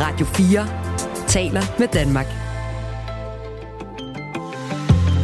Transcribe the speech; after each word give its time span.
Radio 0.00 0.26
4 0.26 0.66
taler 1.26 1.60
med 1.78 1.88
Danmark. 1.88 2.26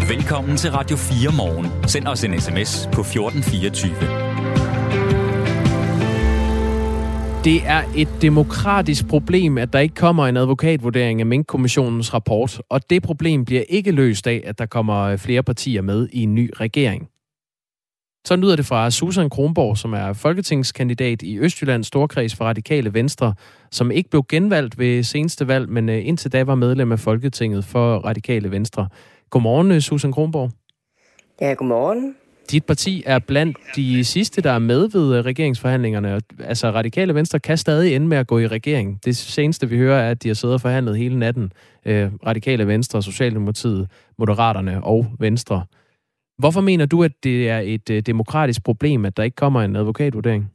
Velkommen 0.09 0.57
til 0.57 0.71
Radio 0.71 0.97
4 0.97 1.33
morgen. 1.37 1.89
Send 1.89 2.07
os 2.07 2.25
en 2.25 2.41
sms 2.41 2.89
på 2.93 3.01
1424. 3.01 3.95
Det 7.45 7.67
er 7.67 7.83
et 7.97 8.09
demokratisk 8.23 9.09
problem, 9.09 9.59
at 9.59 9.73
der 9.73 9.79
ikke 9.79 9.95
kommer 9.95 10.27
en 10.27 10.37
advokatvurdering 10.37 11.21
af 11.21 11.27
Mink-kommissionens 11.27 12.15
rapport, 12.15 12.61
og 12.71 12.91
det 12.91 13.03
problem 13.03 13.45
bliver 13.45 13.63
ikke 13.69 13.91
løst 13.91 14.27
af, 14.27 14.43
at 14.47 14.59
der 14.59 14.67
kommer 14.67 15.17
flere 15.17 15.43
partier 15.43 15.83
med 15.83 16.09
i 16.13 16.23
en 16.23 16.35
ny 16.35 16.51
regering. 16.61 17.09
Så 18.27 18.37
lyder 18.37 18.57
det 18.57 18.67
fra 18.67 18.91
Susan 18.91 19.31
Kronborg, 19.31 19.79
som 19.79 19.93
er 19.93 20.13
folketingskandidat 20.13 21.23
i 21.23 21.39
Østjyllands 21.39 21.87
Storkreds 21.87 22.35
for 22.35 22.45
Radikale 22.45 22.95
Venstre, 22.95 23.35
som 23.71 23.91
ikke 23.91 24.11
blev 24.11 24.25
genvalgt 24.29 24.79
ved 24.79 25.03
seneste 25.03 25.49
valg, 25.49 25.69
men 25.69 25.89
øh, 25.89 26.07
indtil 26.07 26.33
da 26.33 26.45
var 26.45 26.55
medlem 26.55 26.93
af 26.93 26.99
Folketinget 26.99 27.65
for 27.65 27.97
Radikale 27.97 28.51
Venstre. 28.51 28.89
Godmorgen, 29.31 29.71
øh, 29.71 29.81
Susan 29.81 30.13
Kronborg. 30.13 30.51
Ja, 31.41 31.53
godmorgen. 31.53 32.15
Dit 32.51 32.65
parti 32.65 33.03
er 33.07 33.19
blandt 33.19 33.57
de 33.77 34.05
sidste, 34.05 34.43
der 34.43 34.51
er 34.51 34.59
med 34.59 34.89
ved 34.93 35.19
øh, 35.19 35.25
regeringsforhandlingerne. 35.25 36.21
Altså, 36.45 36.71
Radikale 36.71 37.15
Venstre 37.15 37.41
kan 37.41 37.59
stadig 37.59 37.95
ende 37.95 38.07
med 38.07 38.17
at 38.17 38.27
gå 38.27 38.39
i 38.39 38.47
regering. 38.47 39.01
Det 39.05 39.17
seneste, 39.17 39.69
vi 39.69 39.77
hører, 39.77 40.03
er, 40.03 40.11
at 40.11 40.23
de 40.23 40.29
har 40.29 40.35
siddet 40.35 40.55
og 40.55 40.61
forhandlet 40.61 40.99
hele 40.99 41.19
natten. 41.19 41.53
Radikale 42.27 42.67
Venstre, 42.67 43.03
Socialdemokratiet, 43.03 43.89
Moderaterne 44.19 44.85
og 44.85 45.07
Venstre. 45.19 45.65
Hvorfor 46.39 46.61
mener 46.61 46.87
du, 46.87 47.03
at 47.03 47.13
det 47.25 47.49
er 47.49 47.59
et 47.59 47.91
øh, 47.91 48.03
demokratisk 48.03 48.65
problem, 48.65 49.05
at 49.05 49.17
der 49.17 49.23
ikke 49.23 49.35
kommer 49.35 49.63
en 49.63 49.77
advokatvurdering? 49.77 50.51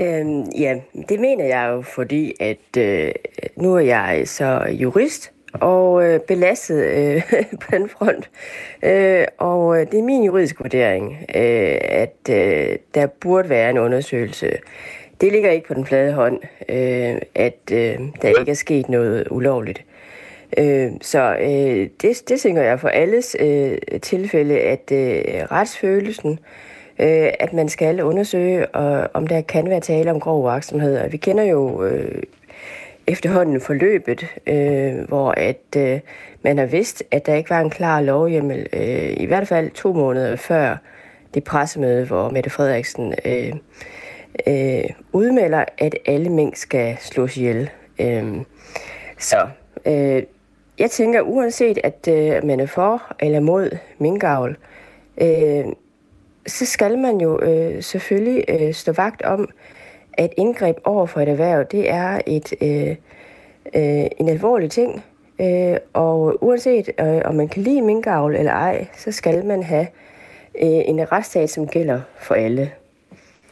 Øhm, 0.00 0.44
ja, 0.58 0.80
det 1.08 1.20
mener 1.20 1.44
jeg 1.44 1.70
jo, 1.72 1.82
fordi 1.82 2.32
at 2.40 2.76
øh, 2.78 3.12
nu 3.56 3.74
er 3.74 3.80
jeg 3.80 4.22
så 4.24 4.76
jurist 4.80 5.32
og 5.52 6.04
øh, 6.04 6.20
belastet 6.20 6.84
øh, 6.84 7.22
på 7.62 7.70
den 7.70 7.88
front. 7.88 8.30
Øh, 8.82 9.24
og 9.38 9.80
øh, 9.80 9.86
det 9.90 9.98
er 9.98 10.02
min 10.02 10.24
juridiske 10.24 10.58
vurdering, 10.58 11.12
øh, 11.12 11.78
at 11.82 12.30
øh, 12.30 12.76
der 12.94 13.06
burde 13.06 13.48
være 13.48 13.70
en 13.70 13.78
undersøgelse. 13.78 14.50
Det 15.20 15.32
ligger 15.32 15.50
ikke 15.50 15.68
på 15.68 15.74
den 15.74 15.86
flade 15.86 16.12
hånd, 16.12 16.40
øh, 16.68 17.20
at 17.34 17.60
øh, 17.72 17.98
der 18.22 18.38
ikke 18.38 18.50
er 18.50 18.54
sket 18.54 18.88
noget 18.88 19.28
ulovligt. 19.30 19.84
Øh, 20.58 20.92
så 21.00 21.36
øh, 21.40 21.88
det, 22.02 22.22
det 22.28 22.40
tænker 22.40 22.62
jeg 22.62 22.80
for 22.80 22.88
alles 22.88 23.36
øh, 23.40 23.78
tilfælde, 24.02 24.58
at 24.58 24.92
øh, 24.92 25.44
retsfølelsen, 25.52 26.38
øh, 26.98 27.28
at 27.40 27.52
man 27.52 27.68
skal 27.68 28.02
undersøge, 28.02 28.66
og, 28.66 29.10
om 29.14 29.26
der 29.26 29.40
kan 29.40 29.70
være 29.70 29.80
tale 29.80 30.10
om 30.10 30.20
grov 30.20 30.42
uaksomhed. 30.42 30.98
Og 30.98 31.12
vi 31.12 31.16
kender 31.16 31.44
jo 31.44 31.84
øh, 31.84 32.22
efterhånden 33.06 33.60
forløbet, 33.60 34.26
øh, 34.46 35.08
hvor 35.08 35.30
at 35.30 35.76
øh, 35.76 36.00
man 36.42 36.58
har 36.58 36.66
vidst, 36.66 37.02
at 37.10 37.26
der 37.26 37.34
ikke 37.34 37.50
var 37.50 37.60
en 37.60 37.70
klar 37.70 38.00
lovhjemmel, 38.00 38.66
øh, 38.72 39.16
i 39.16 39.26
hvert 39.26 39.48
fald 39.48 39.70
to 39.70 39.92
måneder 39.92 40.36
før 40.36 40.76
det 41.34 41.44
pressemøde, 41.44 42.04
hvor 42.06 42.30
Mette 42.30 42.50
Frederiksen 42.50 43.14
øh, 43.24 43.52
øh, 44.46 44.90
udmelder, 45.12 45.64
at 45.78 45.94
alle 46.06 46.28
mink 46.28 46.56
skal 46.56 46.96
slås 47.00 47.36
ihjel. 47.36 47.70
Øh, 48.00 48.36
så 49.18 49.48
øh, 49.86 50.22
jeg 50.78 50.90
tænker, 50.90 51.20
uanset 51.20 51.78
at 51.84 52.08
øh, 52.08 52.44
man 52.44 52.60
er 52.60 52.66
for 52.66 53.16
eller 53.20 53.40
mod 53.40 53.78
minkavl, 53.98 54.56
øh, 55.20 55.64
så 56.46 56.66
skal 56.66 56.98
man 56.98 57.20
jo 57.20 57.40
øh, 57.42 57.82
selvfølgelig 57.82 58.44
øh, 58.48 58.74
stå 58.74 58.92
vagt 58.92 59.22
om, 59.22 59.48
at 60.12 60.30
indgreb 60.36 60.76
over 60.84 61.06
for 61.06 61.20
et 61.20 61.28
erhverv, 61.28 61.64
det 61.70 61.90
er 61.90 62.20
et, 62.26 62.54
øh, 62.62 62.96
øh, 63.74 64.06
en 64.20 64.28
alvorlig 64.28 64.70
ting. 64.70 65.04
Øh, 65.40 65.76
og 65.92 66.44
uanset 66.44 66.90
øh, 67.00 67.20
om 67.24 67.34
man 67.34 67.48
kan 67.48 67.62
lide 67.62 67.82
minkavl 67.82 68.34
eller 68.36 68.52
ej, 68.52 68.86
så 68.96 69.12
skal 69.12 69.44
man 69.44 69.62
have 69.62 69.86
øh, 70.62 70.82
en 70.86 71.12
retsstat, 71.12 71.50
som 71.50 71.68
gælder 71.68 72.00
for 72.18 72.34
alle. 72.34 72.70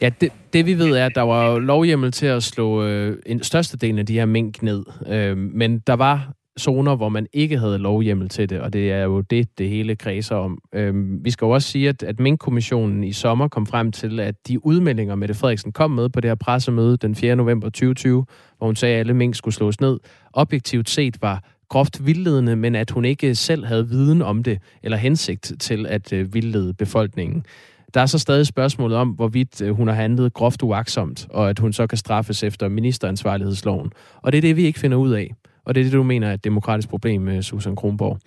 Ja, 0.01 0.09
det, 0.21 0.31
det 0.53 0.65
vi 0.65 0.73
ved 0.73 0.91
er, 0.91 1.05
at 1.05 1.15
der 1.15 1.21
var 1.21 1.59
lovhjemmel 1.59 2.11
til 2.11 2.25
at 2.25 2.43
slå 2.43 2.83
øh, 2.83 3.17
en 3.25 3.43
størstedelen 3.43 3.99
af 3.99 4.05
de 4.05 4.13
her 4.13 4.25
mink 4.25 4.61
ned. 4.61 4.83
Øh, 5.07 5.37
men 5.37 5.79
der 5.79 5.93
var 5.93 6.33
zoner, 6.59 6.95
hvor 6.95 7.09
man 7.09 7.27
ikke 7.33 7.57
havde 7.57 7.77
lovhjemmel 7.77 8.29
til 8.29 8.49
det, 8.49 8.59
og 8.61 8.73
det 8.73 8.91
er 8.91 9.03
jo 9.03 9.21
det, 9.21 9.57
det 9.57 9.69
hele 9.69 9.95
kredser 9.95 10.35
om. 10.35 10.61
Øhm, 10.73 11.25
vi 11.25 11.31
skal 11.31 11.45
jo 11.45 11.49
også 11.49 11.71
sige, 11.71 11.89
at, 11.89 12.03
at 12.03 12.19
Mink-kommissionen 12.19 13.03
i 13.03 13.13
sommer 13.13 13.47
kom 13.47 13.65
frem 13.65 13.91
til, 13.91 14.19
at 14.19 14.47
de 14.47 14.65
udmeldinger, 14.65 15.15
Mette 15.15 15.33
Frederiksen 15.33 15.71
kom 15.71 15.91
med 15.91 16.09
på 16.09 16.21
det 16.21 16.29
her 16.29 16.35
pressemøde 16.35 16.97
den 16.97 17.15
4. 17.15 17.35
november 17.35 17.67
2020, 17.67 18.25
hvor 18.57 18.67
hun 18.67 18.75
sagde, 18.75 18.95
at 18.95 18.99
alle 18.99 19.13
mink 19.13 19.35
skulle 19.35 19.55
slås 19.55 19.81
ned, 19.81 19.99
objektivt 20.33 20.89
set 20.89 21.21
var 21.21 21.43
groft 21.69 22.05
vildledende, 22.05 22.55
men 22.55 22.75
at 22.75 22.91
hun 22.91 23.05
ikke 23.05 23.35
selv 23.35 23.65
havde 23.65 23.89
viden 23.89 24.21
om 24.21 24.43
det, 24.43 24.59
eller 24.83 24.97
hensigt 24.97 25.53
til 25.59 25.85
at 25.85 26.13
øh, 26.13 26.33
vildlede 26.33 26.73
befolkningen. 26.73 27.45
Der 27.93 28.01
er 28.01 28.05
så 28.05 28.19
stadig 28.19 28.47
spørgsmålet 28.47 28.97
om, 28.97 29.09
hvorvidt 29.09 29.61
øh, 29.61 29.75
hun 29.75 29.87
har 29.87 29.95
handlet 29.95 30.33
groft 30.33 30.63
uaksomt, 30.63 31.27
og 31.29 31.49
at 31.49 31.59
hun 31.59 31.73
så 31.73 31.87
kan 31.87 31.97
straffes 31.97 32.43
efter 32.43 32.67
ministeransvarlighedsloven. 32.67 33.91
Og 34.21 34.31
det 34.31 34.37
er 34.37 34.41
det, 34.41 34.55
vi 34.55 34.65
ikke 34.65 34.79
finder 34.79 34.97
ud 34.97 35.11
af. 35.11 35.31
Og 35.65 35.75
det 35.75 35.81
er 35.81 35.85
det, 35.85 35.93
du 35.93 36.03
mener 36.03 36.27
er 36.27 36.33
et 36.33 36.43
demokratisk 36.43 36.89
problem, 36.89 37.27
øh, 37.27 37.41
Susan 37.41 37.75
Kronborg. 37.75 38.19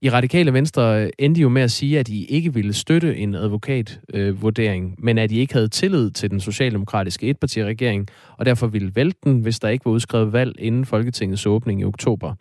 I 0.00 0.10
Radikale 0.10 0.52
Venstre 0.52 1.02
øh, 1.02 1.10
endte 1.18 1.40
jo 1.40 1.48
med 1.48 1.62
at 1.62 1.70
sige, 1.70 1.98
at 1.98 2.08
I 2.08 2.24
ikke 2.24 2.54
ville 2.54 2.72
støtte 2.72 3.16
en 3.16 3.34
advokatvurdering, 3.34 4.94
øh, 4.98 5.04
men 5.04 5.18
at 5.18 5.32
I 5.32 5.38
ikke 5.38 5.54
havde 5.54 5.68
tillid 5.68 6.10
til 6.10 6.30
den 6.30 6.40
socialdemokratiske 6.40 7.26
etpartiregering, 7.26 8.08
og 8.36 8.46
derfor 8.46 8.66
ville 8.66 8.92
vælte 8.94 9.18
den, 9.24 9.40
hvis 9.40 9.58
der 9.58 9.68
ikke 9.68 9.84
var 9.84 9.92
udskrevet 9.92 10.32
valg 10.32 10.54
inden 10.58 10.84
Folketingets 10.84 11.46
åbning 11.46 11.80
i 11.80 11.84
oktober. 11.84 12.34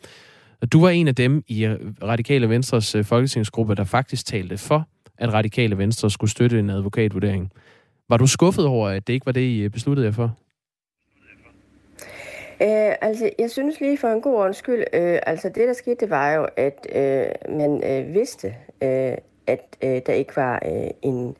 Du 0.73 0.81
var 0.81 0.90
en 0.90 1.07
af 1.07 1.16
dem 1.16 1.44
i 1.47 1.66
øh, 1.66 1.79
Radikale 2.03 2.50
Venstres 2.50 2.96
folketingsgruppe, 3.03 3.75
der 3.75 3.84
faktisk 3.84 4.25
talte 4.25 4.57
for, 4.57 4.88
at 5.17 5.34
Radikale 5.34 5.78
Venstre 5.78 6.09
skulle 6.09 6.31
støtte 6.31 6.59
en 6.59 6.69
advokatvurdering. 6.69 7.52
Var 8.09 8.17
du 8.17 8.28
skuffet 8.28 8.66
over, 8.66 8.90
at 8.90 9.07
det 9.07 9.13
ikke 9.13 9.25
var 9.25 9.31
det, 9.31 9.41
I 9.41 9.69
besluttede 9.69 10.06
jer 10.06 10.13
for? 10.13 10.38
Øh, 12.61 12.95
altså, 13.01 13.29
jeg 13.39 13.51
synes 13.51 13.79
lige 13.79 13.97
for 13.97 14.07
en 14.07 14.21
god 14.21 14.35
ordens 14.35 14.57
skyld, 14.57 14.83
øh, 14.93 15.19
altså 15.27 15.49
det 15.49 15.67
der 15.67 15.73
skete, 15.73 15.95
det 15.99 16.09
var 16.09 16.33
jo, 16.33 16.47
at 16.57 16.88
øh, 16.95 17.57
man 17.57 17.83
øh, 17.83 18.13
vidste, 18.13 18.55
øh, 18.81 19.17
at 19.47 19.61
øh, 19.81 20.01
der 20.05 20.13
ikke 20.13 20.35
var 20.35 20.61
øh, 20.66 20.88
en 21.01 21.35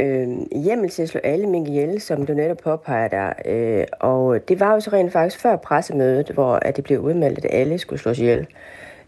øh, 0.00 0.28
hjemmel 0.62 0.90
til 0.90 1.02
at 1.02 1.08
slå 1.08 1.20
alle 1.24 1.46
mink 1.46 1.68
ihjel, 1.68 2.00
som 2.00 2.26
du 2.26 2.32
netop 2.34 2.56
påpeger 2.56 3.08
der. 3.08 3.32
Øh, 3.44 3.86
og 4.00 4.48
det 4.48 4.60
var 4.60 4.74
jo 4.74 4.80
så 4.80 4.90
rent 4.92 5.12
faktisk 5.12 5.42
før 5.42 5.56
pressemødet, 5.56 6.30
hvor 6.30 6.54
at 6.54 6.76
det 6.76 6.84
blev 6.84 7.00
udmeldt, 7.00 7.44
at 7.44 7.54
alle 7.54 7.78
skulle 7.78 8.00
slås 8.00 8.18
ihjel. 8.18 8.46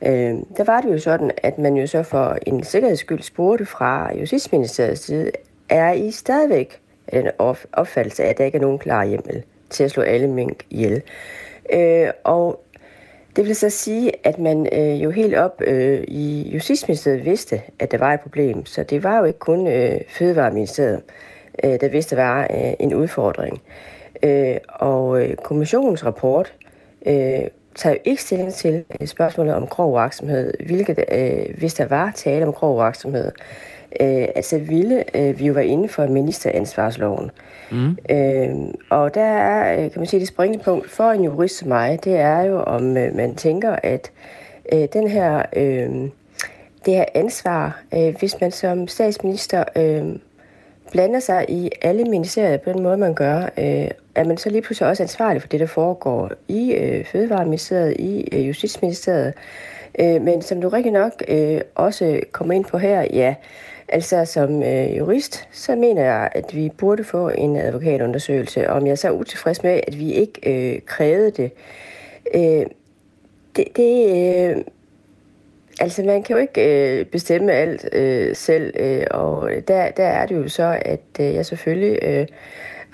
Øh, 0.03 0.35
der 0.57 0.65
var 0.65 0.81
det 0.81 0.93
jo 0.93 0.99
sådan, 0.99 1.31
at 1.43 1.59
man 1.59 1.77
jo 1.77 1.87
så 1.87 2.03
for 2.03 2.39
en 2.47 2.65
sikkerheds 2.65 3.01
skyld 3.01 3.23
spurgte 3.23 3.67
fra 3.67 4.17
Justitsministeriets 4.17 5.01
side, 5.05 5.31
er 5.69 5.93
I 5.93 6.11
stadigvæk 6.11 6.81
den 7.13 7.29
opfattelse 7.73 8.25
af, 8.25 8.31
at 8.31 8.39
der 8.39 8.45
ikke 8.45 8.59
er 8.59 8.63
nogen 8.63 8.79
klar 8.79 9.05
hjemmel? 9.05 9.45
Til 9.71 9.85
at 9.85 9.91
slå 9.91 10.03
alle 10.03 10.29
mink 10.29 10.65
ihjel. 10.71 11.03
Øh, 11.73 12.09
og 12.25 12.65
det 13.37 13.47
vil 13.47 13.57
så 13.57 13.71
sige, 13.71 14.13
at 14.25 14.39
man 14.39 14.69
øh, 14.73 15.03
jo 15.05 15.11
helt 15.11 15.35
op 15.35 15.63
øh, 15.67 16.05
i 16.09 16.51
Justitsministeriet 16.55 17.25
vidste, 17.25 17.63
at 17.79 17.91
der 17.91 17.99
var 17.99 18.15
et 18.15 18.21
problem. 18.21 18.67
Så 18.67 18.83
det 18.83 19.03
var 19.03 19.19
jo 19.19 19.25
ikke 19.25 19.39
kun 19.39 19.67
øh, 19.67 20.01
Fødevareministeriet, 20.09 21.03
øh, 21.65 21.81
der 21.81 21.89
vidste, 21.89 22.17
at 22.17 22.19
der 22.19 22.25
var 22.25 22.43
øh, 22.43 22.73
en 22.79 22.95
udfordring. 22.95 23.63
Øh, 24.23 24.57
og 24.69 25.23
øh, 25.23 25.37
kommissionens 25.37 26.07
rapport 26.07 26.55
øh, 27.07 27.41
tager 27.75 27.95
jo 27.95 27.99
ikke 28.05 28.23
stilling 28.23 28.55
til 28.55 28.85
øh, 29.01 29.07
spørgsmålet 29.07 29.55
om 29.55 29.67
grov 29.67 30.03
virksomhed, 30.03 30.55
hvilket, 30.67 31.05
øh, 31.13 31.59
hvis 31.59 31.75
der 31.75 31.87
var 31.87 32.13
tale 32.15 32.47
om 32.47 32.53
grov 32.53 32.85
virksomhed, 32.85 33.27
øh, 33.27 33.74
altså 34.01 34.59
ville 34.59 35.05
øh, 35.17 35.39
vi 35.39 35.47
jo 35.47 35.53
være 35.53 35.67
inden 35.67 35.89
for 35.89 36.07
ministeransvarsloven. 36.07 37.31
Mm. 37.71 37.97
Øh, 38.11 38.55
og 38.91 39.15
der 39.15 39.21
er, 39.21 39.73
øh, 39.85 39.91
kan 39.91 40.01
man 40.01 40.07
sige, 40.07 40.21
det 40.21 40.29
springende 40.29 40.65
punkt 40.65 40.91
for 40.91 41.11
en 41.11 41.25
jurist 41.25 41.59
som 41.59 41.69
mig, 41.69 42.05
det 42.05 42.17
er 42.17 42.41
jo, 42.41 42.61
om 42.61 42.97
øh, 42.97 43.17
man 43.17 43.35
tænker, 43.35 43.77
at 43.83 44.11
øh, 44.73 44.89
den 44.93 45.09
her, 45.09 45.43
øh, 45.57 45.91
det 46.87 46.95
her 46.95 47.05
ansvar, 47.15 47.83
øh, 47.95 48.15
hvis 48.19 48.41
man 48.41 48.51
som 48.51 48.89
statsminister 48.89 49.65
øh, 49.77 50.05
blander 50.93 51.21
sig 51.21 51.45
i 51.49 51.71
alle 51.83 52.05
ministerier 52.05 52.57
på 52.57 52.73
den 52.73 52.83
måde, 52.83 52.97
man 52.97 53.15
gør, 53.15 53.43
øh, 53.59 53.89
er 54.15 54.25
man 54.25 54.37
så 54.37 54.51
lige 54.51 54.63
pludselig 54.63 54.89
også 54.89 55.03
ansvarlig 55.03 55.43
for 55.43 55.49
det, 55.49 55.61
der 55.61 55.67
foregår 55.67 56.31
i 56.49 56.73
øh, 56.73 57.05
Fødevareministeriet, 57.05 57.97
i 57.99 58.29
øh, 58.33 58.49
Justitsministeriet. 58.49 59.35
Øh, 59.99 60.23
men 60.23 60.43
som 60.43 60.61
du 60.61 60.69
rigtig 60.69 60.93
nok 60.93 61.13
øh, 61.29 61.61
også 61.75 62.21
kommer 62.33 62.55
ind 62.55 62.65
på 62.65 62.79
her, 62.79 63.07
ja, 63.13 63.35
Altså 63.89 64.25
som 64.25 64.63
øh, 64.63 64.97
jurist, 64.97 65.49
så 65.53 65.77
mener 65.77 66.03
jeg, 66.03 66.29
at 66.33 66.55
vi 66.55 66.71
burde 66.79 67.05
få 67.05 67.29
en 67.29 67.57
advokatundersøgelse. 67.57 68.71
Om 68.71 68.87
jeg 68.87 68.99
så 68.99 69.11
utilfreds 69.11 69.63
med, 69.63 69.81
at 69.87 69.99
vi 69.99 70.13
ikke 70.13 70.41
øh, 70.75 70.81
krævede 70.87 71.31
det. 71.31 71.51
Øh, 72.35 72.67
det, 73.57 73.77
det 73.77 74.11
øh, 74.51 74.57
altså 75.81 76.03
man 76.03 76.23
kan 76.23 76.37
jo 76.37 76.43
ikke 76.43 76.99
øh, 76.99 77.07
bestemme 77.07 77.53
alt 77.53 77.89
øh, 77.93 78.37
selv, 78.37 78.73
øh, 78.81 79.07
og 79.11 79.51
der, 79.69 79.91
der 79.91 80.05
er 80.05 80.27
det 80.27 80.37
jo 80.37 80.49
så, 80.49 80.79
at 80.83 81.01
øh, 81.21 81.35
jeg 81.35 81.47
selvfølgelig 81.47 81.99
øh, 82.03 82.27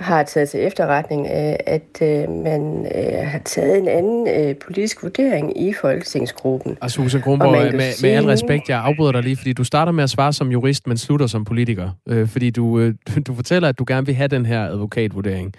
har 0.00 0.22
taget 0.22 0.48
til 0.48 0.66
efterretning, 0.66 1.26
øh, 1.26 1.54
at 1.66 2.02
øh, 2.02 2.30
man 2.30 2.86
øh, 2.94 3.26
har 3.26 3.38
taget 3.38 3.78
en 3.78 3.88
anden 3.88 4.56
politisk 4.66 5.02
vurdering 5.02 5.62
i 5.62 5.72
Folketingsgruppen. 5.80 6.78
Og 6.80 6.90
Susan 6.90 7.20
Kronborg, 7.20 7.74
med, 7.74 7.92
sige... 7.92 8.08
med 8.08 8.16
al 8.16 8.24
respekt, 8.24 8.68
jeg 8.68 8.80
afbryder 8.80 9.12
dig 9.12 9.22
lige, 9.22 9.36
fordi 9.36 9.52
du 9.52 9.64
starter 9.64 9.92
med 9.92 10.04
at 10.04 10.10
svare 10.10 10.32
som 10.32 10.52
jurist, 10.52 10.86
men 10.86 10.98
slutter 10.98 11.26
som 11.26 11.44
politiker. 11.44 11.90
Fordi 12.26 12.50
du, 12.50 12.92
du 13.26 13.34
fortæller, 13.34 13.68
at 13.68 13.78
du 13.78 13.84
gerne 13.88 14.06
vil 14.06 14.14
have 14.14 14.28
den 14.28 14.46
her 14.46 14.64
advokatvurdering. 14.64 15.54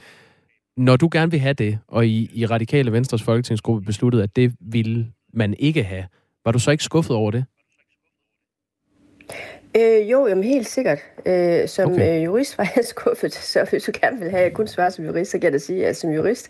Når 0.77 0.95
du 0.95 1.09
gerne 1.11 1.31
vil 1.31 1.39
have 1.39 1.53
det, 1.53 1.79
og 1.87 2.07
i, 2.07 2.29
i 2.33 2.45
Radikale 2.45 2.91
Venstres 2.91 3.23
Folketingsgruppe 3.23 3.85
besluttede, 3.85 4.23
at 4.23 4.35
det 4.35 4.53
ville 4.59 5.07
man 5.33 5.55
ikke 5.59 5.83
have, 5.83 6.03
var 6.45 6.51
du 6.51 6.59
så 6.59 6.71
ikke 6.71 6.83
skuffet 6.83 7.15
over 7.15 7.31
det? 7.31 7.45
Øh, 9.77 10.12
jo, 10.12 10.27
jamen 10.27 10.44
helt 10.44 10.68
sikkert. 10.68 11.00
Øh, 11.25 11.68
som 11.68 11.91
okay. 11.91 12.18
øh, 12.18 12.23
jurist 12.23 12.57
var 12.57 12.71
jeg 12.75 12.85
skuffet, 12.95 13.33
så 13.33 13.68
hvis 13.69 13.83
du 13.83 13.91
gerne 14.01 14.19
vil 14.19 14.31
have 14.31 14.44
at 14.44 14.53
kun 14.53 14.68
svare 14.68 14.91
som 14.91 15.06
jurist, 15.06 15.31
så 15.31 15.38
kan 15.38 15.44
jeg 15.44 15.53
da 15.53 15.57
sige, 15.57 15.88
at 15.88 15.97
som 15.97 16.12
jurist, 16.12 16.50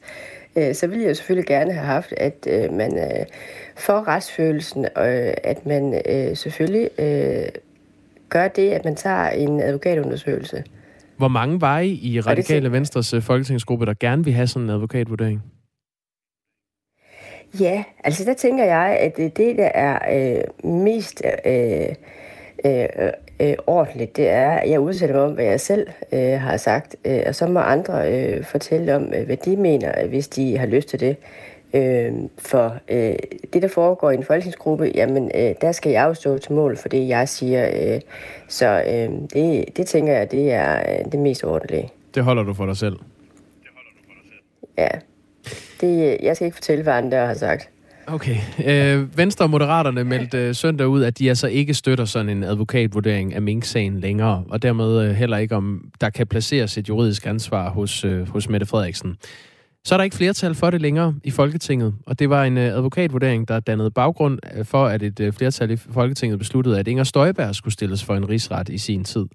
øh, 0.55 0.75
så 0.75 0.87
ville 0.87 1.05
jeg 1.05 1.17
selvfølgelig 1.17 1.47
gerne 1.47 1.73
have 1.73 1.85
haft, 1.85 2.13
at 2.17 2.47
øh, 2.49 2.73
man 2.73 2.97
øh, 2.97 3.25
får 3.75 4.07
retsfølelsen, 4.07 4.85
og 4.95 5.13
øh, 5.13 5.33
at 5.43 5.65
man 5.65 6.01
øh, 6.09 6.37
selvfølgelig 6.37 6.89
øh, 6.99 7.45
gør 8.29 8.47
det, 8.47 8.71
at 8.71 8.85
man 8.85 8.95
tager 8.95 9.29
en 9.29 9.59
advokatundersøgelse. 9.59 10.63
Hvor 11.17 11.27
mange 11.27 11.61
var 11.61 11.79
I 11.79 11.99
i 12.03 12.19
Radikale 12.19 12.63
det... 12.63 12.71
Venstres 12.71 13.13
øh, 13.13 13.21
folketingsgruppe, 13.21 13.85
der 13.85 13.93
gerne 13.99 14.23
vil 14.23 14.33
have 14.33 14.47
sådan 14.47 14.63
en 14.63 14.69
advokatvurdering? 14.69 15.43
Ja, 17.59 17.83
altså 18.03 18.25
der 18.25 18.33
tænker 18.33 18.65
jeg, 18.65 18.97
at 18.99 19.17
det, 19.17 19.37
det 19.37 19.57
der 19.57 19.69
er 19.73 19.99
øh, 20.63 20.71
mest... 20.71 21.23
Øh, 21.45 21.95
øh, 22.65 22.85
øh, 23.39 23.53
ordentligt, 23.67 24.17
det 24.17 24.29
er, 24.29 24.49
at 24.49 24.69
jeg 24.69 24.79
udsætter 24.79 25.15
mig 25.15 25.25
om, 25.25 25.33
hvad 25.33 25.45
jeg 25.45 25.59
selv 25.59 25.87
øh, 26.11 26.39
har 26.39 26.57
sagt, 26.57 26.95
øh, 27.05 27.21
og 27.25 27.35
så 27.35 27.47
må 27.47 27.59
andre 27.59 28.13
øh, 28.13 28.43
fortælle 28.43 28.95
om, 28.95 29.13
øh, 29.15 29.25
hvad 29.25 29.37
de 29.37 29.55
mener, 29.55 30.07
hvis 30.07 30.27
de 30.27 30.57
har 30.57 30.65
lyst 30.65 30.87
til 30.87 30.99
det. 30.99 31.17
Øh, 31.73 32.13
for 32.37 32.75
øh, 32.89 33.15
det, 33.53 33.61
der 33.61 33.67
foregår 33.67 34.11
i 34.11 34.15
en 34.15 34.23
folketingsgruppe, 34.23 34.91
jamen, 34.95 35.31
øh, 35.35 35.55
der 35.61 35.71
skal 35.71 35.91
jeg 35.91 36.03
jo 36.03 36.13
stå 36.13 36.37
til 36.37 36.53
mål 36.53 36.77
for 36.77 36.89
det, 36.89 37.07
jeg 37.07 37.29
siger. 37.29 37.69
Øh, 37.73 38.01
så 38.47 38.83
øh, 38.87 39.09
det, 39.33 39.77
det 39.77 39.87
tænker 39.87 40.13
jeg, 40.13 40.31
det 40.31 40.51
er 40.51 40.79
øh, 40.79 41.11
det 41.11 41.19
mest 41.19 41.43
ordentlige. 41.43 41.89
Det 42.15 42.23
holder 42.23 42.43
du 42.43 42.53
for 42.53 42.65
dig 42.65 42.77
selv? 42.77 42.95
Ja. 44.77 44.89
Det, 45.81 46.17
jeg 46.21 46.35
skal 46.35 46.45
ikke 46.45 46.55
fortælle, 46.55 46.83
hvad 46.83 46.93
andre 46.93 47.17
har 47.17 47.33
sagt. 47.33 47.69
Okay. 48.13 48.37
Øh, 48.65 49.17
Venstre 49.17 49.45
og 49.45 49.49
Moderaterne 49.49 50.03
meldte 50.03 50.37
øh, 50.37 50.55
søndag 50.55 50.87
ud, 50.87 51.03
at 51.03 51.19
de 51.19 51.29
altså 51.29 51.47
ikke 51.47 51.73
støtter 51.73 52.05
sådan 52.05 52.29
en 52.29 52.43
advokatvurdering 52.43 53.33
af 53.33 53.41
Mink-sagen 53.41 53.99
længere, 53.99 54.43
og 54.49 54.61
dermed 54.61 55.01
øh, 55.01 55.15
heller 55.15 55.37
ikke, 55.37 55.55
om 55.55 55.91
der 56.01 56.09
kan 56.09 56.27
placeres 56.27 56.77
et 56.77 56.89
juridisk 56.89 57.25
ansvar 57.25 57.69
hos, 57.69 58.05
øh, 58.05 58.29
hos 58.29 58.49
Mette 58.49 58.65
Frederiksen. 58.65 59.17
Så 59.83 59.95
er 59.95 59.97
der 59.97 60.03
ikke 60.03 60.15
flertal 60.15 60.55
for 60.55 60.69
det 60.69 60.81
længere 60.81 61.15
i 61.23 61.31
Folketinget, 61.31 61.93
og 62.05 62.19
det 62.19 62.29
var 62.29 62.43
en 62.43 62.57
øh, 62.57 62.63
advokatvurdering, 62.63 63.47
der 63.47 63.59
dannede 63.59 63.91
baggrund 63.91 64.39
øh, 64.57 64.65
for, 64.65 64.85
at 64.85 65.03
et 65.03 65.19
øh, 65.19 65.33
flertal 65.33 65.71
i 65.71 65.77
Folketinget 65.77 66.39
besluttede, 66.39 66.79
at 66.79 66.87
Inger 66.87 67.03
Støjberg 67.03 67.55
skulle 67.55 67.73
stilles 67.73 68.03
for 68.03 68.15
en 68.15 68.29
rigsret 68.29 68.69
i 68.69 68.77
sin 68.77 69.03
tid. 69.03 69.25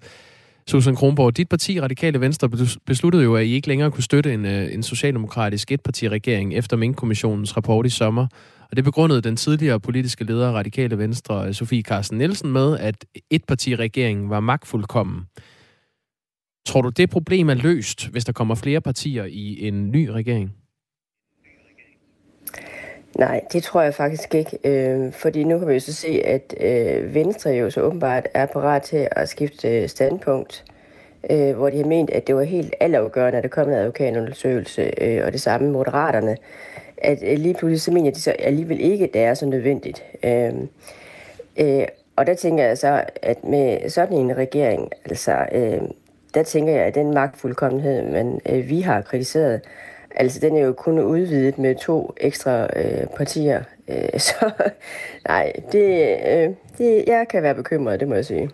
Susan 0.67 0.95
Kronborg, 0.95 1.37
dit 1.37 1.49
parti, 1.49 1.81
Radikale 1.81 2.21
Venstre, 2.21 2.49
besluttede 2.85 3.23
jo, 3.23 3.35
at 3.35 3.45
I 3.45 3.49
ikke 3.53 3.67
længere 3.67 3.91
kunne 3.91 4.03
støtte 4.03 4.33
en, 4.33 4.45
øh, 4.45 4.73
en 4.73 4.83
socialdemokratisk 4.83 5.71
etpartiregering 5.71 6.53
efter 6.53 6.77
Mink-kommissionens 6.77 7.57
rapport 7.57 7.85
i 7.85 7.89
sommer. 7.89 8.27
Og 8.69 8.77
det 8.77 8.83
begrundede 8.83 9.21
den 9.21 9.35
tidligere 9.35 9.79
politiske 9.79 10.23
leder 10.23 10.51
Radikale 10.51 10.97
Venstre, 10.97 11.53
Sofie 11.53 11.81
Carsten 11.81 12.17
Nielsen, 12.17 12.51
med, 12.51 12.79
at 12.79 13.05
etpartiregeringen 13.29 14.29
var 14.29 14.39
magtfuldkommen. 14.39 15.25
Tror 16.65 16.81
du, 16.81 16.89
det 16.89 17.09
problem 17.09 17.49
er 17.49 17.53
løst, 17.53 18.07
hvis 18.07 18.25
der 18.25 18.33
kommer 18.33 18.55
flere 18.55 18.81
partier 18.81 19.23
i 19.23 19.67
en 19.67 19.91
ny 19.91 20.07
regering? 20.07 20.55
Nej, 23.17 23.41
det 23.53 23.63
tror 23.63 23.81
jeg 23.81 23.93
faktisk 23.93 24.35
ikke. 24.35 24.57
Øh, 24.63 25.13
fordi 25.13 25.43
nu 25.43 25.59
kan 25.59 25.67
vi 25.67 25.73
jo 25.73 25.79
så 25.79 25.93
se, 25.93 26.07
at 26.25 26.53
øh, 26.61 27.13
Venstre 27.13 27.49
jo 27.49 27.69
så 27.69 27.81
åbenbart 27.81 28.27
er 28.33 28.45
parat 28.45 28.81
til 28.81 29.07
at 29.11 29.29
skifte 29.29 29.69
øh, 29.69 29.89
standpunkt, 29.89 30.65
øh, 31.31 31.55
hvor 31.55 31.69
de 31.69 31.77
har 31.77 31.85
ment, 31.85 32.09
at 32.09 32.27
det 32.27 32.35
var 32.35 32.43
helt 32.43 32.73
altafgørende, 32.79 33.37
at 33.37 33.43
der 33.43 33.49
kom 33.49 33.67
en 33.67 33.73
advokatundersøgelse, 33.73 34.91
øh, 35.01 35.25
og 35.25 35.31
det 35.31 35.41
samme 35.41 35.71
Moderaterne 35.71 36.37
at 36.97 37.23
øh, 37.23 37.37
lige 37.37 37.53
pludselig 37.53 37.81
så 37.81 37.91
mener 37.91 38.11
de 38.11 38.21
så 38.21 38.31
alligevel 38.39 38.81
ikke, 38.81 39.09
det 39.13 39.21
er 39.21 39.33
så 39.33 39.45
nødvendigt. 39.45 40.03
Øh, 40.23 40.53
øh, 41.57 41.87
og 42.15 42.27
der 42.27 42.33
tænker 42.33 42.63
jeg 42.63 42.77
så, 42.77 43.03
at 43.21 43.43
med 43.43 43.89
sådan 43.89 44.17
en 44.17 44.37
regering, 44.37 44.91
altså, 45.05 45.45
øh, 45.51 45.81
der 46.33 46.43
tænker 46.43 46.73
jeg, 46.73 46.85
at 46.85 46.95
den 46.95 47.13
magtfuldkommenhed, 47.13 48.03
man, 48.03 48.41
øh, 48.49 48.69
vi 48.69 48.81
har 48.81 49.01
kritiseret, 49.01 49.61
altså 50.15 50.39
den 50.39 50.57
er 50.57 50.61
jo 50.61 50.73
kun 50.73 50.99
udvidet 50.99 51.57
med 51.57 51.75
to 51.75 52.13
ekstra 52.17 52.67
øh, 52.75 53.07
partier. 53.15 53.63
Øh, 53.87 54.19
så 54.27 54.51
nej, 55.27 55.53
det, 55.71 56.17
øh, 56.27 56.49
det, 56.77 57.03
jeg 57.07 57.25
kan 57.29 57.43
være 57.43 57.55
bekymret, 57.55 57.99
det 57.99 58.07
må 58.07 58.15
jeg 58.15 58.25
sige. 58.25 58.49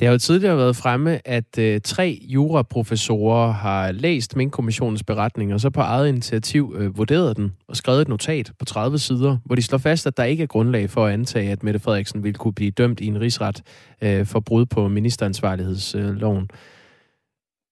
Det 0.00 0.06
har 0.06 0.12
jo 0.12 0.18
tidligere 0.18 0.56
været 0.56 0.76
fremme, 0.76 1.28
at 1.28 1.58
øh, 1.58 1.80
tre 1.84 2.20
juraprofessorer 2.22 3.52
har 3.52 3.92
læst 3.92 4.36
Mink-kommissionens 4.36 5.02
beretning, 5.02 5.54
og 5.54 5.60
så 5.60 5.70
på 5.70 5.80
eget 5.80 6.08
initiativ 6.08 6.74
øh, 6.78 6.98
vurderet 6.98 7.36
den 7.36 7.52
og 7.68 7.76
skrevet 7.76 8.02
et 8.02 8.08
notat 8.08 8.52
på 8.58 8.64
30 8.64 8.98
sider, 8.98 9.38
hvor 9.44 9.54
de 9.54 9.62
slår 9.62 9.78
fast, 9.78 10.06
at 10.06 10.16
der 10.16 10.24
ikke 10.24 10.42
er 10.42 10.46
grundlag 10.46 10.90
for 10.90 11.06
at 11.06 11.12
antage, 11.12 11.52
at 11.52 11.62
Mette 11.62 11.80
Frederiksen 11.80 12.24
ville 12.24 12.38
kunne 12.38 12.54
blive 12.54 12.70
dømt 12.70 13.00
i 13.00 13.06
en 13.06 13.20
rigsret 13.20 13.62
øh, 14.02 14.26
for 14.26 14.40
brud 14.40 14.66
på 14.66 14.88
ministeransvarlighedsloven. 14.88 16.50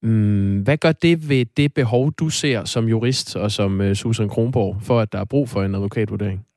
Mm, 0.02 0.60
hvad 0.60 0.76
gør 0.76 0.92
det 0.92 1.28
ved 1.28 1.46
det 1.56 1.74
behov, 1.74 2.12
du 2.12 2.28
ser 2.28 2.64
som 2.64 2.88
jurist 2.88 3.36
og 3.36 3.50
som 3.50 3.80
øh, 3.80 3.96
Susan 3.96 4.28
Kronborg, 4.28 4.76
for 4.82 5.00
at 5.00 5.12
der 5.12 5.18
er 5.20 5.24
brug 5.24 5.48
for 5.48 5.62
en 5.62 5.74
advokatvurdering? 5.74 6.47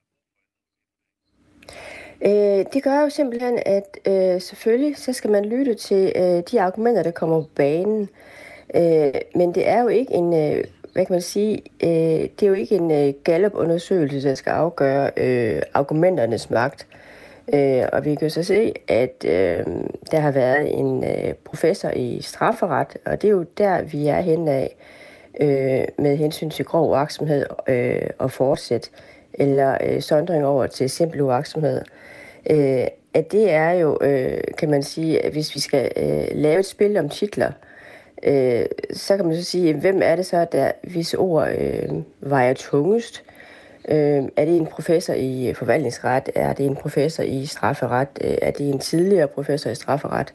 Øh, 2.25 2.65
det 2.73 2.83
gør 2.83 3.01
jo 3.01 3.09
simpelthen, 3.09 3.59
at 3.65 3.97
øh, 4.07 4.41
selvfølgelig 4.41 4.97
så 4.97 5.13
skal 5.13 5.31
man 5.31 5.45
lytte 5.45 5.73
til 5.73 6.12
øh, 6.15 6.44
de 6.51 6.62
argumenter, 6.62 7.03
der 7.03 7.12
kommer 7.12 7.41
på 7.41 7.47
banen. 7.56 8.09
Øh, 8.75 9.13
men 9.35 9.56
det 9.56 9.69
er 9.69 9.81
jo 9.81 9.88
ikke 9.88 10.13
en, 10.13 10.33
øh, 10.33 10.63
hvad 10.94 11.06
kan 11.06 11.13
man 11.13 11.21
sige, 11.21 11.62
øh, 11.83 11.89
det 12.39 12.44
er 12.44 12.47
jo 12.47 12.53
ikke 12.53 12.75
en 12.75 12.91
øh, 12.91 13.13
Gallup-undersøgelse, 13.23 14.29
der 14.29 14.35
skal 14.35 14.51
afgøre 14.51 15.12
øh, 15.18 15.62
argumenternes 15.73 16.50
magt. 16.50 16.88
Øh, 17.53 17.83
og 17.94 18.06
vi 18.06 18.15
kan 18.15 18.29
så 18.29 18.44
se, 18.44 18.73
at 18.88 19.25
øh, 19.25 19.65
der 20.12 20.19
har 20.19 20.31
været 20.31 20.79
en 20.79 21.03
øh, 21.03 21.33
professor 21.33 21.89
i 21.89 22.21
strafferet, 22.21 22.97
og 23.06 23.21
det 23.21 23.27
er 23.27 23.31
jo 23.31 23.45
der, 23.57 23.81
vi 23.81 24.07
er 24.07 24.21
hen 24.21 24.47
af 24.47 24.75
øh, 25.41 26.03
med 26.03 26.18
hensyn 26.18 26.50
til 26.50 26.65
grov 26.65 26.89
uaksomhed 26.89 27.45
øh, 27.68 28.09
og 28.18 28.31
fortsæt, 28.31 28.92
eller 29.42 29.78
øh, 29.83 30.02
sondring 30.02 30.45
over 30.45 30.68
til 30.68 30.90
simpel 30.90 31.21
uaksomhed 31.21 31.81
øh, 32.50 32.88
at 33.14 33.31
det 33.31 33.52
er 33.52 33.71
jo, 33.71 33.98
øh, 34.02 34.42
kan 34.57 34.69
man 34.69 34.83
sige, 34.83 35.26
at 35.26 35.31
hvis 35.31 35.56
vi 35.56 35.60
skal 35.60 35.92
øh, 35.95 36.28
lave 36.31 36.60
et 36.60 36.66
spil 36.66 36.98
om 36.98 37.10
titler, 37.10 37.52
øh, 38.24 38.66
så 38.94 39.16
kan 39.16 39.26
man 39.26 39.36
så 39.36 39.44
sige, 39.44 39.74
hvem 39.74 40.02
er 40.04 40.16
det 40.16 40.26
så, 40.26 40.45
der 40.52 40.71
hvis 40.83 41.14
ord 41.14 41.48
øh, 41.57 41.90
vejer 42.19 42.54
tungest? 42.54 43.24
Øh, 43.88 44.24
er 44.36 44.45
det 44.45 44.57
en 44.57 44.66
professor 44.66 45.14
i 45.14 45.54
forvaltningsret? 45.54 46.30
Er 46.36 46.54
det 46.54 46.66
en 46.66 46.76
professor 46.76 47.24
i 47.24 47.45
strafferet? 47.45 48.07
Øh, 48.21 48.38
er 48.42 48.52
det 48.52 48.69
en 48.69 48.80
tidligere 48.80 49.28
professor 49.28 49.69
i 49.69 49.76
strafferet? 49.76 50.33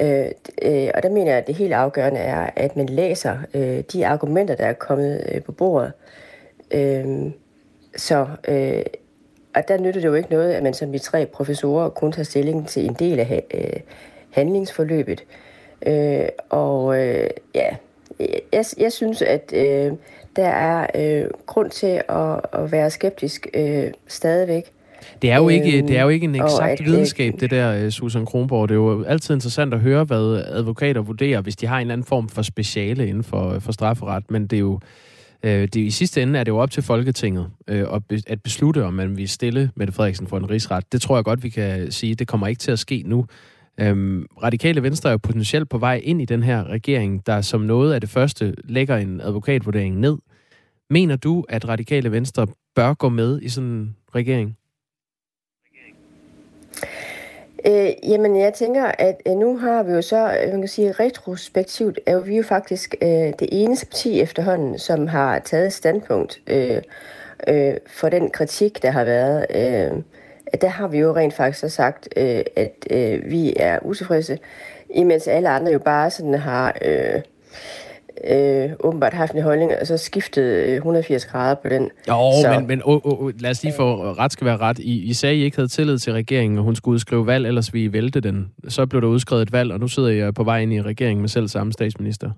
Øh, 0.00 0.26
øh, 0.62 0.90
og 0.94 1.02
der 1.02 1.10
mener 1.10 1.30
jeg, 1.30 1.38
at 1.38 1.46
det 1.46 1.54
helt 1.54 1.72
afgørende 1.72 2.20
er, 2.20 2.50
at 2.56 2.76
man 2.76 2.86
læser 2.86 3.38
øh, 3.54 3.82
de 3.92 4.06
argumenter, 4.06 4.54
der 4.54 4.66
er 4.66 4.72
kommet 4.72 5.26
øh, 5.32 5.42
på 5.42 5.52
bordet. 5.52 5.92
Øh, 6.70 7.30
så 7.96 8.26
øh, 8.48 8.82
og 9.56 9.62
der 9.68 9.78
nytter 9.78 10.00
det 10.00 10.08
jo 10.08 10.14
ikke 10.14 10.30
noget, 10.30 10.52
at 10.52 10.62
man 10.62 10.74
som 10.74 10.92
de 10.92 10.98
tre 10.98 11.26
professorer 11.26 11.88
kun 11.88 12.12
tager 12.12 12.24
stilling 12.24 12.68
til 12.68 12.84
en 12.84 12.94
del 12.98 13.18
af 13.20 13.44
øh, 13.54 13.80
handlingsforløbet. 14.30 15.24
Øh, 15.86 16.28
og 16.50 17.00
øh, 17.00 17.30
ja, 17.54 17.68
jeg, 18.52 18.64
jeg 18.78 18.92
synes, 18.92 19.22
at 19.22 19.52
øh, 19.54 19.92
der 20.36 20.48
er 20.48 20.86
øh, 20.94 21.30
grund 21.46 21.70
til 21.70 22.02
at, 22.08 22.40
at 22.52 22.72
være 22.72 22.90
skeptisk 22.90 23.46
øh, 23.54 23.84
stadigvæk. 24.06 24.72
Det 25.22 25.30
er, 25.30 25.36
jo 25.36 25.48
ikke, 25.48 25.82
det 25.82 25.98
er 25.98 26.02
jo 26.02 26.08
ikke 26.08 26.24
en 26.24 26.34
eksakt 26.34 26.84
videnskab, 26.84 27.34
det 27.40 27.50
der, 27.50 27.84
øh, 27.84 27.90
Susan 27.90 28.26
Kronborg. 28.26 28.68
Det 28.68 28.74
er 28.74 28.78
jo 28.78 29.04
altid 29.04 29.34
interessant 29.34 29.74
at 29.74 29.80
høre, 29.80 30.04
hvad 30.04 30.44
advokater 30.46 31.00
vurderer, 31.00 31.40
hvis 31.40 31.56
de 31.56 31.66
har 31.66 31.76
en 31.76 31.80
eller 31.80 31.92
anden 31.92 32.04
form 32.04 32.28
for 32.28 32.42
speciale 32.42 33.08
inden 33.08 33.24
for, 33.24 33.58
for 33.58 33.72
strafferet. 33.72 34.30
Men 34.30 34.46
det 34.46 34.56
er 34.56 34.60
jo 34.60 34.80
Øh, 35.42 35.62
det, 35.62 35.76
I 35.76 35.90
sidste 35.90 36.22
ende 36.22 36.38
er 36.38 36.44
det 36.44 36.50
jo 36.52 36.58
op 36.58 36.70
til 36.70 36.82
Folketinget 36.82 37.50
øh, 37.68 37.86
at 38.26 38.42
beslutte, 38.42 38.84
om 38.84 38.94
man 38.94 39.16
vil 39.16 39.28
stille 39.28 39.70
Mette 39.74 39.92
Frederiksen 39.92 40.26
for 40.26 40.36
en 40.36 40.50
rigsret. 40.50 40.92
Det 40.92 41.02
tror 41.02 41.16
jeg 41.16 41.24
godt, 41.24 41.42
vi 41.42 41.48
kan 41.48 41.92
sige. 41.92 42.14
Det 42.14 42.28
kommer 42.28 42.46
ikke 42.46 42.60
til 42.60 42.70
at 42.70 42.78
ske 42.78 43.02
nu. 43.06 43.26
Øhm, 43.80 44.26
Radikale 44.42 44.82
Venstre 44.82 45.10
er 45.10 45.12
jo 45.12 45.18
potentielt 45.18 45.68
på 45.68 45.78
vej 45.78 46.00
ind 46.04 46.22
i 46.22 46.24
den 46.24 46.42
her 46.42 46.64
regering, 46.64 47.26
der 47.26 47.40
som 47.40 47.60
noget 47.60 47.94
af 47.94 48.00
det 48.00 48.10
første 48.10 48.54
lægger 48.64 48.96
en 48.96 49.20
advokatvurdering 49.20 50.00
ned. 50.00 50.18
Mener 50.90 51.16
du, 51.16 51.44
at 51.48 51.68
Radikale 51.68 52.12
Venstre 52.12 52.46
bør 52.74 52.94
gå 52.94 53.08
med 53.08 53.40
i 53.42 53.48
sådan 53.48 53.70
en 53.70 53.96
regering? 54.14 54.56
Øh, 57.66 58.10
jamen, 58.10 58.36
jeg 58.36 58.54
tænker, 58.54 58.84
at 58.84 59.22
øh, 59.26 59.32
nu 59.34 59.58
har 59.58 59.82
vi 59.82 59.92
jo 59.92 60.02
så, 60.02 60.38
øh, 60.42 60.52
man 60.52 60.60
kan 60.60 60.68
sige, 60.68 60.92
retrospektivt 60.92 62.00
er 62.06 62.12
jo 62.12 62.18
vi 62.18 62.36
jo 62.36 62.42
faktisk 62.42 62.94
øh, 63.02 63.08
det 63.08 63.48
eneste 63.52 63.86
parti 63.86 64.20
efterhånden, 64.20 64.78
som 64.78 65.06
har 65.06 65.38
taget 65.38 65.72
standpunkt 65.72 66.40
øh, 66.46 66.82
øh, 67.48 67.74
for 67.86 68.08
den 68.08 68.30
kritik, 68.30 68.82
der 68.82 68.90
har 68.90 69.04
været. 69.04 69.46
Øh, 69.54 70.02
der 70.60 70.68
har 70.68 70.88
vi 70.88 70.98
jo 70.98 71.16
rent 71.16 71.34
faktisk 71.34 71.60
så 71.60 71.68
sagt, 71.68 72.08
øh, 72.16 72.40
at 72.56 72.86
øh, 72.90 73.30
vi 73.30 73.54
er 73.56 73.78
utilfredse, 73.82 74.38
imens 74.90 75.28
alle 75.28 75.48
andre 75.48 75.72
jo 75.72 75.78
bare 75.78 76.10
sådan 76.10 76.34
har... 76.34 76.76
Øh, 76.82 77.20
øh, 78.24 78.70
åbenbart 78.80 79.14
haft 79.14 79.32
en 79.32 79.42
holdning, 79.42 79.72
og 79.80 79.86
så 79.86 79.96
skiftet 79.96 80.74
180 80.74 81.24
øh, 81.24 81.30
grader 81.30 81.54
på 81.54 81.68
den. 81.68 81.90
Jo, 82.08 82.32
så... 82.42 82.54
men, 82.58 82.66
men 82.66 82.82
oh, 82.84 83.00
oh, 83.04 83.32
lad 83.40 83.50
os 83.50 83.62
lige 83.62 83.74
få 83.76 84.12
ret 84.12 84.32
skal 84.32 84.44
være 84.44 84.56
ret. 84.56 84.78
I, 84.78 85.02
I 85.02 85.14
sagde, 85.14 85.36
I 85.36 85.42
ikke 85.44 85.56
havde 85.56 85.68
tillid 85.68 85.98
til 85.98 86.12
regeringen, 86.12 86.58
og 86.58 86.64
hun 86.64 86.76
skulle 86.76 86.94
udskrive 86.94 87.26
valg, 87.26 87.46
ellers 87.46 87.74
vi 87.74 87.92
vælte 87.92 88.20
den. 88.20 88.52
Så 88.68 88.86
blev 88.86 89.02
der 89.02 89.08
udskrevet 89.08 89.42
et 89.42 89.52
valg, 89.52 89.72
og 89.72 89.80
nu 89.80 89.88
sidder 89.88 90.10
jeg 90.10 90.34
på 90.34 90.44
vej 90.44 90.58
ind 90.58 90.72
i 90.72 90.82
regeringen 90.82 91.20
med 91.20 91.28
selv 91.28 91.48
samme 91.48 91.72
statsminister. 91.72 92.30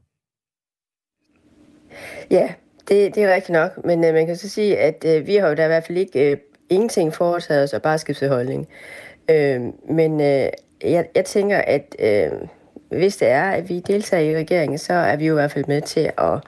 Ja, 2.31 2.49
det, 2.89 3.15
det 3.15 3.23
er 3.23 3.35
rigtigt 3.35 3.53
nok, 3.53 3.85
men 3.85 4.05
øh, 4.05 4.15
man 4.15 4.27
kan 4.27 4.37
så 4.37 4.49
sige, 4.49 4.79
at 4.79 5.05
øh, 5.07 5.27
vi 5.27 5.35
har 5.35 5.49
jo 5.49 5.55
da 5.55 5.65
i 5.65 5.69
hvert 5.69 5.85
fald 5.85 5.99
ikke 5.99 6.31
øh, 6.31 6.37
ingenting 6.71 7.15
foretaget 7.15 7.63
os, 7.63 7.73
og 7.73 7.83
bare 7.83 7.99
skiftet 7.99 8.29
holdning. 8.29 8.69
Øh, 9.31 9.61
men 9.91 10.21
øh, 10.21 10.49
jeg, 10.85 11.07
jeg 11.15 11.25
tænker, 11.25 11.59
at... 11.59 11.97
Øh, 11.99 12.49
hvis 12.91 13.17
det 13.17 13.29
er, 13.29 13.51
at 13.51 13.69
vi 13.69 13.81
deltager 13.81 14.31
i 14.31 14.37
regeringen, 14.37 14.79
så 14.79 14.93
er 14.93 15.17
vi 15.17 15.27
jo 15.27 15.35
i 15.35 15.39
hvert 15.41 15.53
fald 15.53 15.65
med 15.69 15.81
til 15.83 16.11
at 16.19 16.41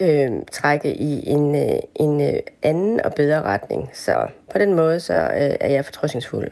øh, 0.00 0.30
trække 0.52 0.94
i 0.94 1.28
en, 1.28 1.54
øh, 1.54 1.78
en 1.94 2.20
øh, 2.20 2.40
anden 2.62 3.00
og 3.04 3.12
bedre 3.16 3.42
retning. 3.42 3.90
Så 3.92 4.26
på 4.52 4.58
den 4.58 4.74
måde, 4.74 5.00
så 5.00 5.14
øh, 5.14 5.56
er 5.60 5.68
jeg 5.68 5.84
fortrøstningsfuld. 5.84 6.48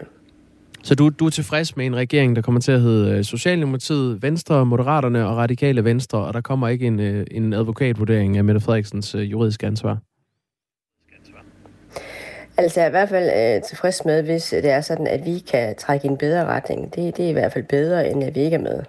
Så 0.83 0.95
du, 0.95 1.09
du 1.09 1.27
er 1.27 1.31
tilfreds 1.31 1.77
med 1.77 1.87
en 1.87 1.97
regering, 1.97 2.37
der 2.37 2.43
kommer 2.43 2.61
til 2.61 2.73
at 2.73 2.81
hedde 2.81 3.17
øh, 3.17 3.25
Socialdemokratiet, 3.25 4.23
Venstre, 4.23 4.67
Moderaterne 4.67 5.27
og 5.27 5.37
Radikale 5.37 5.85
Venstre, 5.85 6.19
og 6.19 6.35
der 6.35 6.41
kommer 6.41 6.69
ikke 6.69 6.87
en, 6.87 7.01
øh, 7.01 7.27
en 7.31 7.53
advokatvurdering 7.53 8.37
af 8.37 8.45
Mette 8.45 8.61
Frederiksens 8.61 9.15
juridiske 9.15 9.67
ansvar? 9.67 9.99
Altså 12.57 12.81
jeg 12.81 12.85
er 12.85 12.89
i 12.89 12.91
hvert 12.91 13.09
fald 13.09 13.57
øh, 13.57 13.63
tilfreds 13.63 14.05
med, 14.05 14.23
hvis 14.23 14.49
det 14.51 14.71
er 14.71 14.81
sådan, 14.81 15.07
at 15.07 15.25
vi 15.25 15.39
kan 15.39 15.77
trække 15.77 16.07
i 16.07 16.11
en 16.11 16.17
bedre 16.17 16.45
retning. 16.45 16.95
Det, 16.95 17.17
det 17.17 17.25
er 17.25 17.29
i 17.29 17.33
hvert 17.33 17.53
fald 17.53 17.65
bedre, 17.65 18.11
end 18.11 18.25
at 18.25 18.35
vi 18.35 18.41
ikke 18.41 18.57
er 18.57 18.61
med. 18.61 18.83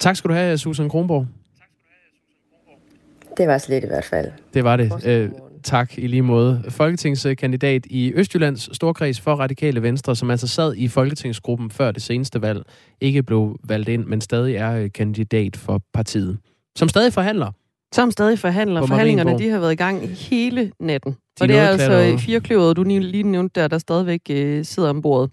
Tak 0.00 0.16
skal 0.16 0.28
du 0.28 0.34
have, 0.34 0.58
Susan 0.58 0.88
Kronborg. 0.88 1.26
Det 3.36 3.48
var 3.48 3.58
slet 3.58 3.84
i 3.84 3.86
hvert 3.86 4.04
fald. 4.04 4.32
Det 4.54 4.64
var 4.64 4.76
det. 4.76 5.06
Øh, 5.06 5.30
tak 5.62 5.98
i 5.98 6.06
lige 6.06 6.22
måde. 6.22 6.62
Folketingskandidat 6.68 7.86
i 7.86 8.12
Østjyllands 8.14 8.76
Storkreds 8.76 9.20
for 9.20 9.34
Radikale 9.34 9.82
Venstre, 9.82 10.16
som 10.16 10.30
altså 10.30 10.46
sad 10.48 10.74
i 10.76 10.88
Folketingsgruppen 10.88 11.70
før 11.70 11.90
det 11.90 12.02
seneste 12.02 12.42
valg, 12.42 12.62
ikke 13.00 13.22
blev 13.22 13.56
valgt 13.64 13.88
ind, 13.88 14.04
men 14.06 14.20
stadig 14.20 14.56
er 14.56 14.72
øh, 14.72 14.92
kandidat 14.94 15.56
for 15.56 15.80
partiet. 15.94 16.38
Som 16.76 16.88
stadig 16.88 17.12
forhandler. 17.12 17.52
Som 17.92 18.10
stadig 18.10 18.38
forhandler. 18.38 18.86
Forhandlingerne 18.86 19.38
de 19.38 19.48
har 19.48 19.58
været 19.58 19.72
i 19.72 19.76
gang 19.76 20.08
hele 20.08 20.72
natten. 20.80 21.12
De 21.12 21.42
og 21.42 21.48
det 21.48 21.58
er 21.58 21.68
altså 21.68 22.16
fire 22.18 22.40
kløver, 22.40 22.72
du 22.72 22.82
lige 22.82 23.22
nævnte 23.22 23.60
der, 23.60 23.68
der 23.68 23.78
stadigvæk 23.78 24.20
øh, 24.30 24.64
sidder 24.64 24.88
om 24.88 25.02
bordet. 25.02 25.30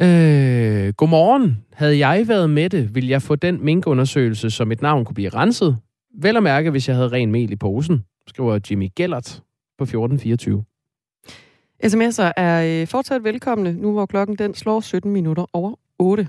Øh, 0.00 0.92
godmorgen. 0.96 1.64
Havde 1.72 2.06
jeg 2.06 2.28
været 2.28 2.50
med 2.50 2.70
det, 2.70 2.94
ville 2.94 3.10
jeg 3.10 3.22
få 3.22 3.36
den 3.36 3.64
minkundersøgelse, 3.64 4.50
som 4.50 4.68
mit 4.68 4.82
navn 4.82 5.04
kunne 5.04 5.14
blive 5.14 5.28
renset. 5.28 5.76
Vel 6.22 6.36
at 6.36 6.42
mærke, 6.42 6.70
hvis 6.70 6.88
jeg 6.88 6.96
havde 6.96 7.08
ren 7.08 7.32
mel 7.32 7.52
i 7.52 7.56
posen, 7.56 8.04
skriver 8.26 8.58
Jimmy 8.70 8.88
Gellert 8.96 9.42
på 9.78 9.84
1424. 9.84 10.64
SMS'er 11.84 12.32
er 12.36 12.80
øh, 12.80 12.86
fortsat 12.86 13.24
velkomne, 13.24 13.72
nu 13.72 13.92
hvor 13.92 14.06
klokken 14.06 14.36
den 14.38 14.54
slår 14.54 14.80
17 14.80 15.12
minutter 15.12 15.46
over 15.52 15.74
8. 15.98 16.28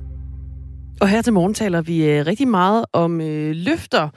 Og 1.01 1.09
her 1.09 1.21
til 1.21 1.33
morgen 1.33 1.53
taler 1.53 1.81
vi 1.81 2.05
øh, 2.05 2.25
rigtig 2.25 2.47
meget 2.47 2.85
om 2.93 3.21
øh, 3.21 3.51
løfter 3.55 4.09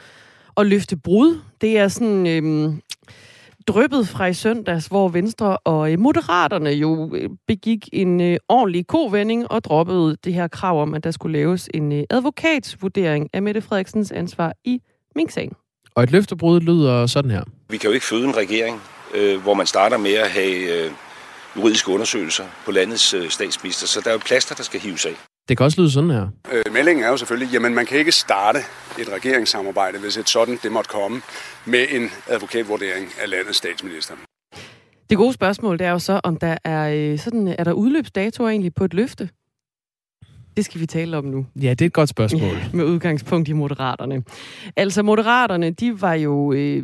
og 0.54 0.66
løftebrud. 0.66 1.40
Det 1.60 1.78
er 1.78 1.88
sådan 1.88 2.26
øh, 2.26 2.74
drøbet 3.66 4.08
fra 4.08 4.26
i 4.26 4.34
søndags, 4.34 4.86
hvor 4.86 5.08
Venstre 5.08 5.56
og 5.56 5.92
øh, 5.92 5.98
Moderaterne 5.98 6.70
jo 6.70 7.14
øh, 7.14 7.30
begik 7.48 7.88
en 7.92 8.20
øh, 8.20 8.36
ordentlig 8.48 8.86
kovending 8.86 9.50
og 9.50 9.64
droppede 9.64 10.16
det 10.24 10.34
her 10.34 10.48
krav 10.48 10.82
om, 10.82 10.94
at 10.94 11.04
der 11.04 11.10
skulle 11.10 11.38
laves 11.38 11.68
en 11.74 11.92
øh, 11.92 12.04
advokatsvurdering 12.10 13.30
af 13.32 13.42
Mette 13.42 13.62
Frederiksens 13.62 14.12
ansvar 14.12 14.52
i 14.64 14.80
Mink-sagen. 15.16 15.52
Og 15.94 16.02
et 16.02 16.10
løftebrud 16.10 16.60
lyder 16.60 17.06
sådan 17.06 17.30
her. 17.30 17.42
Vi 17.68 17.76
kan 17.76 17.88
jo 17.88 17.94
ikke 17.94 18.06
føde 18.06 18.24
en 18.24 18.36
regering, 18.36 18.80
øh, 19.14 19.42
hvor 19.42 19.54
man 19.54 19.66
starter 19.66 19.96
med 19.96 20.14
at 20.14 20.30
have 20.30 20.84
øh, 20.84 20.90
juridiske 21.56 21.90
undersøgelser 21.90 22.44
på 22.64 22.72
landets 22.72 23.14
øh, 23.14 23.30
statsminister, 23.30 23.86
så 23.86 24.00
der 24.00 24.08
er 24.08 24.14
jo 24.14 24.20
plaster, 24.26 24.54
der 24.54 24.62
skal 24.62 24.80
hives 24.80 25.06
af. 25.06 25.14
Det 25.48 25.56
kan 25.56 25.64
også 25.64 25.80
lyde 25.80 25.90
sådan 25.90 26.10
her. 26.10 26.28
Øh, 26.52 26.72
meldingen 26.72 27.04
er 27.04 27.08
jo 27.08 27.16
selvfølgelig, 27.16 27.52
jamen 27.52 27.74
man 27.74 27.86
kan 27.86 27.98
ikke 27.98 28.12
starte 28.12 28.58
et 28.98 29.08
regeringssamarbejde, 29.12 29.98
hvis 29.98 30.16
et 30.16 30.28
sådan 30.28 30.58
det 30.62 30.72
måtte 30.72 30.90
komme, 30.90 31.22
med 31.64 31.86
en 31.90 32.10
advokatvurdering 32.28 33.08
af 33.22 33.30
landets 33.30 33.58
statsminister. 33.58 34.14
Det 35.10 35.18
gode 35.18 35.32
spørgsmål 35.32 35.78
det 35.78 35.86
er 35.86 35.90
jo 35.90 35.98
så, 35.98 36.20
om 36.24 36.36
der 36.36 36.56
er, 36.64 37.12
øh, 37.12 37.18
sådan, 37.18 37.48
er 37.58 37.64
der 37.64 37.72
udløbsdatoer 37.72 38.48
egentlig 38.48 38.74
på 38.74 38.84
et 38.84 38.94
løfte? 38.94 39.28
Det 40.56 40.64
skal 40.64 40.80
vi 40.80 40.86
tale 40.86 41.16
om 41.16 41.24
nu. 41.24 41.46
Ja, 41.62 41.70
det 41.70 41.80
er 41.80 41.86
et 41.86 41.92
godt 41.92 42.08
spørgsmål. 42.08 42.42
Ja, 42.42 42.68
med 42.76 42.84
udgangspunkt 42.84 43.48
i 43.48 43.52
Moderaterne. 43.52 44.22
Altså, 44.76 45.02
Moderaterne, 45.02 45.70
de 45.70 46.02
var 46.02 46.14
jo... 46.14 46.52
Øh, 46.52 46.82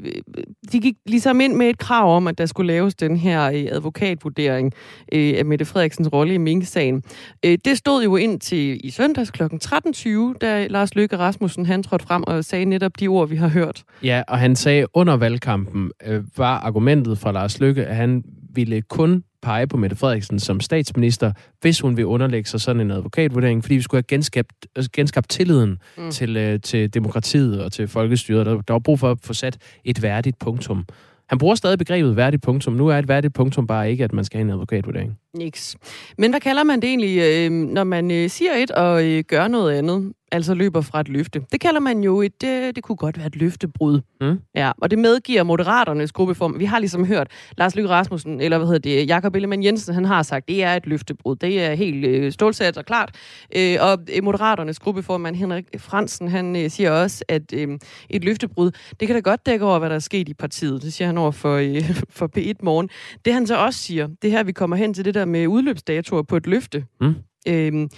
de 0.73 0.81
gik 0.81 0.95
ligesom 1.07 1.41
ind 1.41 1.55
med 1.55 1.67
et 1.67 1.79
krav 1.79 2.17
om, 2.17 2.27
at 2.27 2.39
der 2.39 2.47
skulle 2.47 2.67
laves 2.67 2.95
den 2.95 3.17
her 3.17 3.45
øh, 3.45 3.67
advokatvurdering 3.71 4.73
øh, 5.13 5.35
af 5.39 5.45
Mette 5.45 5.65
Frederiksens 5.65 6.13
rolle 6.13 6.35
i 6.35 6.39
Mink-sagen. 6.39 7.03
Øh, 7.45 7.59
det 7.65 7.79
stod 7.79 8.05
jo 8.05 8.17
ind 8.17 8.41
til 8.41 8.81
i 8.87 8.91
søndags 8.91 9.31
kl. 9.31 9.43
13.20, 9.43 10.39
da 10.41 10.67
Lars 10.67 10.95
Løkke 10.95 11.19
Rasmussen 11.19 11.67
han 11.67 11.83
trådte 11.83 12.07
frem 12.07 12.23
og 12.27 12.45
sagde 12.45 12.65
netop 12.65 13.01
de 13.01 13.09
ord, 13.09 13.29
vi 13.29 13.37
har 13.37 13.49
hørt. 13.49 13.83
Ja, 14.03 14.23
og 14.29 14.39
han 14.39 14.57
sagde 14.57 14.87
under 14.95 15.17
valgkampen, 15.17 15.91
øh, 16.07 16.23
var 16.37 16.59
argumentet 16.59 17.19
fra 17.19 17.33
Lars 17.33 17.61
Løkke, 17.61 17.87
at 17.87 17.97
han 17.97 18.25
ville 18.55 18.83
kun 18.83 19.25
pege 19.43 19.67
på 19.67 19.77
Mette 19.77 19.97
Frederiksen 19.97 20.39
som 20.39 20.61
statsminister, 20.61 21.33
hvis 21.61 21.81
hun 21.81 21.97
vil 21.97 22.07
underlægge 22.07 22.49
sig 22.49 22.61
sådan 22.61 22.81
en 22.81 22.91
advokatvurdering, 22.91 23.65
fordi 23.65 23.75
vi 23.75 23.83
skulle 23.83 23.99
have 23.99 24.17
genskabt, 24.17 24.67
genskabt 24.93 25.29
tilliden 25.29 25.79
mm. 25.99 26.11
til, 26.11 26.37
øh, 26.37 26.61
til 26.61 26.95
demokratiet 26.95 27.65
og 27.65 27.73
til 27.73 27.89
folkestyret. 27.89 28.47
Der, 28.47 28.61
der 28.61 28.75
var 28.75 28.79
brug 28.79 28.99
for 28.99 29.11
at 29.11 29.19
få 29.23 29.35
sat 29.35 29.59
et 29.85 30.03
værdigt 30.03 30.39
punktum. 30.39 30.85
Han 31.29 31.39
bruger 31.39 31.55
stadig 31.55 31.79
begrebet 31.79 32.17
værdigt 32.17 32.43
punktum. 32.43 32.73
Nu 32.73 32.89
er 32.89 32.99
et 32.99 33.09
værdigt 33.09 33.35
punktum 33.35 33.67
bare 33.67 33.91
ikke, 33.91 34.05
at 34.05 34.13
man 34.13 34.25
skal 34.25 34.39
have 34.39 34.45
en 34.45 34.51
advokatvurdering. 34.51 35.19
Niks. 35.37 35.77
Men 36.19 36.31
hvad 36.31 36.41
kalder 36.41 36.65
man 36.65 36.81
det 36.83 36.89
egentlig, 36.89 37.19
øh, 37.19 37.51
når 37.51 37.85
man 37.85 38.11
øh, 38.11 38.31
siger 38.31 38.53
et 38.53 38.71
og 38.71 39.05
øh, 39.05 39.25
gør 39.29 39.49
noget 39.49 39.73
andet? 39.73 40.13
altså 40.33 40.55
løber 40.55 40.81
fra 40.81 41.01
et 41.01 41.09
løfte. 41.09 41.43
Det 41.53 41.61
kalder 41.61 41.81
man 41.81 42.01
jo 42.01 42.23
et, 42.23 42.41
det, 42.41 42.77
det 42.77 42.85
kunne 42.85 42.97
godt 42.97 43.19
være 43.19 43.27
et 43.27 43.37
løftebrud. 43.37 44.01
Mm. 44.21 44.39
Ja, 44.55 44.73
og 44.83 44.91
det 44.91 44.99
medgiver 44.99 45.43
Moderaternes 45.43 46.13
gruppeform. 46.13 46.59
Vi 46.59 46.65
har 46.65 46.79
ligesom 46.79 47.07
hørt 47.07 47.29
Lars 47.59 47.75
Løkke 47.75 47.91
Rasmussen, 47.91 48.41
eller 48.41 48.59
hvad 48.59 48.67
hedder 48.67 48.79
det, 48.79 49.09
Jakob 49.09 49.35
Ellemann 49.35 49.65
Jensen, 49.65 49.95
han 49.95 50.05
har 50.05 50.23
sagt, 50.23 50.49
det 50.49 50.63
er 50.65 50.75
et 50.75 50.87
løftebrud. 50.87 51.37
Det 51.37 51.63
er 51.63 51.75
helt 51.75 52.05
øh, 52.05 52.33
stålsat 52.33 52.77
og 52.77 52.85
klart. 52.85 53.15
Øh, 53.57 53.77
og 53.81 53.99
Moderaternes 54.23 54.79
gruppeformand 54.79 55.37
Henrik 55.37 55.65
Fransen, 55.79 56.29
han 56.29 56.57
øh, 56.57 56.71
siger 56.71 56.91
også, 56.91 57.25
at 57.29 57.53
øh, 57.55 57.79
et 58.11 58.25
løftebrud, 58.25 58.71
det 59.01 59.09
kan 59.09 59.15
da 59.15 59.21
godt 59.21 59.47
dække 59.47 59.65
over, 59.65 59.79
hvad 59.79 59.89
der 59.91 59.97
er 59.97 60.01
sket 60.01 60.29
i 60.29 60.35
partiet. 60.35 60.83
Det 60.83 60.93
siger 60.93 61.07
han 61.07 61.19
over 61.19 61.31
for, 61.31 61.57
øh, 61.57 61.91
for 62.19 62.31
P1 62.39 62.53
Morgen. 62.63 62.89
Det 63.25 63.35
han 63.35 63.47
så 63.47 63.57
også 63.57 63.81
siger, 63.81 64.09
det 64.23 64.31
her, 64.31 64.43
vi 64.43 64.53
kommer 64.53 64.77
hen 64.77 64.95
til 64.95 65.05
det 65.05 65.15
der 65.15 65.20
med 65.25 65.47
udløbsdatoer 65.47 66.23
på 66.23 66.37
et 66.37 66.47
løfte. 66.47 66.87
Mm. 67.01 67.15
Øh, 67.49 67.89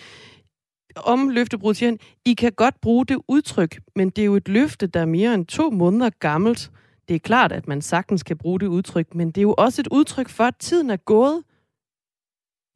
om 0.97 1.29
løftebrud, 1.29 1.75
siger 1.75 1.91
han, 1.91 1.99
I 2.25 2.35
kan 2.35 2.52
godt 2.52 2.81
bruge 2.81 3.07
det 3.07 3.19
udtryk, 3.29 3.81
men 3.97 4.11
det 4.11 4.23
er 4.23 4.26
jo 4.26 4.37
et 4.37 4.49
løfte, 4.49 4.87
der 4.87 5.00
er 5.00 5.05
mere 5.05 5.35
end 5.35 5.47
to 5.47 5.71
måneder 5.71 6.11
gammelt. 6.21 6.71
Det 7.09 7.14
er 7.14 7.19
klart, 7.19 7.52
at 7.52 7.69
man 7.69 7.83
sagtens 7.83 8.23
kan 8.23 8.38
bruge 8.38 8.61
det 8.61 8.67
udtryk, 8.67 9.14
men 9.14 9.29
det 9.29 9.38
er 9.38 9.43
jo 9.43 9.55
også 9.59 9.83
et 9.83 9.88
udtryk 9.91 10.29
for, 10.29 10.45
at 10.45 10.57
tiden 10.57 10.91
er 10.91 10.97
gået. 10.97 11.43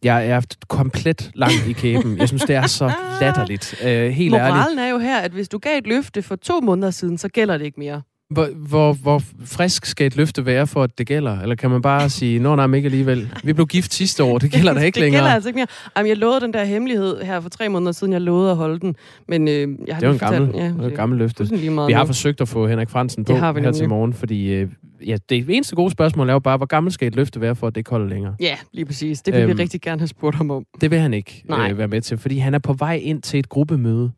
Jeg 0.02 0.28
er 0.28 0.40
komplet 0.68 1.30
langt 1.34 1.66
i 1.68 1.72
kæben. 1.72 2.18
Jeg 2.18 2.28
synes, 2.28 2.42
det 2.42 2.56
er 2.56 2.66
så 2.66 2.92
latterligt. 3.20 3.74
Uh, 3.82 3.88
helt 3.88 4.30
Moralen 4.30 4.78
ærligt. 4.78 4.80
er 4.80 4.88
jo 4.88 4.98
her, 4.98 5.20
at 5.20 5.32
hvis 5.32 5.48
du 5.48 5.58
gav 5.58 5.78
et 5.78 5.86
løfte 5.86 6.22
for 6.22 6.36
to 6.36 6.60
måneder 6.60 6.90
siden, 6.90 7.18
så 7.18 7.28
gælder 7.28 7.58
det 7.58 7.64
ikke 7.64 7.80
mere. 7.80 8.02
Hvor, 8.30 8.46
hvor, 8.68 8.92
hvor 8.92 9.22
frisk 9.44 9.84
skal 9.86 10.06
et 10.06 10.16
løfte 10.16 10.46
være, 10.46 10.66
for 10.66 10.82
at 10.82 10.98
det 10.98 11.06
gælder? 11.06 11.40
Eller 11.40 11.54
kan 11.54 11.70
man 11.70 11.82
bare 11.82 12.08
sige, 12.10 12.38
nå 12.38 12.56
nej, 12.56 12.76
ikke 12.76 12.86
alligevel. 12.86 13.32
Vi 13.44 13.52
blev 13.52 13.66
gift 13.66 13.94
sidste 13.94 14.24
år, 14.24 14.38
det 14.38 14.50
gælder 14.52 14.74
da 14.74 14.80
ikke 14.80 14.94
det 14.94 15.02
længere. 15.02 15.18
Det 15.20 15.24
gælder 15.24 15.34
altså 15.34 15.48
ikke 15.48 15.56
mere. 15.56 15.66
Jamen, 15.96 16.08
jeg 16.08 16.16
lovede 16.16 16.40
den 16.40 16.52
der 16.52 16.64
hemmelighed 16.64 17.22
her 17.22 17.40
for 17.40 17.48
tre 17.48 17.68
måneder 17.68 17.92
siden, 17.92 18.12
jeg 18.12 18.20
lovede 18.20 18.50
at 18.50 18.56
holde 18.56 18.80
den. 18.80 18.96
Men 19.28 19.48
øh, 19.48 19.54
jeg 19.86 19.94
har 19.96 20.00
det 20.00 20.08
var 20.08 20.12
en 20.12 20.18
gammel, 20.18 20.50
ja, 20.56 20.64
det 20.64 20.78
var 20.78 20.86
et 20.86 20.94
gammelt 20.94 21.18
løfte. 21.18 21.48
Vi 21.50 21.66
har 21.66 22.02
nu. 22.02 22.06
forsøgt 22.06 22.40
at 22.40 22.48
få 22.48 22.66
Henrik 22.66 22.90
Fransen 22.90 23.24
på 23.24 23.32
Det 23.32 23.40
her 23.40 23.52
til 23.52 23.62
nemlig. 23.62 23.88
morgen, 23.88 24.12
fordi 24.12 24.52
øh, 24.54 24.68
ja, 25.06 25.16
det 25.28 25.44
eneste 25.48 25.76
gode 25.76 25.90
spørgsmål 25.90 26.28
er 26.28 26.32
jo 26.32 26.38
bare, 26.38 26.56
hvor 26.56 26.66
gammel 26.66 26.92
skal 26.92 27.08
et 27.08 27.14
løfte 27.16 27.40
være, 27.40 27.56
for 27.56 27.66
at 27.66 27.74
det 27.74 27.80
ikke 27.80 27.90
holder 27.90 28.08
længere? 28.08 28.34
Ja, 28.40 28.56
lige 28.72 28.84
præcis. 28.84 29.22
Det 29.22 29.34
vil 29.34 29.42
Øhm, 29.42 29.56
vi 29.56 29.62
rigtig 29.62 29.80
gerne 29.80 30.00
have 30.00 30.08
spurgt 30.08 30.36
ham 30.36 30.50
om. 30.50 30.64
Det 30.80 30.90
vil 30.90 30.98
han 30.98 31.14
ikke 31.14 31.42
Nej. 31.48 31.70
øh, 31.70 31.78
være 31.78 31.88
med 31.88 32.00
til, 32.00 32.18
fordi 32.18 32.38
han 32.38 32.54
er 32.54 32.58
på 32.58 32.72
vej 32.72 33.00
ind 33.02 33.22
til 33.22 33.38
et 33.38 33.48
gruppemøde. 33.48 34.10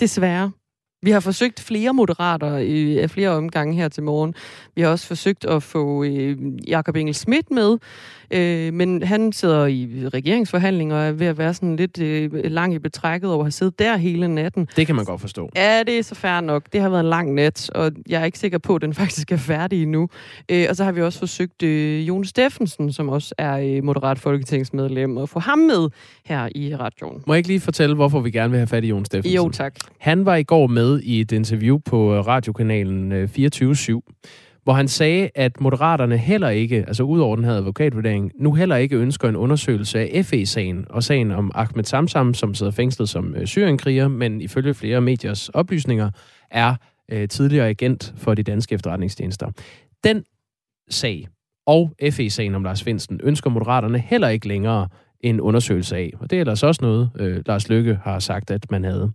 Desværre. 0.00 0.50
Vi 1.02 1.10
har 1.10 1.20
forsøgt 1.20 1.60
flere 1.60 1.94
moderater 1.94 2.56
i 2.56 2.98
af 2.98 3.10
flere 3.10 3.30
omgange 3.30 3.74
her 3.74 3.88
til 3.88 4.02
morgen. 4.02 4.34
Vi 4.74 4.82
har 4.82 4.88
også 4.88 5.06
forsøgt 5.06 5.44
at 5.44 5.62
få 5.62 6.04
øh, 6.04 6.36
Jakob 6.68 6.96
Engel 6.96 7.14
Schmidt 7.14 7.50
med, 7.50 7.78
øh, 8.30 8.74
men 8.74 9.02
han 9.02 9.32
sidder 9.32 9.66
i 9.66 9.88
regeringsforhandlinger 10.14 10.96
og 10.96 11.02
er 11.02 11.12
ved 11.12 11.26
at 11.26 11.38
være 11.38 11.54
sådan 11.54 11.76
lidt 11.76 12.00
øh, 12.00 12.30
lang 12.44 12.74
i 12.74 12.78
betrækket 12.78 13.30
over 13.30 13.40
at 13.40 13.44
have 13.44 13.52
siddet 13.52 13.78
der 13.78 13.96
hele 13.96 14.28
natten. 14.28 14.68
Det 14.76 14.86
kan 14.86 14.96
man 14.96 15.04
godt 15.04 15.20
forstå. 15.20 15.50
Ja, 15.56 15.82
det 15.82 15.98
er 15.98 16.02
så 16.02 16.14
fair 16.14 16.40
nok. 16.40 16.62
Det 16.72 16.80
har 16.80 16.88
været 16.88 17.00
en 17.00 17.10
lang 17.10 17.34
nat, 17.34 17.70
og 17.74 17.92
jeg 18.08 18.20
er 18.20 18.24
ikke 18.24 18.38
sikker 18.38 18.58
på, 18.58 18.74
at 18.74 18.82
den 18.82 18.94
faktisk 19.02 19.32
er 19.32 19.36
færdig 19.36 19.82
endnu. 19.82 20.08
Øh, 20.48 20.66
og 20.70 20.76
så 20.76 20.84
har 20.84 20.92
vi 20.92 21.02
også 21.02 21.18
forsøgt 21.18 21.62
øh, 21.62 22.08
Jon 22.08 22.24
Steffensen, 22.24 22.92
som 22.92 23.08
også 23.08 23.34
er 23.38 23.58
øh, 23.58 23.84
moderat 23.84 24.18
folketingsmedlem, 24.18 25.18
at 25.18 25.28
få 25.28 25.38
ham 25.38 25.58
med 25.58 25.88
her 26.24 26.48
i 26.54 26.76
radioen. 26.76 27.22
Må 27.26 27.34
jeg 27.34 27.38
ikke 27.38 27.48
lige 27.48 27.60
fortælle, 27.60 27.94
hvorfor 27.94 28.20
vi 28.20 28.30
gerne 28.30 28.50
vil 28.50 28.58
have 28.58 28.66
fat 28.66 28.84
i 28.84 28.88
Jon 28.88 29.04
Steffensen? 29.04 29.36
Jo, 29.36 29.50
tak. 29.50 29.74
Han 29.98 30.26
var 30.26 30.36
i 30.36 30.42
går 30.42 30.66
med 30.66 30.87
i 30.96 31.20
et 31.20 31.32
interview 31.32 31.78
på 31.78 32.14
øh, 32.14 32.26
radiokanalen 32.26 33.12
øh, 33.12 33.28
24 33.28 33.74
hvor 34.68 34.74
han 34.74 34.88
sagde, 34.88 35.30
at 35.34 35.60
moderaterne 35.60 36.16
heller 36.16 36.48
ikke, 36.48 36.76
altså 36.76 37.02
udover 37.02 37.36
den 37.36 37.44
her 37.44 37.52
advokatvurdering, 37.52 38.32
nu 38.38 38.54
heller 38.54 38.76
ikke 38.76 38.96
ønsker 38.96 39.28
en 39.28 39.36
undersøgelse 39.36 39.98
af 39.98 40.24
FE-sagen 40.24 40.86
og 40.90 41.02
sagen 41.02 41.30
om 41.30 41.50
Ahmed 41.54 41.84
Samsam, 41.84 42.34
som 42.34 42.54
sidder 42.54 42.72
fængslet 42.72 43.08
som 43.08 43.34
øh, 43.34 43.46
syrienkriger, 43.46 44.08
men 44.08 44.40
ifølge 44.40 44.74
flere 44.74 45.00
mediers 45.00 45.48
oplysninger 45.48 46.10
er 46.50 46.74
øh, 47.12 47.28
tidligere 47.28 47.68
agent 47.68 48.14
for 48.16 48.34
de 48.34 48.42
danske 48.42 48.74
efterretningstjenester. 48.74 49.50
Den 50.04 50.24
sag 50.90 51.28
og 51.66 51.92
FE-sagen 52.10 52.54
om 52.54 52.64
Lars 52.64 52.82
Finsen 52.82 53.20
ønsker 53.22 53.50
moderaterne 53.50 53.98
heller 53.98 54.28
ikke 54.28 54.48
længere 54.48 54.88
en 55.20 55.40
undersøgelse 55.40 55.96
af. 55.96 56.12
Og 56.20 56.30
det 56.30 56.36
er 56.36 56.40
ellers 56.40 56.62
også 56.62 56.78
noget, 56.82 57.10
øh, 57.18 57.42
Lars 57.46 57.68
Lykke 57.68 57.98
har 58.04 58.18
sagt, 58.18 58.50
at 58.50 58.70
man 58.70 58.84
havde. 58.84 59.12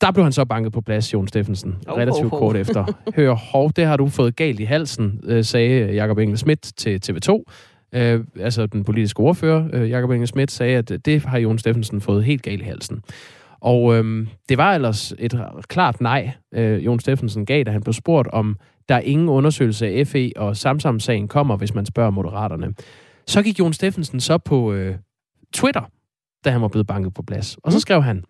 Der 0.00 0.12
blev 0.12 0.24
han 0.24 0.32
så 0.32 0.44
banket 0.44 0.72
på 0.72 0.80
plads, 0.80 1.12
Jon 1.12 1.28
Steffensen, 1.28 1.76
relativt 1.88 2.30
kort 2.30 2.56
efter. 2.56 2.84
Hør, 3.16 3.34
hov, 3.34 3.72
det 3.76 3.86
har 3.86 3.96
du 3.96 4.08
fået 4.08 4.36
galt 4.36 4.60
i 4.60 4.64
halsen, 4.64 5.20
øh, 5.24 5.44
sagde 5.44 5.92
Jakob 5.92 6.18
Engel 6.18 6.38
Schmidt 6.38 6.72
til 6.76 7.00
TV2. 7.04 7.44
Øh, 7.92 8.24
altså 8.40 8.66
den 8.66 8.84
politiske 8.84 9.20
ordfører, 9.20 9.68
øh, 9.72 9.90
Jakob 9.90 10.10
Engel 10.10 10.28
Schmidt, 10.28 10.50
sagde, 10.50 10.76
at 10.76 10.92
det 11.04 11.24
har 11.24 11.38
Jon 11.38 11.58
Steffensen 11.58 12.00
fået 12.00 12.24
helt 12.24 12.42
galt 12.42 12.60
i 12.60 12.64
halsen. 12.64 13.02
Og 13.60 13.96
øhm, 13.96 14.28
det 14.48 14.58
var 14.58 14.74
ellers 14.74 15.12
et 15.18 15.34
klart 15.68 16.00
nej, 16.00 16.30
øh, 16.54 16.84
Jon 16.84 17.00
Steffensen 17.00 17.46
gav, 17.46 17.64
da 17.64 17.70
han 17.70 17.82
blev 17.82 17.92
spurgt 17.92 18.28
om, 18.28 18.56
der 18.88 18.94
er 18.94 19.00
ingen 19.00 19.28
undersøgelse 19.28 19.86
af 19.86 20.06
FE 20.06 20.32
og 20.36 20.56
Samsam-sagen 20.56 21.28
kommer, 21.28 21.56
hvis 21.56 21.74
man 21.74 21.86
spørger 21.86 22.10
moderaterne. 22.10 22.74
Så 23.26 23.42
gik 23.42 23.58
Jon 23.58 23.72
Steffensen 23.72 24.20
så 24.20 24.38
på 24.38 24.72
øh, 24.72 24.96
Twitter, 25.54 25.90
da 26.44 26.50
han 26.50 26.62
var 26.62 26.68
blevet 26.68 26.86
banket 26.86 27.14
på 27.14 27.22
plads. 27.22 27.56
Og 27.62 27.72
så 27.72 27.80
skrev 27.80 28.02
han, 28.02 28.24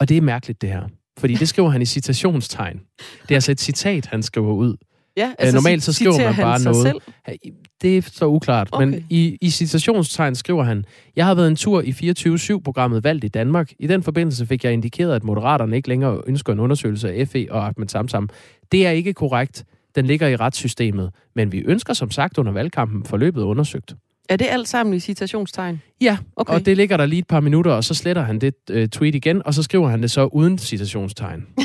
og 0.00 0.08
det 0.08 0.16
er 0.16 0.20
mærkeligt 0.20 0.62
det 0.62 0.70
her, 0.70 0.82
fordi 1.18 1.34
det 1.34 1.48
skriver 1.48 1.70
han 1.70 1.82
i 1.82 1.86
citationstegn. 1.86 2.80
Det 3.22 3.30
er 3.30 3.34
altså 3.34 3.52
et 3.52 3.60
citat, 3.60 4.06
han 4.06 4.22
skriver 4.22 4.52
ud. 4.52 4.76
Ja, 5.16 5.32
Altså, 5.38 5.56
normalt 5.56 5.82
så 5.82 5.92
skriver 5.92 6.24
man 6.24 6.36
bare 6.36 6.62
noget. 6.62 6.86
Selv? 6.86 7.00
Det 7.82 7.98
er 7.98 8.02
så 8.02 8.26
uklart. 8.26 8.68
Okay. 8.72 8.86
men 8.86 9.06
i, 9.10 9.38
i 9.40 9.50
citationstegn 9.50 10.34
skriver 10.34 10.62
han, 10.62 10.84
jeg 11.16 11.26
har 11.26 11.34
været 11.34 11.48
en 11.48 11.56
tur 11.56 11.82
i 11.82 11.90
24-7-programmet 11.90 13.04
Valgt 13.04 13.24
i 13.24 13.28
Danmark. 13.28 13.72
I 13.78 13.86
den 13.86 14.02
forbindelse 14.02 14.46
fik 14.46 14.64
jeg 14.64 14.72
indikeret, 14.72 15.14
at 15.14 15.24
moderaterne 15.24 15.76
ikke 15.76 15.88
længere 15.88 16.20
ønsker 16.26 16.52
en 16.52 16.60
undersøgelse 16.60 17.12
af 17.12 17.28
FE 17.28 17.46
og 17.50 17.66
Ahmed 17.66 17.88
Samsam. 17.88 18.28
Det 18.72 18.86
er 18.86 18.90
ikke 18.90 19.12
korrekt. 19.12 19.64
Den 19.94 20.06
ligger 20.06 20.28
i 20.28 20.36
retssystemet. 20.36 21.10
Men 21.34 21.52
vi 21.52 21.58
ønsker 21.58 21.94
som 21.94 22.10
sagt 22.10 22.38
under 22.38 22.52
valgkampen 22.52 23.04
forløbet 23.04 23.42
undersøgt. 23.42 23.94
Er 24.28 24.36
det 24.36 24.46
alt 24.50 24.68
sammen 24.68 24.94
i 24.94 25.00
citationstegn? 25.00 25.82
Ja, 26.00 26.18
Okay. 26.36 26.54
og 26.54 26.66
det 26.66 26.76
ligger 26.76 26.96
der 26.96 27.06
lige 27.06 27.18
et 27.18 27.26
par 27.26 27.40
minutter, 27.40 27.72
og 27.72 27.84
så 27.84 27.94
sletter 27.94 28.22
han 28.22 28.38
det 28.38 28.54
øh, 28.70 28.88
tweet 28.88 29.14
igen, 29.14 29.42
og 29.44 29.54
så 29.54 29.62
skriver 29.62 29.88
han 29.88 30.02
det 30.02 30.10
så 30.10 30.24
uden 30.24 30.58
citationstegn. 30.58 31.46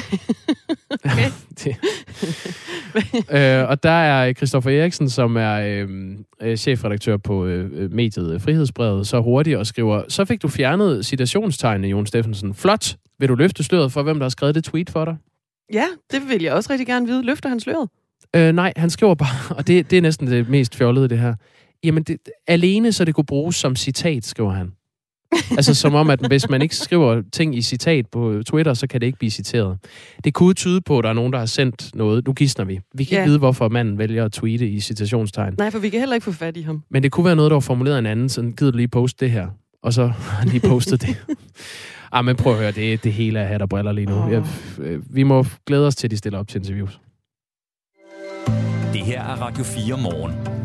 Okay. 1.05 1.29
det. 1.63 1.75
øh, 3.31 3.69
og 3.69 3.83
der 3.83 3.89
er 3.89 4.33
Christoffer 4.33 4.71
Eriksen, 4.81 5.09
som 5.09 5.37
er 5.37 5.53
øh, 5.53 5.89
øh, 6.41 6.57
chefredaktør 6.57 7.17
på 7.17 7.45
øh, 7.45 7.91
mediet 7.91 8.41
Frihedsbrevet, 8.41 9.07
så 9.07 9.21
hurtigt 9.21 9.57
og 9.57 9.67
skriver, 9.67 10.01
så 10.09 10.25
fik 10.25 10.41
du 10.41 10.47
fjernet 10.47 11.05
citationstegnet, 11.05 11.91
Jon 11.91 12.05
Steffensen. 12.05 12.53
Flot! 12.53 12.95
Vil 13.19 13.29
du 13.29 13.35
løfte 13.35 13.63
sløret 13.63 13.91
for, 13.91 14.03
hvem 14.03 14.19
der 14.19 14.23
har 14.23 14.29
skrevet 14.29 14.55
det 14.55 14.63
tweet 14.63 14.89
for 14.89 15.05
dig? 15.05 15.15
Ja, 15.73 15.85
det 16.11 16.29
vil 16.29 16.41
jeg 16.43 16.53
også 16.53 16.71
rigtig 16.71 16.87
gerne 16.87 17.07
vide. 17.07 17.23
Løfter 17.25 17.49
han 17.49 17.59
sløret? 17.59 17.89
Øh, 18.35 18.51
nej, 18.53 18.73
han 18.75 18.89
skriver 18.89 19.15
bare, 19.15 19.55
og 19.57 19.67
det, 19.67 19.91
det 19.91 19.97
er 19.97 20.01
næsten 20.01 20.27
det 20.27 20.49
mest 20.49 20.75
fjollede, 20.75 21.07
det 21.07 21.19
her. 21.19 21.35
Jamen, 21.83 22.03
det, 22.03 22.17
alene 22.47 22.91
så 22.91 23.05
det 23.05 23.15
kunne 23.15 23.25
bruges 23.25 23.55
som 23.55 23.75
citat, 23.75 24.25
skriver 24.25 24.51
han. 24.51 24.71
altså 25.51 25.73
som 25.73 25.95
om, 25.95 26.09
at 26.09 26.27
hvis 26.27 26.49
man 26.49 26.61
ikke 26.61 26.75
skriver 26.75 27.21
ting 27.31 27.55
i 27.57 27.61
citat 27.61 28.05
på 28.11 28.41
Twitter, 28.45 28.73
så 28.73 28.87
kan 28.87 29.01
det 29.01 29.07
ikke 29.07 29.17
blive 29.19 29.31
citeret. 29.31 29.77
Det 30.23 30.33
kunne 30.33 30.53
tyde 30.53 30.81
på, 30.81 30.97
at 30.97 31.03
der 31.03 31.09
er 31.09 31.13
nogen, 31.13 31.33
der 31.33 31.39
har 31.39 31.45
sendt 31.45 31.95
noget. 31.95 32.27
Nu 32.27 32.33
gidsner 32.33 32.65
vi. 32.65 32.79
Vi 32.93 33.03
kan 33.03 33.15
Ja. 33.15 33.21
ikke 33.21 33.29
vide, 33.29 33.39
hvorfor 33.39 33.69
manden 33.69 33.97
vælger 33.97 34.25
at 34.25 34.31
tweete 34.31 34.69
i 34.69 34.79
citationstegn. 34.79 35.53
Nej, 35.57 35.71
for 35.71 35.79
vi 35.79 35.89
kan 35.89 35.99
heller 35.99 36.13
ikke 36.15 36.25
få 36.25 36.31
fat 36.31 36.57
i 36.57 36.61
ham. 36.61 36.83
Men 36.91 37.03
det 37.03 37.11
kunne 37.11 37.25
være 37.25 37.35
noget, 37.35 37.51
der 37.51 37.55
var 37.55 37.59
formuleret 37.61 37.99
en 37.99 38.05
anden, 38.05 38.29
så 38.29 38.41
gider 38.57 38.71
du 38.71 38.77
lige 38.77 38.87
poste 38.87 39.25
det 39.25 39.31
her. 39.31 39.47
Og 39.83 39.93
så 39.93 40.07
har 40.07 40.37
han 40.39 40.47
lige 40.47 40.67
postet 40.69 41.01
det. 41.01 41.25
ah, 42.11 42.25
men 42.25 42.35
prøv 42.35 42.53
at 42.53 42.59
høre, 42.59 42.71
det, 42.71 43.03
det 43.03 43.13
hele 43.13 43.39
er 43.39 43.45
hat 43.47 43.61
og 43.61 43.69
briller 43.69 43.91
lige 43.91 44.05
nu. 44.05 44.15
Åh. 44.15 44.31
Jeg, 44.31 44.43
øh, 44.79 45.15
vi 45.15 45.23
må 45.23 45.45
glæde 45.67 45.87
os 45.87 45.95
til, 45.95 46.07
at 46.07 46.11
de 46.11 46.17
stiller 46.17 46.39
op 46.39 46.47
til 46.47 46.57
interviews. 46.59 46.99
Det 48.93 49.01
her 49.01 49.21
er 49.23 49.35
Radio 49.41 49.63
4 49.63 49.97
morgen. 49.97 50.62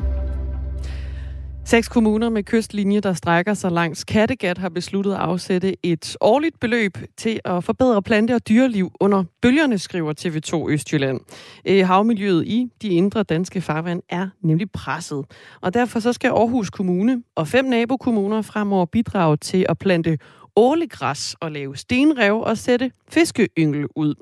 Seks 1.68 1.88
kommuner 1.88 2.28
med 2.28 2.42
kystlinje, 2.42 3.00
der 3.00 3.12
strækker 3.12 3.54
sig 3.54 3.72
langs 3.72 4.04
Kattegat, 4.04 4.59
har 4.59 4.68
besluttet 4.68 5.12
at 5.12 5.18
afsætte 5.18 5.76
et 5.83 6.16
årligt 6.20 6.61
beløb 6.61 6.98
til 7.16 7.40
at 7.44 7.64
forbedre 7.64 8.02
plante- 8.02 8.35
og 8.35 8.48
dyreliv 8.48 8.90
under 9.00 9.24
bølgerne, 9.42 9.78
skriver 9.78 10.12
TV2 10.20 10.70
Østjylland. 10.70 11.20
Øh, 11.64 11.87
havmiljøet 11.87 12.46
i 12.46 12.68
de 12.83 12.88
indre 12.88 13.22
danske 13.22 13.61
farvand 13.61 14.02
er 14.09 14.28
nemlig 14.42 14.70
presset. 14.70 15.24
Og 15.61 15.74
derfor 15.74 16.00
så 16.00 16.12
skal 16.12 16.28
Aarhus 16.28 16.70
Kommune 16.70 17.22
og 17.37 17.48
fem 17.48 17.64
nabokommuner 17.64 18.42
fremover 18.42 18.87
bidrage 18.87 19.37
til 19.37 19.66
at 19.68 19.78
plante 19.78 20.18
ålegræs 20.57 21.37
og 21.40 21.52
lave 21.52 21.76
stenrev 21.76 22.40
og 22.40 22.59
sætte 22.59 22.90
fiskeyngel 23.09 23.87
ud. 23.96 24.14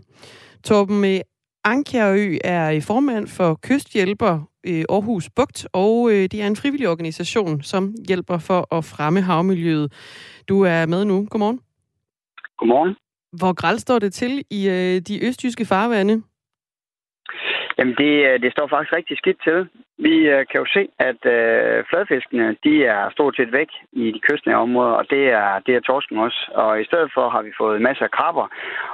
Torben 0.64 1.00
med 1.00 1.20
Ankjærø 1.64 2.38
er 2.44 2.80
formand 2.80 3.26
for 3.26 3.58
Kysthjælper 3.62 4.48
øh, 4.66 4.84
Aarhus 4.88 5.30
Bugt, 5.36 5.68
og 5.72 6.10
øh, 6.10 6.22
det 6.22 6.42
er 6.42 6.46
en 6.46 6.56
frivillig 6.56 6.88
organisation, 6.88 7.62
som 7.62 7.94
hjælper 8.08 8.38
for 8.38 8.74
at 8.74 8.84
fremme 8.84 9.20
havmiljøet. 9.20 9.92
Du 10.48 10.62
er 10.62 10.86
med 10.86 11.04
nu. 11.04 11.26
Godmorgen. 11.30 11.60
Godmorgen. 12.58 12.96
Hvor 13.32 13.52
græld 13.52 13.78
står 13.78 13.98
det 13.98 14.12
til 14.12 14.44
i 14.50 14.68
øh, 14.68 15.00
de 15.00 15.26
østjyske 15.26 15.64
farvande? 15.64 16.22
Jamen, 17.78 17.94
det, 18.02 18.12
øh, 18.28 18.36
det 18.42 18.50
står 18.52 18.66
faktisk 18.66 18.96
rigtig 18.98 19.16
skidt 19.18 19.40
til. 19.46 19.58
Vi 20.06 20.14
øh, 20.34 20.42
kan 20.50 20.58
jo 20.62 20.66
se, 20.76 20.82
at 21.08 21.20
øh, 21.36 21.84
fladfiskene, 21.90 22.56
de 22.64 22.74
er 22.84 23.10
stort 23.16 23.36
set 23.36 23.52
væk 23.52 23.70
i 23.92 24.04
de 24.14 24.20
kystnære 24.28 24.64
områder, 24.66 24.94
og 25.00 25.04
det 25.10 25.24
er, 25.40 25.50
det 25.66 25.74
er 25.74 25.80
torsken 25.80 26.18
også. 26.26 26.40
Og 26.54 26.80
i 26.80 26.84
stedet 26.84 27.10
for 27.14 27.24
har 27.34 27.42
vi 27.42 27.52
fået 27.60 27.82
masser 27.82 28.04
af 28.04 28.10
krabber, 28.10 28.46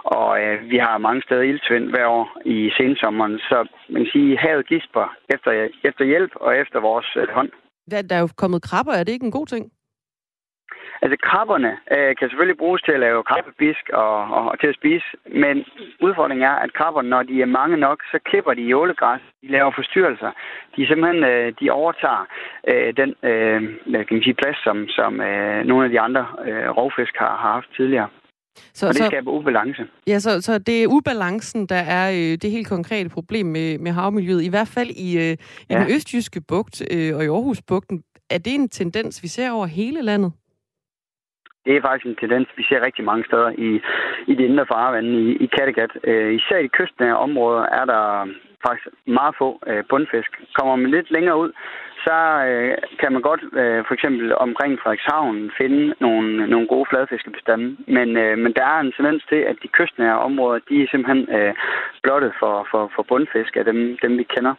og 0.05 0.31
øh, 0.43 0.71
vi 0.73 0.79
har 0.87 0.99
mange 0.99 1.23
steder 1.23 1.43
ildsvind 1.43 1.87
hver 1.91 2.07
år 2.07 2.27
i 2.45 2.71
sensommeren. 2.79 3.39
Så 3.39 3.59
man 3.93 4.03
kan 4.03 4.13
sige, 4.13 4.39
havet 4.39 4.67
gisper 4.67 5.17
efter, 5.35 5.51
efter 5.85 6.05
hjælp 6.05 6.33
og 6.35 6.51
efter 6.63 6.79
vores 6.81 7.09
øh, 7.17 7.29
hånd. 7.37 7.51
Der, 7.91 8.03
der 8.03 8.17
er 8.17 8.21
jo 8.21 8.29
kommet 8.37 8.63
krabber. 8.63 8.93
Er 8.93 9.05
det 9.05 9.13
ikke 9.13 9.27
en 9.31 9.39
god 9.39 9.47
ting? 9.47 9.65
Altså 11.05 11.17
krabberne 11.29 11.73
øh, 11.95 12.13
kan 12.19 12.29
selvfølgelig 12.29 12.59
bruges 12.63 12.83
til 12.83 12.93
at 12.93 13.01
lave 13.07 13.23
krabbebisk 13.31 13.85
og, 13.93 14.15
og, 14.37 14.43
og 14.51 14.61
til 14.61 14.67
at 14.73 14.79
spise, 14.81 15.07
men 15.43 15.57
udfordringen 16.07 16.47
er, 16.51 16.57
at 16.65 16.73
krabberne, 16.79 17.09
når 17.09 17.23
de 17.23 17.43
er 17.43 17.47
mange 17.61 17.77
nok, 17.77 17.99
så 18.13 18.19
klipper 18.29 18.55
de 18.55 18.77
ålegræs, 18.77 19.21
de 19.43 19.49
laver 19.57 19.73
forstyrrelser. 19.79 20.31
De 20.77 20.87
simpelthen 20.87 21.25
øh, 21.25 21.53
de 21.61 21.71
overtager 21.71 22.25
øh, 22.71 22.89
den 23.01 23.11
øh, 23.31 23.61
kan 24.07 24.15
man 24.17 24.23
sige, 24.27 24.41
plads, 24.43 24.59
som, 24.67 24.77
som 24.89 25.21
øh, 25.21 25.65
nogle 25.71 25.85
af 25.85 25.91
de 25.91 26.01
andre 26.01 26.27
øh, 26.49 26.69
rovfisk 26.79 27.15
har, 27.17 27.35
har 27.43 27.53
haft 27.59 27.71
tidligere. 27.77 28.09
Så, 28.75 28.87
og 28.87 28.93
det 28.95 28.99
så, 29.03 29.07
skaber 29.07 29.31
ubalance. 29.31 29.83
ja, 30.07 30.19
så, 30.19 30.41
så 30.41 30.59
det 30.59 30.83
er 30.83 30.87
ubalancen, 30.87 31.67
der 31.67 31.83
er 31.99 32.11
øh, 32.11 32.39
det 32.43 32.51
helt 32.51 32.69
konkrete 32.69 33.09
problem 33.09 33.47
med, 33.47 33.79
med 33.79 33.93
havmiljøet. 33.93 34.43
I 34.43 34.49
hvert 34.49 34.69
fald 34.69 34.91
i, 34.91 35.17
øh, 35.19 35.33
i 35.33 35.37
Ja. 35.71 35.79
den 35.79 35.95
østjyske 35.95 36.41
bugt 36.49 36.83
øh, 36.91 37.17
og 37.17 37.25
i 37.25 37.29
Aarhus 37.29 37.63
bugten. 37.69 38.03
Er 38.31 38.39
det 38.39 38.55
en 38.55 38.69
tendens, 38.69 39.23
vi 39.23 39.29
ser 39.29 39.51
over 39.51 39.67
hele 39.67 40.03
landet? 40.03 40.33
Det 41.65 41.77
er 41.77 41.83
faktisk 41.83 42.07
en 42.07 42.17
tendens, 42.17 42.49
vi 42.57 42.63
ser 42.69 42.87
rigtig 42.87 43.05
mange 43.05 43.25
steder 43.25 43.51
i, 43.51 43.71
i 44.31 44.35
de 44.35 44.45
indre 44.45 44.67
farvande 44.67 45.11
i, 45.11 45.37
i 45.45 45.47
Kattegat. 45.47 45.93
Øh, 46.05 46.35
især 46.35 46.59
i 46.59 46.67
kystnære 46.67 47.19
områder 47.19 47.63
er 47.63 47.85
der 47.85 48.03
faktisk 48.67 48.89
meget 49.07 49.35
få 49.39 49.49
øh, 49.67 49.85
bundfisk. 49.91 50.31
Kommer 50.57 50.77
man 50.77 50.91
lidt 50.91 51.11
længere 51.11 51.39
ud, 51.39 51.51
så 52.05 52.17
øh, 52.49 52.75
kan 53.01 53.13
man 53.13 53.23
godt 53.23 53.43
øh, 53.61 53.81
for 53.87 53.95
eksempel 53.95 54.35
omkring 54.47 54.73
Frederikshavn 54.83 55.51
finde 55.61 55.95
nogle, 56.01 56.47
nogle 56.47 56.67
gode 56.67 56.87
fladfiskebestande. 56.91 57.77
Men, 57.97 58.09
øh, 58.17 58.39
men 58.39 58.53
der 58.59 58.65
er 58.65 58.81
en 58.81 58.93
tendens 58.97 59.23
til, 59.29 59.41
at 59.51 59.57
de 59.63 59.69
kystnære 59.69 60.19
områder, 60.19 60.59
de 60.69 60.83
er 60.83 60.87
simpelthen 60.91 61.23
øh, 61.37 61.55
blottet 62.03 62.33
for, 62.41 62.67
for, 62.71 62.91
for 62.95 63.03
bundfisk 63.03 63.57
af 63.57 63.65
dem, 63.65 63.99
dem, 64.03 64.19
vi 64.19 64.23
kender. 64.23 64.55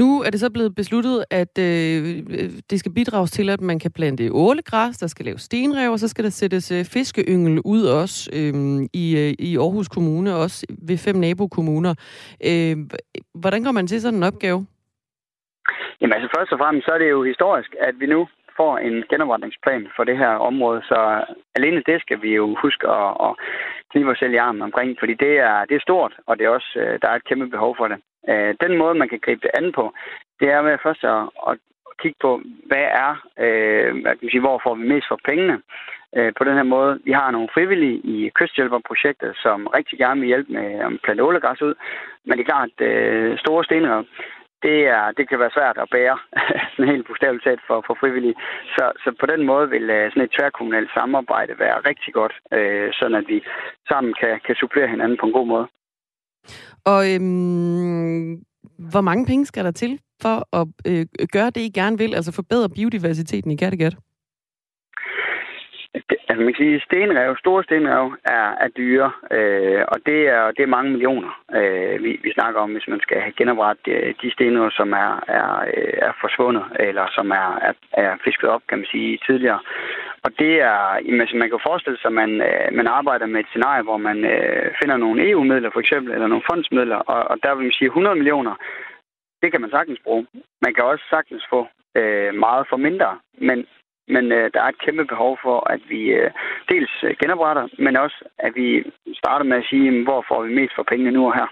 Nu 0.00 0.08
er 0.26 0.30
det 0.30 0.40
så 0.40 0.50
blevet 0.52 0.74
besluttet, 0.74 1.24
at 1.30 1.54
øh, 1.68 2.00
øh, 2.36 2.50
det 2.70 2.78
skal 2.78 2.92
bidrages 2.98 3.30
til, 3.30 3.50
at 3.50 3.60
man 3.60 3.78
kan 3.78 3.92
plante 3.98 4.24
ålegræs, 4.32 4.98
der 4.98 5.06
skal 5.06 5.24
laves 5.26 5.42
stenrev, 5.42 5.90
og 5.92 5.98
så 5.98 6.08
skal 6.08 6.24
der 6.24 6.30
sættes 6.30 6.66
øh, 6.76 6.84
fiskeyngel 6.94 7.60
ud 7.74 7.82
også 8.00 8.30
øh, 8.38 8.54
i, 9.02 9.06
øh, 9.22 9.32
i 9.48 9.50
Aarhus 9.56 9.88
Kommune, 9.88 10.30
også 10.44 10.58
ved 10.88 10.98
fem 11.06 11.16
nabokommuner. 11.16 11.94
Øh, 12.50 12.76
hvordan 13.42 13.64
går 13.64 13.72
man 13.72 13.86
til 13.86 14.00
sådan 14.00 14.18
en 14.18 14.28
opgave? 14.30 14.60
Jamen 16.00 16.14
altså 16.16 16.28
først 16.36 16.52
og 16.52 16.58
fremmest, 16.58 16.86
så 16.86 16.92
er 16.94 16.98
det 16.98 17.10
jo 17.10 17.22
historisk, 17.32 17.70
at 17.88 17.94
vi 18.00 18.06
nu 18.06 18.20
får 18.56 18.78
en 18.78 18.96
genopretningsplan 19.10 19.84
for 19.96 20.04
det 20.04 20.16
her 20.22 20.32
område, 20.50 20.80
så 20.90 20.98
alene 21.56 21.82
det 21.90 21.98
skal 22.00 22.22
vi 22.22 22.30
jo 22.40 22.44
huske 22.62 22.84
at, 22.88 23.10
at 23.26 23.32
knive 23.90 24.10
os 24.10 24.18
selv 24.18 24.34
i 24.34 24.44
armen 24.46 24.62
omkring, 24.62 24.90
fordi 25.00 25.14
det 25.24 25.34
er, 25.50 25.64
det 25.68 25.74
er 25.76 25.86
stort, 25.88 26.12
og 26.26 26.32
det 26.38 26.44
er 26.44 26.56
også, 26.58 26.72
øh, 26.82 26.94
der 27.02 27.08
er 27.08 27.16
et 27.16 27.28
kæmpe 27.28 27.48
behov 27.54 27.72
for 27.78 27.88
det. 27.88 27.98
Øh, 28.28 28.54
den 28.64 28.78
måde, 28.78 28.94
man 28.94 29.08
kan 29.08 29.20
gribe 29.24 29.40
det 29.42 29.50
an 29.54 29.72
på, 29.72 29.92
det 30.40 30.48
er 30.48 30.62
med 30.62 30.78
først 30.82 31.04
at, 31.04 31.22
at 31.48 31.58
kigge 32.02 32.18
på, 32.20 32.40
hvad 32.66 32.86
er, 33.04 33.12
øh, 33.44 33.90
hvad 34.02 34.12
kan 34.12 34.22
man 34.22 34.30
sige, 34.30 34.46
hvor 34.46 34.60
får 34.64 34.74
vi 34.74 34.84
mest 34.88 35.06
for 35.08 35.18
pengene 35.28 35.56
øh, 36.16 36.32
på 36.38 36.44
den 36.44 36.54
her 36.54 36.68
måde. 36.74 37.00
Vi 37.04 37.12
har 37.12 37.30
nogle 37.30 37.48
frivillige 37.54 37.98
i 38.14 38.30
kysthjælperprojektet, 38.38 39.32
som 39.42 39.66
rigtig 39.66 39.98
gerne 39.98 40.20
vil 40.20 40.32
hjælpe 40.32 40.52
med 40.52 40.68
at 40.86 41.00
plante 41.04 41.22
ålegræs 41.22 41.62
ud, 41.62 41.74
men 42.24 42.32
det 42.38 42.42
er 42.42 42.52
klart, 42.52 42.70
at 42.78 42.86
øh, 42.86 43.38
store 43.38 43.64
stenrev, 43.64 44.04
det, 44.62 44.78
er, 44.96 45.04
det 45.16 45.28
kan 45.28 45.38
være 45.38 45.56
svært 45.56 45.78
at 45.78 45.90
bære, 45.90 46.18
sådan 46.70 46.90
helt 46.92 47.06
bogstaveligt 47.06 47.44
talt 47.44 47.62
for, 47.66 47.84
for 47.86 47.94
frivillige. 48.00 48.34
Så, 48.76 48.84
så 49.04 49.08
på 49.20 49.26
den 49.26 49.42
måde 49.50 49.70
vil 49.70 49.86
uh, 49.90 50.06
sådan 50.10 50.22
et 50.22 50.34
tværkommunalt 50.38 50.90
samarbejde 50.94 51.54
være 51.58 51.78
rigtig 51.90 52.14
godt, 52.14 52.34
uh, 52.56 52.88
sådan 52.98 53.18
at 53.20 53.28
vi 53.28 53.38
sammen 53.88 54.14
kan, 54.20 54.40
kan 54.46 54.54
supplere 54.54 54.88
hinanden 54.88 55.18
på 55.18 55.26
en 55.26 55.32
god 55.32 55.46
måde. 55.46 55.66
Og 56.84 57.14
øhm, 57.14 58.42
hvor 58.78 59.00
mange 59.00 59.26
penge 59.26 59.46
skal 59.46 59.64
der 59.64 59.70
til 59.70 59.98
for 60.22 60.56
at 60.56 60.68
øh, 60.86 61.06
gøre 61.32 61.50
det, 61.50 61.60
I 61.60 61.68
gerne 61.68 61.98
vil, 61.98 62.14
altså 62.14 62.32
forbedre 62.32 62.70
biodiversiteten 62.70 63.50
i 63.50 63.56
Kattegat? 63.56 63.96
Altså 65.94 66.42
man 66.44 66.52
kan 66.52 66.64
sige, 66.64 66.80
stenrev, 66.80 67.36
store 67.36 67.64
stenrev 67.64 68.16
er, 68.24 68.46
er 68.64 68.68
dyre, 68.68 69.12
øh, 69.30 69.82
og 69.88 69.98
det 70.06 70.20
er, 70.28 70.50
det 70.56 70.62
er 70.62 70.76
mange 70.76 70.90
millioner, 70.90 71.30
øh, 71.58 72.04
vi, 72.04 72.20
vi 72.22 72.32
snakker 72.32 72.60
om, 72.60 72.72
hvis 72.72 72.88
man 72.88 73.00
skal 73.00 73.20
have 73.20 73.32
genoprettet 73.32 73.92
øh, 73.94 74.14
de, 74.22 74.30
stenrev, 74.32 74.70
som 74.70 74.92
er, 74.92 75.12
er, 75.38 75.50
øh, 75.76 75.92
er 76.06 76.12
forsvundet, 76.20 76.64
eller 76.80 77.06
som 77.16 77.30
er, 77.30 77.48
er, 77.68 77.72
er 77.92 78.16
fisket 78.24 78.48
op, 78.50 78.62
kan 78.68 78.78
man 78.78 78.86
sige, 78.92 79.18
tidligere. 79.26 79.60
Og 80.24 80.30
det 80.38 80.52
er, 80.60 80.78
jamen, 81.04 81.20
altså 81.20 81.36
man 81.36 81.50
kan 81.50 81.66
forestille 81.68 81.98
sig, 81.98 82.10
at 82.10 82.18
man, 82.22 82.30
øh, 82.48 82.68
man 82.72 82.86
arbejder 82.86 83.26
med 83.26 83.40
et 83.40 83.50
scenarie, 83.50 83.82
hvor 83.82 83.96
man 83.96 84.18
øh, 84.24 84.70
finder 84.80 84.96
nogle 84.96 85.30
EU-midler 85.30 85.70
for 85.72 85.80
eksempel, 85.80 86.12
eller 86.12 86.26
nogle 86.26 86.48
fondsmidler, 86.50 86.96
og, 86.96 87.20
og 87.30 87.36
der 87.42 87.54
vil 87.54 87.64
man 87.64 87.78
sige 87.78 87.88
100 87.88 88.16
millioner, 88.16 88.54
det 89.42 89.52
kan 89.52 89.60
man 89.60 89.70
sagtens 89.70 90.00
bruge. 90.04 90.26
Man 90.62 90.74
kan 90.74 90.84
også 90.84 91.04
sagtens 91.10 91.44
få 91.50 91.60
øh, 91.96 92.34
meget 92.34 92.66
for 92.70 92.76
mindre, 92.76 93.18
men 93.38 93.66
men 94.14 94.24
øh, 94.32 94.44
der 94.54 94.60
er 94.62 94.68
et 94.68 94.82
kæmpe 94.84 95.04
behov 95.12 95.32
for, 95.44 95.70
at 95.74 95.82
vi 95.92 96.00
øh, 96.20 96.30
dels 96.68 96.92
øh, 97.06 97.14
genopretter, 97.22 97.64
men 97.84 97.96
også 97.96 98.18
at 98.38 98.52
vi 98.60 98.68
starter 99.20 99.44
med 99.44 99.56
at 99.56 99.68
sige, 99.70 100.02
hvor 100.06 100.24
får 100.28 100.42
vi 100.46 100.54
mest 100.54 100.72
for 100.76 100.84
pengene 100.90 101.10
nu 101.10 101.22
og 101.26 101.34
her. 101.34 101.48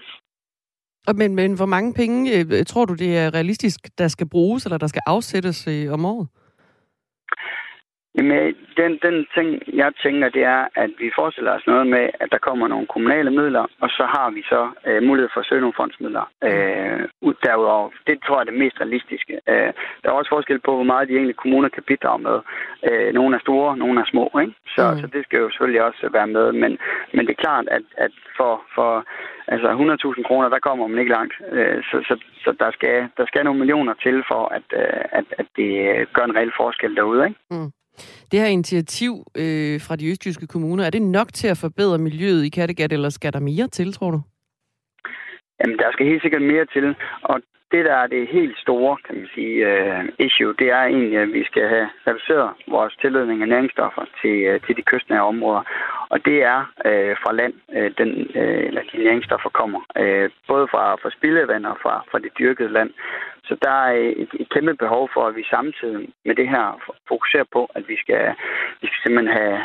Og 1.07 1.15
men, 1.15 1.35
men 1.35 1.53
hvor 1.53 1.65
mange 1.75 1.93
penge 1.93 2.19
øh, 2.37 2.65
tror 2.65 2.85
du, 2.85 2.93
det 2.93 3.17
er 3.17 3.33
realistisk, 3.33 3.79
der 3.97 4.07
skal 4.07 4.29
bruges, 4.29 4.65
eller 4.65 4.77
der 4.77 4.87
skal 4.87 5.01
afsættes 5.05 5.67
øh, 5.67 5.93
om 5.93 6.05
året? 6.05 6.27
Jamen, 8.17 8.55
den, 8.77 8.91
den 9.05 9.27
ting, 9.35 9.47
jeg 9.81 9.91
tænker, 10.03 10.29
det 10.29 10.43
er, 10.43 10.61
at 10.75 10.91
vi 10.99 11.11
forestiller 11.19 11.51
os 11.57 11.67
noget 11.67 11.87
med, 11.87 12.05
at 12.21 12.31
der 12.31 12.37
kommer 12.37 12.67
nogle 12.67 12.87
kommunale 12.87 13.31
midler, 13.31 13.65
og 13.83 13.89
så 13.89 14.03
har 14.15 14.29
vi 14.29 14.41
så 14.53 14.61
øh, 14.87 15.03
mulighed 15.03 15.29
for 15.33 15.39
at 15.39 15.45
søge 15.49 15.61
nogle 15.61 15.79
fondsmidler 15.79 16.25
øh, 16.43 17.01
ud 17.21 17.33
derudover. 17.45 17.89
Det 18.07 18.15
tror 18.25 18.35
jeg 18.35 18.41
er 18.41 18.49
det 18.51 18.61
mest 18.63 18.79
realistiske. 18.81 19.33
Øh, 19.51 19.71
der 20.01 20.07
er 20.09 20.19
også 20.19 20.29
forskel 20.35 20.59
på, 20.59 20.71
hvor 20.75 20.89
meget 20.91 21.07
de 21.07 21.17
enkelte 21.17 21.41
kommuner 21.43 21.69
kan 21.69 21.83
bidrage 21.83 22.21
med. 22.27 22.37
Øh, 22.89 23.13
nogle 23.13 23.35
er 23.35 23.39
store, 23.39 23.77
nogle 23.77 24.01
er 24.01 24.05
små, 24.11 24.25
ikke? 24.41 24.53
Så, 24.75 24.83
mm. 24.91 24.99
så 25.01 25.07
det 25.15 25.21
skal 25.25 25.39
jo 25.39 25.49
selvfølgelig 25.49 25.83
også 25.83 26.09
være 26.17 26.27
med. 26.27 26.51
Men, 26.51 26.71
men 27.13 27.21
det 27.25 27.33
er 27.33 27.43
klart, 27.45 27.65
at, 27.77 27.85
at 27.97 28.13
for, 28.37 28.53
for 28.75 28.91
altså 29.47 29.67
100.000 30.17 30.23
kroner, 30.27 30.49
der 30.49 30.59
kommer 30.59 30.87
man 30.87 30.99
ikke 30.99 31.15
langt. 31.17 31.33
Øh, 31.51 31.83
så 31.89 31.97
så, 32.07 32.15
så 32.43 32.51
der, 32.59 32.71
skal, 32.71 32.95
der 33.17 33.25
skal 33.25 33.43
nogle 33.43 33.59
millioner 33.59 33.93
til 33.93 34.23
for, 34.31 34.43
at, 34.57 34.67
øh, 34.81 35.03
at, 35.19 35.25
at 35.39 35.47
det 35.55 35.69
gør 36.13 36.25
en 36.25 36.35
reel 36.35 36.51
forskel 36.61 36.95
derude, 36.95 37.23
ikke? 37.27 37.39
Mm. 37.51 37.71
Det 38.31 38.39
her 38.39 38.47
initiativ 38.47 39.13
øh, 39.43 39.81
fra 39.85 39.95
de 39.95 40.09
østjyske 40.11 40.47
kommuner, 40.47 40.83
er 40.85 40.89
det 40.89 41.01
nok 41.01 41.27
til 41.33 41.47
at 41.47 41.57
forbedre 41.57 41.97
miljøet 41.97 42.45
i 42.45 42.49
Kattegat, 42.49 42.93
eller 42.93 43.09
skal 43.09 43.33
der 43.33 43.39
mere 43.39 43.67
til, 43.67 43.93
tror 43.93 44.11
du? 44.11 44.21
Jamen, 45.59 45.77
der 45.77 45.91
skal 45.91 46.05
helt 46.05 46.21
sikkert 46.21 46.41
mere 46.41 46.65
til, 46.65 46.95
og 47.23 47.41
det, 47.71 47.85
der 47.85 47.95
er 47.95 48.07
det 48.07 48.27
helt 48.27 48.57
store, 48.57 48.97
kan 49.05 49.15
man 49.15 49.27
sige, 49.35 49.55
uh, 49.67 50.05
issue, 50.19 50.53
det 50.59 50.67
er 50.71 50.83
egentlig, 50.83 51.17
at 51.17 51.33
vi 51.33 51.43
skal 51.43 51.67
have 51.67 51.89
reduceret 52.07 52.49
vores 52.67 52.95
tilledning 53.01 53.41
af 53.41 53.47
næringsstoffer 53.47 54.05
til, 54.21 54.53
uh, 54.53 54.61
til 54.65 54.77
de 54.77 54.81
kystnære 54.81 55.25
områder. 55.33 55.63
Og 56.09 56.25
det 56.25 56.43
er 56.43 56.59
uh, 56.59 57.13
fra 57.23 57.31
land, 57.33 57.53
uh, 57.77 57.89
den, 57.97 58.11
uh, 58.41 58.61
eller 58.67 58.81
de 58.91 59.03
næringsstoffer 59.03 59.49
kommer. 59.49 59.81
Uh, 59.99 60.27
både 60.47 60.67
fra, 60.71 60.95
fra 61.01 61.09
spildevand 61.17 61.65
og 61.65 61.77
fra, 61.81 62.03
fra 62.11 62.19
det 62.19 62.31
dyrkede 62.39 62.73
land. 62.73 62.91
Så 63.43 63.55
der 63.61 63.75
er 63.87 63.93
et, 64.23 64.31
et 64.39 64.49
kæmpe 64.49 64.73
behov 64.73 65.09
for, 65.13 65.27
at 65.27 65.35
vi 65.35 65.43
samtidig 65.49 66.09
med 66.25 66.35
det 66.35 66.49
her 66.49 66.65
fokuserer 67.07 67.47
på, 67.51 67.71
at 67.75 67.83
vi 67.87 67.97
skal, 67.97 68.33
vi 68.81 68.87
skal 68.87 68.99
simpelthen 69.03 69.37
have, 69.37 69.57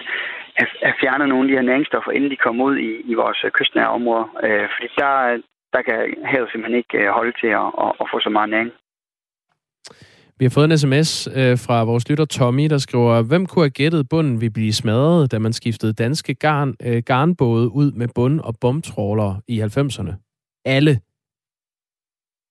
have, 0.59 0.69
have 0.83 0.95
fjernet 1.01 1.29
nogle 1.29 1.45
af 1.45 1.49
de 1.49 1.57
her 1.59 1.69
næringsstoffer, 1.71 2.11
inden 2.11 2.31
de 2.31 2.37
kommer 2.37 2.65
ud 2.65 2.77
i, 2.77 2.91
i 3.11 3.15
vores 3.15 3.45
kystnære 3.53 3.89
områder. 3.89 4.27
Uh, 4.45 4.67
fordi 4.75 4.89
der, 4.99 5.41
der 5.75 5.83
kan 5.89 5.99
havet 6.33 6.49
simpelthen 6.51 6.79
ikke 6.83 6.99
øh, 6.99 7.09
holde 7.19 7.35
til 7.41 7.51
at, 7.63 7.69
at, 7.85 7.91
at 8.01 8.07
få 8.13 8.17
så 8.21 8.31
meget 8.37 8.51
næring. 8.51 8.71
Vi 10.39 10.45
har 10.45 10.55
fået 10.55 10.71
en 10.71 10.79
sms 10.79 11.11
øh, 11.39 11.57
fra 11.67 11.85
vores 11.85 12.09
lytter 12.11 12.25
Tommy, 12.25 12.67
der 12.71 12.79
skriver, 12.79 13.23
hvem 13.23 13.47
kunne 13.47 13.65
have 13.65 13.79
gættet 13.81 14.09
bunden 14.09 14.41
vi 14.41 14.49
blive 14.49 14.73
smadret, 14.73 15.33
da 15.33 15.39
man 15.39 15.53
skiftede 15.53 15.93
danske 15.93 16.35
garn, 16.35 16.75
øh, 16.87 17.03
garnbåde 17.07 17.69
ud 17.81 17.93
med 17.93 18.09
bund- 18.15 18.41
og 18.41 18.55
bomtrålere 18.61 19.41
i 19.49 19.61
90'erne? 19.61 20.13
Alle. 20.65 20.95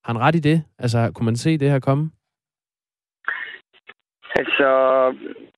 Har 0.03 0.13
han 0.13 0.21
ret 0.21 0.36
i 0.36 0.39
det? 0.39 0.63
Altså, 0.79 1.12
kunne 1.15 1.25
man 1.25 1.36
se 1.36 1.57
det 1.57 1.69
her 1.69 1.79
komme? 1.79 2.12
Altså, 4.36 4.69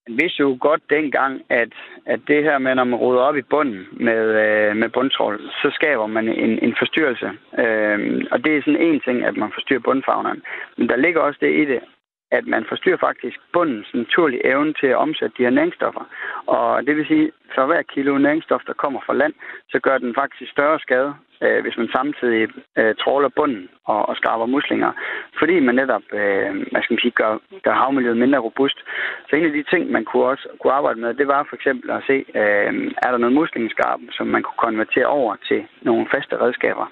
vidste 0.07 0.39
jo 0.39 0.57
godt 0.61 0.81
dengang, 0.89 1.41
at, 1.49 1.73
at 2.05 2.19
det 2.27 2.43
her 2.43 2.57
med, 2.57 2.75
når 2.75 2.83
man 2.83 2.99
ruder 2.99 3.21
op 3.21 3.37
i 3.37 3.41
bunden 3.41 3.87
med, 3.91 4.23
øh, 4.43 4.75
med 4.75 4.89
bundtrål, 4.89 5.41
så 5.61 5.71
skaber 5.73 6.07
man 6.07 6.27
en, 6.29 6.59
en 6.63 6.75
forstyrrelse. 6.79 7.29
Øh, 7.59 8.25
og 8.31 8.45
det 8.45 8.57
er 8.57 8.61
sådan 8.61 8.81
en 8.81 8.99
ting, 8.99 9.25
at 9.25 9.37
man 9.37 9.51
forstyrrer 9.53 9.79
bundfagneren. 9.79 10.41
Men 10.77 10.89
der 10.89 10.95
ligger 10.95 11.21
også 11.21 11.39
det 11.41 11.53
i 11.61 11.65
det, 11.65 11.79
at 12.31 12.47
man 12.47 12.65
forstyrrer 12.69 12.97
faktisk 12.97 13.37
bundens 13.53 13.87
naturlige 13.93 14.45
evne 14.45 14.73
til 14.73 14.87
at 14.87 15.01
omsætte 15.05 15.35
de 15.37 15.43
her 15.43 15.49
næringsstoffer. 15.49 16.03
Og 16.47 16.87
det 16.87 16.95
vil 16.95 17.07
sige, 17.07 17.31
for 17.55 17.65
hver 17.65 17.81
kilo 17.81 18.17
næringsstof, 18.17 18.61
der 18.67 18.73
kommer 18.73 18.99
fra 19.05 19.13
land, 19.13 19.33
så 19.69 19.79
gør 19.79 19.97
den 19.97 20.15
faktisk 20.15 20.51
større 20.51 20.79
skade, 20.79 21.13
øh, 21.45 21.61
hvis 21.63 21.77
man 21.77 21.89
samtidig 21.95 22.49
øh, 22.79 22.95
tråler 22.95 23.29
bunden 23.37 23.69
og, 23.85 24.09
og 24.09 24.15
skarver 24.15 24.45
muslinger. 24.45 24.91
Fordi 25.39 25.59
man 25.59 25.75
netop 25.75 26.05
øh, 26.13 26.49
hvad 26.71 26.81
skal 26.81 26.93
man 26.93 27.03
sige, 27.03 27.19
gør, 27.21 27.33
gør 27.63 27.73
havmiljøet 27.81 28.17
mindre 28.17 28.39
robust. 28.39 28.77
Så 29.27 29.35
en 29.35 29.45
af 29.45 29.51
de 29.51 29.63
ting, 29.63 29.91
man 29.91 30.05
kunne 30.05 30.25
også 30.25 30.47
kunne 30.59 30.73
arbejde 30.73 30.99
med, 30.99 31.13
det 31.13 31.27
var 31.27 31.45
for 31.49 31.55
eksempel 31.55 31.89
at 31.91 32.03
se, 32.07 32.17
øh, 32.41 32.71
er 33.05 33.09
der 33.11 33.17
noget 33.17 33.35
muslingeskarp, 33.39 33.99
som 34.11 34.27
man 34.27 34.43
kunne 34.43 34.65
konvertere 34.67 35.05
over 35.05 35.35
til 35.47 35.67
nogle 35.81 36.07
faste 36.13 36.35
redskaber. 36.41 36.87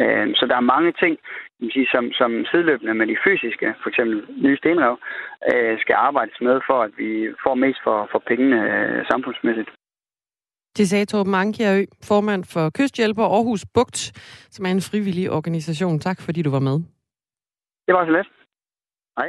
Øh, 0.00 0.26
så 0.38 0.46
der 0.46 0.56
er 0.56 0.70
mange 0.74 0.92
ting, 0.92 1.18
sige, 1.72 1.88
som, 1.94 2.12
som 2.12 2.44
sideløbende 2.50 2.94
med 2.94 3.06
de 3.06 3.16
fysiske, 3.24 3.74
for 3.82 3.88
eksempel 3.88 4.24
nye 4.44 4.56
stenrev, 4.56 4.98
øh, 5.52 5.80
skal 5.80 5.94
arbejdes 5.98 6.40
med 6.40 6.60
for, 6.66 6.82
at 6.82 6.92
vi 6.96 7.10
får 7.42 7.54
mest 7.54 7.80
for, 7.84 8.08
for 8.12 8.18
pengene 8.18 8.58
øh, 8.72 9.06
samfundsmæssigt. 9.10 9.70
Det 10.76 10.88
sagde 10.88 11.04
Torben 11.04 11.34
Ankjærø, 11.34 11.84
formand 12.02 12.44
for 12.44 12.70
Kysthjælper 12.70 13.24
Aarhus 13.24 13.64
Bugt, 13.74 14.12
som 14.50 14.66
er 14.66 14.70
en 14.70 14.80
frivillig 14.80 15.30
organisation. 15.30 15.98
Tak 15.98 16.20
fordi 16.20 16.42
du 16.42 16.50
var 16.50 16.58
med. 16.58 16.80
Det 17.86 17.94
var 17.94 18.04
så 18.04 18.10
let. 18.10 18.26
Hej. 19.18 19.28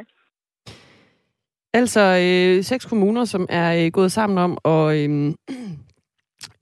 Altså 1.73 2.01
øh, 2.01 2.63
seks 2.63 2.86
kommuner, 2.86 3.25
som 3.25 3.45
er 3.49 3.86
øh, 3.86 3.91
gået 3.91 4.12
sammen 4.12 4.38
om 4.38 4.58
at 4.65 4.97
øh, 4.97 5.34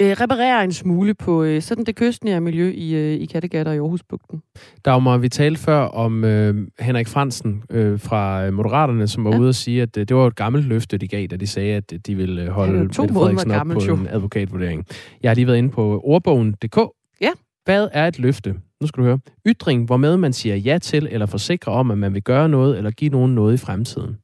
øh, 0.02 0.12
reparere 0.12 0.64
en 0.64 0.72
smule 0.72 1.14
på 1.14 1.44
øh, 1.44 1.62
sådan 1.62 1.84
det 1.84 1.96
kystnære 1.96 2.42
miljø 2.42 2.72
i, 2.76 2.96
øh, 2.96 3.22
i 3.22 3.26
Kattegat 3.26 3.68
og 3.68 3.76
i 3.76 3.78
Aarhusbugten. 3.78 4.42
Dagmar, 4.86 5.18
vi 5.18 5.30
talte 5.30 5.62
før 5.62 5.80
om 5.80 6.24
øh, 6.24 6.68
Henrik 6.80 7.08
Fransen 7.08 7.64
øh, 7.70 8.00
fra 8.00 8.46
øh, 8.46 8.54
Moderaterne, 8.54 9.08
som 9.08 9.26
var 9.26 9.32
ja. 9.32 9.40
ude 9.40 9.50
og 9.50 9.56
sige, 9.56 9.82
at 9.82 9.98
øh, 9.98 10.08
det 10.08 10.16
var 10.16 10.28
et 10.28 10.36
gammelt 10.36 10.66
løfte, 10.66 10.98
de 10.98 11.08
gav, 11.08 11.28
da 11.28 11.36
de 11.36 11.48
sagde, 11.48 11.76
at 11.76 11.94
de 12.08 12.16
ville 12.16 12.50
holde 12.50 12.80
Mette 12.80 12.96
Frederiksen 12.96 13.52
op 13.52 13.68
på 13.68 13.84
jo. 13.88 13.96
en 13.96 14.08
advokatvurdering. 14.08 14.86
Jeg 15.24 15.30
har 15.30 15.36
lige 15.36 15.48
været 15.48 15.58
inde 15.58 15.70
på 15.70 16.02
ordbogen.dk. 16.04 16.78
Ja. 17.22 17.32
Hvad 17.66 17.88
er 17.94 18.08
et 18.08 18.20
løfte? 18.20 18.56
Nu 18.82 18.88
skal 18.88 19.04
du 19.04 19.08
høre. 19.08 19.20
Ytring, 19.48 19.86
hvormed 19.86 20.18
man 20.18 20.34
siger 20.34 20.56
ja 20.56 20.78
til 20.78 21.08
eller 21.12 21.26
forsikrer 21.26 21.74
om, 21.74 21.92
at 21.92 21.98
man 21.98 22.14
vil 22.14 22.24
gøre 22.24 22.50
noget 22.50 22.78
eller 22.78 22.92
give 22.92 23.10
nogen 23.10 23.36
noget 23.36 23.54
i 23.54 23.58
fremtiden. 23.58 24.18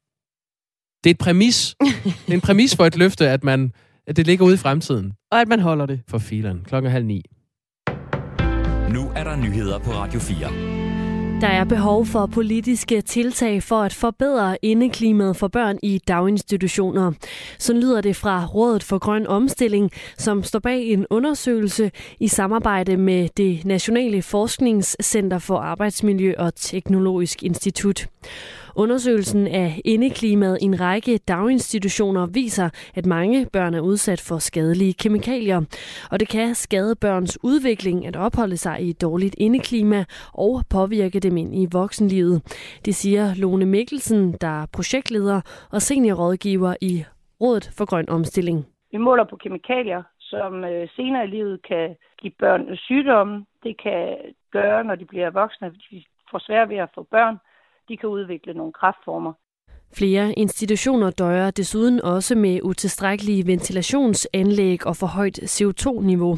Det 1.03 1.09
er 1.09 1.13
et 1.13 1.17
præmis. 1.17 1.75
det 2.25 2.29
er 2.29 2.33
en 2.33 2.41
præmis 2.41 2.75
for 2.75 2.85
et 2.85 2.97
løfte, 2.97 3.29
at 3.29 3.43
man 3.43 3.71
at 4.07 4.17
det 4.17 4.27
ligger 4.27 4.45
ude 4.45 4.53
i 4.53 4.57
fremtiden. 4.57 5.13
Og 5.31 5.41
at 5.41 5.47
man 5.47 5.59
holder 5.59 5.85
det. 5.85 6.01
For 6.07 6.17
filen. 6.17 6.61
Klokken 6.67 6.91
halv 6.91 7.05
ni. 7.05 7.23
Nu 8.93 9.11
er 9.15 9.23
der 9.23 9.35
nyheder 9.35 9.79
på 9.79 9.91
Radio 9.91 10.19
4. 10.19 10.75
Der 11.41 11.47
er 11.47 11.63
behov 11.63 12.05
for 12.05 12.25
politiske 12.25 13.01
tiltag 13.01 13.63
for 13.63 13.81
at 13.81 13.93
forbedre 13.93 14.57
indeklimaet 14.61 15.37
for 15.37 15.47
børn 15.47 15.79
i 15.83 16.01
daginstitutioner. 16.07 17.11
Så 17.59 17.73
lyder 17.73 18.01
det 18.01 18.15
fra 18.15 18.45
Rådet 18.45 18.83
for 18.83 18.97
Grøn 18.97 19.27
Omstilling, 19.27 19.91
som 20.17 20.43
står 20.43 20.59
bag 20.59 20.83
en 20.83 21.05
undersøgelse 21.09 21.91
i 22.19 22.27
samarbejde 22.27 22.97
med 22.97 23.29
det 23.37 23.65
Nationale 23.65 24.21
Forskningscenter 24.21 25.39
for 25.39 25.57
Arbejdsmiljø 25.57 26.33
og 26.37 26.55
Teknologisk 26.55 27.43
Institut. 27.43 28.07
Undersøgelsen 28.77 29.47
af 29.47 29.81
indeklimaet 29.85 30.57
i 30.61 30.65
en 30.65 30.81
række 30.81 31.17
daginstitutioner 31.17 32.25
viser, 32.33 32.69
at 32.95 33.05
mange 33.05 33.47
børn 33.53 33.73
er 33.73 33.79
udsat 33.79 34.21
for 34.21 34.37
skadelige 34.37 34.93
kemikalier, 34.93 35.61
og 36.11 36.19
det 36.19 36.27
kan 36.29 36.55
skade 36.55 36.95
børns 36.95 37.37
udvikling 37.43 38.07
at 38.07 38.15
opholde 38.15 38.57
sig 38.57 38.81
i 38.81 38.89
et 38.89 39.01
dårligt 39.01 39.35
indeklima 39.37 40.05
og 40.33 40.63
påvirke 40.69 41.19
dem 41.19 41.37
ind 41.37 41.55
i 41.55 41.67
voksenlivet. 41.71 42.37
Det 42.85 42.95
siger 42.95 43.25
Lone 43.41 43.65
Mikkelsen, 43.65 44.31
der 44.41 44.61
er 44.61 44.65
projektleder 44.73 45.41
og 45.71 45.81
seniorrådgiver 45.81 46.73
i 46.81 47.03
Rådet 47.41 47.71
for 47.77 47.85
Grøn 47.85 48.09
Omstilling. 48.09 48.65
Vi 48.91 48.97
måler 48.97 49.23
på 49.23 49.35
kemikalier, 49.35 50.03
som 50.19 50.63
øh, 50.63 50.87
senere 50.95 51.23
i 51.23 51.27
livet 51.27 51.67
kan 51.67 51.95
give 52.21 52.33
børn 52.39 52.77
sygdomme. 52.77 53.45
Det 53.63 53.81
kan 53.83 54.17
gøre, 54.51 54.83
når 54.83 54.95
de 54.95 55.05
bliver 55.05 55.29
voksne, 55.29 55.67
at 55.67 55.73
de 55.91 56.03
får 56.31 56.39
svært 56.39 56.69
ved 56.69 56.77
at 56.77 56.89
få 56.95 57.03
børn 57.11 57.37
de 57.89 57.97
kan 57.97 58.09
udvikle 58.09 58.53
nogle 58.53 58.73
kraftformer. 58.73 59.33
Flere 59.99 60.33
institutioner 60.37 61.09
døjer 61.11 61.51
desuden 61.51 62.01
også 62.01 62.35
med 62.35 62.59
utilstrækkelige 62.63 63.47
ventilationsanlæg 63.47 64.87
og 64.87 64.95
for 64.95 65.07
højt 65.07 65.39
CO2-niveau. 65.39 66.33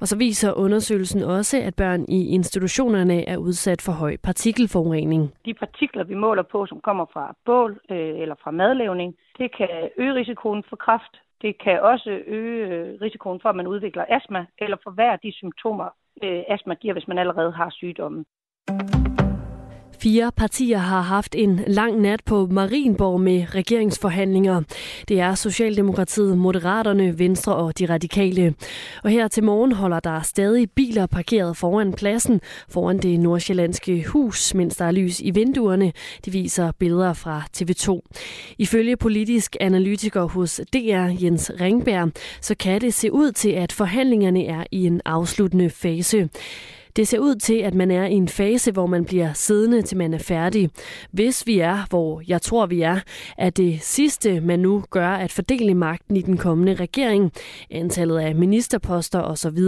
Og 0.00 0.06
så 0.08 0.18
viser 0.18 0.52
undersøgelsen 0.52 1.22
også, 1.22 1.56
at 1.62 1.74
børn 1.76 2.04
i 2.08 2.34
institutionerne 2.34 3.28
er 3.28 3.36
udsat 3.36 3.82
for 3.82 3.92
høj 3.92 4.16
partikelforurening. 4.22 5.32
De 5.44 5.54
partikler, 5.54 6.04
vi 6.04 6.14
måler 6.14 6.42
på, 6.42 6.66
som 6.66 6.80
kommer 6.80 7.06
fra 7.12 7.34
bål 7.44 7.80
øh, 7.90 8.20
eller 8.22 8.34
fra 8.42 8.50
madlavning, 8.50 9.14
det 9.38 9.56
kan 9.56 9.68
øge 9.98 10.14
risikoen 10.14 10.62
for 10.68 10.76
kræft. 10.76 11.14
Det 11.42 11.62
kan 11.64 11.80
også 11.80 12.10
øge 12.26 12.66
øh, 12.66 13.00
risikoen 13.00 13.40
for, 13.42 13.48
at 13.48 13.56
man 13.56 13.66
udvikler 13.66 14.04
astma 14.08 14.46
eller 14.58 14.76
forværre 14.82 15.18
de 15.22 15.32
symptomer, 15.32 15.88
øh, 16.24 16.42
astma 16.48 16.74
giver, 16.74 16.94
hvis 16.94 17.08
man 17.08 17.18
allerede 17.18 17.52
har 17.52 17.70
sygdommen. 17.70 18.24
Fire 20.02 20.32
partier 20.36 20.78
har 20.78 21.00
haft 21.00 21.34
en 21.34 21.60
lang 21.66 22.00
nat 22.00 22.24
på 22.24 22.46
Marienborg 22.46 23.20
med 23.20 23.54
regeringsforhandlinger. 23.54 24.62
Det 25.08 25.20
er 25.20 25.34
Socialdemokratiet, 25.34 26.38
Moderaterne, 26.38 27.18
Venstre 27.18 27.54
og 27.54 27.78
de 27.78 27.86
radikale. 27.86 28.54
Og 29.04 29.10
her 29.10 29.28
til 29.28 29.44
morgen 29.44 29.72
holder 29.72 30.00
der 30.00 30.20
stadig 30.20 30.70
biler 30.70 31.06
parkeret 31.06 31.56
foran 31.56 31.92
pladsen, 31.92 32.40
foran 32.68 32.98
det 32.98 33.20
nordsjællandske 33.20 34.04
hus, 34.08 34.54
mens 34.54 34.76
der 34.76 34.84
er 34.84 34.90
lys 34.90 35.20
i 35.20 35.30
vinduerne. 35.30 35.92
Det 36.24 36.32
viser 36.32 36.72
billeder 36.72 37.12
fra 37.12 37.42
TV2. 37.56 38.00
Ifølge 38.58 38.96
politisk 38.96 39.56
analytiker 39.60 40.22
hos 40.22 40.60
DR, 40.72 41.22
Jens 41.22 41.52
Ringberg, 41.60 42.12
så 42.40 42.54
kan 42.54 42.80
det 42.80 42.94
se 42.94 43.12
ud 43.12 43.32
til, 43.32 43.50
at 43.50 43.72
forhandlingerne 43.72 44.44
er 44.46 44.64
i 44.70 44.86
en 44.86 45.00
afsluttende 45.04 45.70
fase. 45.70 46.28
Det 46.96 47.08
ser 47.08 47.18
ud 47.18 47.34
til, 47.34 47.54
at 47.54 47.74
man 47.74 47.90
er 47.90 48.06
i 48.06 48.12
en 48.12 48.28
fase, 48.28 48.72
hvor 48.72 48.86
man 48.86 49.04
bliver 49.04 49.32
siddende, 49.32 49.82
til 49.82 49.96
man 49.96 50.14
er 50.14 50.18
færdig. 50.18 50.70
Hvis 51.10 51.46
vi 51.46 51.58
er, 51.58 51.86
hvor 51.90 52.22
jeg 52.28 52.42
tror, 52.42 52.66
vi 52.66 52.82
er, 52.82 53.00
er 53.38 53.50
det 53.50 53.82
sidste, 53.82 54.40
man 54.40 54.58
nu 54.58 54.84
gør 54.90 55.08
at 55.08 55.32
fordele 55.32 55.74
magten 55.74 56.16
i 56.16 56.22
den 56.22 56.36
kommende 56.36 56.74
regering, 56.74 57.32
antallet 57.70 58.18
af 58.18 58.34
ministerposter 58.34 59.20
osv. 59.20 59.58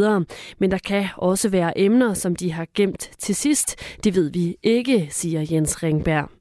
Men 0.59 0.71
der 0.71 0.79
kan 0.79 1.07
også 1.17 1.49
være 1.49 1.79
emner, 1.79 2.15
som 2.15 2.37
de 2.37 2.53
har 2.53 2.67
gemt 2.75 3.11
til 3.19 3.35
sidst. 3.35 3.77
Det 4.05 4.15
ved 4.15 4.31
vi 4.31 4.57
ikke, 4.63 5.09
siger 5.11 5.47
Jens 5.51 5.83
Ringberg. 5.83 6.34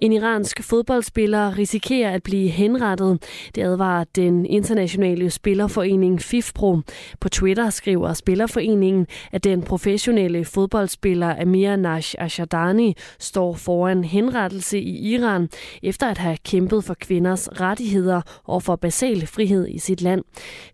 En 0.00 0.12
iransk 0.12 0.62
fodboldspiller 0.62 1.58
risikerer 1.58 2.10
at 2.10 2.22
blive 2.22 2.48
henrettet. 2.48 3.22
Det 3.54 3.62
advarer 3.62 4.04
den 4.16 4.46
internationale 4.46 5.30
spillerforening 5.30 6.22
FIFPro. 6.22 6.80
På 7.20 7.28
Twitter 7.28 7.70
skriver 7.70 8.12
spillerforeningen, 8.12 9.06
at 9.32 9.44
den 9.44 9.62
professionelle 9.62 10.44
fodboldspiller 10.44 11.40
Amir 11.42 11.76
Nash 11.76 12.14
Ashadani 12.18 12.94
står 13.18 13.54
foran 13.54 14.04
henrettelse 14.04 14.78
i 14.78 15.14
Iran, 15.14 15.48
efter 15.82 16.06
at 16.06 16.18
have 16.18 16.36
kæmpet 16.44 16.84
for 16.84 16.94
kvinders 16.94 17.48
rettigheder 17.60 18.20
og 18.44 18.62
for 18.62 18.76
basal 18.76 19.26
frihed 19.26 19.68
i 19.68 19.78
sit 19.78 20.02
land. 20.02 20.22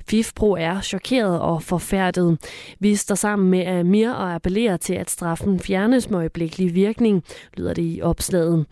FIFPro 0.09 0.53
er 0.53 0.81
chokeret 0.81 1.41
og 1.41 1.63
forfærdet. 1.63 2.39
Vi 2.79 2.97
står 2.97 3.15
sammen 3.15 3.51
med 3.51 3.67
Amir 3.67 4.11
og 4.11 4.35
appellerer 4.35 4.77
til, 4.77 4.95
at 4.95 5.11
straffen 5.11 5.61
fjernes 5.61 6.11
med 6.11 6.19
øjeblikkelig 6.19 6.75
virkning, 6.75 7.25
lyder 7.57 7.75
det 7.75 7.83
i 7.83 8.01
opslaget. 8.03 8.67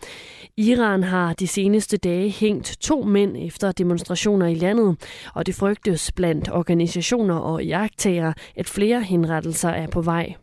Iran 0.57 1.03
har 1.03 1.33
de 1.33 1.47
seneste 1.47 1.97
dage 1.97 2.29
hængt 2.29 2.77
to 2.81 3.03
mænd 3.03 3.37
efter 3.39 3.71
demonstrationer 3.71 4.47
i 4.47 4.55
landet, 4.55 4.95
og 5.33 5.45
det 5.45 5.55
frygtes 5.55 6.11
blandt 6.11 6.51
organisationer 6.51 7.35
og 7.35 7.65
jagttagere, 7.65 8.33
at 8.55 8.67
flere 8.67 9.01
henrettelser 9.01 9.69
er 9.69 9.87
på 9.87 10.01
vej. 10.01 10.33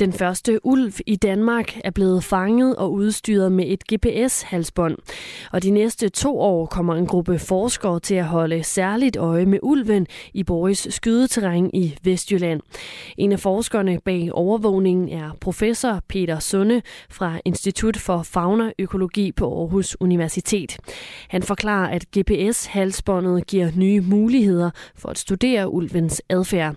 Den 0.00 0.12
første 0.12 0.66
ulv 0.66 0.92
i 1.06 1.16
Danmark 1.16 1.78
er 1.84 1.90
blevet 1.90 2.24
fanget 2.24 2.76
og 2.76 2.92
udstyret 2.92 3.52
med 3.52 3.64
et 3.68 3.84
GPS-halsbånd. 3.92 4.96
Og 5.52 5.62
de 5.62 5.70
næste 5.70 6.08
to 6.08 6.40
år 6.40 6.66
kommer 6.66 6.94
en 6.94 7.06
gruppe 7.06 7.38
forskere 7.38 8.00
til 8.00 8.14
at 8.14 8.24
holde 8.24 8.62
særligt 8.64 9.16
øje 9.16 9.46
med 9.46 9.58
ulven 9.62 10.06
i 10.34 10.42
Boris 10.42 10.86
skydeterræn 10.90 11.70
i 11.74 11.96
Vestjylland. 12.02 12.60
En 13.18 13.32
af 13.32 13.40
forskerne 13.40 13.98
bag 14.04 14.28
overvågningen 14.32 15.08
er 15.08 15.30
professor 15.40 16.02
Peter 16.08 16.38
Sunde 16.38 16.82
fra 17.10 17.40
Institut 17.44 17.96
for 17.96 18.22
Faunaøkologi 18.22 19.32
på 19.32 19.60
Aarhus 19.60 19.96
Universitet. 20.00 20.78
Han 21.28 21.42
forklarer, 21.42 21.88
at 21.88 22.06
GPS-halsbåndet 22.18 23.46
giver 23.46 23.70
nye 23.76 24.00
muligheder 24.00 24.70
for 24.94 25.08
at 25.08 25.18
studere 25.18 25.72
ulvens 25.72 26.22
adfærd. 26.28 26.74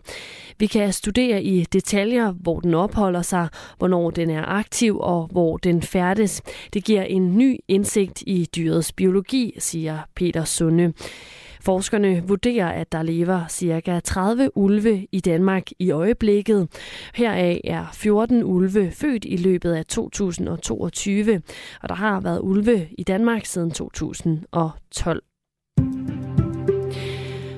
Vi 0.60 0.68
kan 0.68 0.94
studere 0.94 1.44
i 1.44 1.64
detaljer, 1.64 2.32
hvor 2.32 2.60
den 2.60 2.74
opholder 2.74 3.13
sig, 3.22 3.48
hvornår 3.78 4.12
den 4.12 4.30
er 4.30 4.46
aktiv 4.46 5.00
og 5.00 5.28
hvor 5.32 5.58
den 5.58 5.82
færdes. 5.82 6.42
Det 6.74 6.84
giver 6.84 7.04
en 7.04 7.38
ny 7.38 7.60
indsigt 7.68 8.24
i 8.28 8.48
dyrets 8.56 8.92
biologi, 8.92 9.56
siger 9.60 10.00
Peter 10.16 10.44
Sunde. 10.44 10.94
Forskerne 11.62 12.24
vurderer, 12.28 12.70
at 12.70 12.92
der 12.92 13.04
lever 13.04 13.48
ca. 13.50 14.00
30 14.00 14.58
ulve 14.58 15.08
i 15.12 15.20
Danmark 15.20 15.64
i 15.80 15.92
øjeblikket. 15.92 16.68
Heraf 17.16 17.60
er 17.64 17.86
14 17.94 18.44
ulve 18.44 18.92
født 18.92 19.26
i 19.26 19.38
løbet 19.38 19.74
af 19.74 19.86
2022, 19.86 21.42
og 21.82 21.90
der 21.90 21.96
har 21.96 22.20
været 22.20 22.40
ulve 22.44 22.88
i 22.98 23.04
Danmark 23.04 23.46
siden 23.46 23.72
2012. 23.72 25.24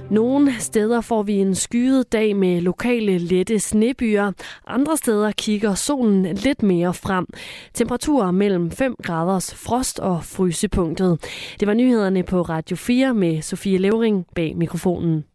Nogle 0.10 0.54
steder 0.60 1.02
får 1.02 1.24
vi 1.24 1.34
en 1.34 1.56
skyet 1.56 2.12
dag 2.12 2.36
med 2.36 2.62
lokale 2.62 3.18
lette 3.18 3.60
snebyer. 3.60 4.32
Andre 4.68 4.98
steder 4.98 5.32
kigger 5.32 5.76
solen 5.76 6.24
lidt 6.24 6.64
mere 6.64 6.94
frem. 6.94 7.28
Temperaturer 7.74 8.32
mellem 8.32 8.72
5 8.72 8.96
graders 9.04 9.54
frost 9.54 10.00
og 10.00 10.24
frysepunktet. 10.24 11.20
Det 11.60 11.68
var 11.68 11.74
nyhederne 11.74 12.24
på 12.24 12.42
Radio 12.42 12.76
4 12.76 13.14
med 13.14 13.42
Sofie 13.42 13.78
Levering 13.78 14.26
bag 14.36 14.58
mikrofonen. 14.58 15.26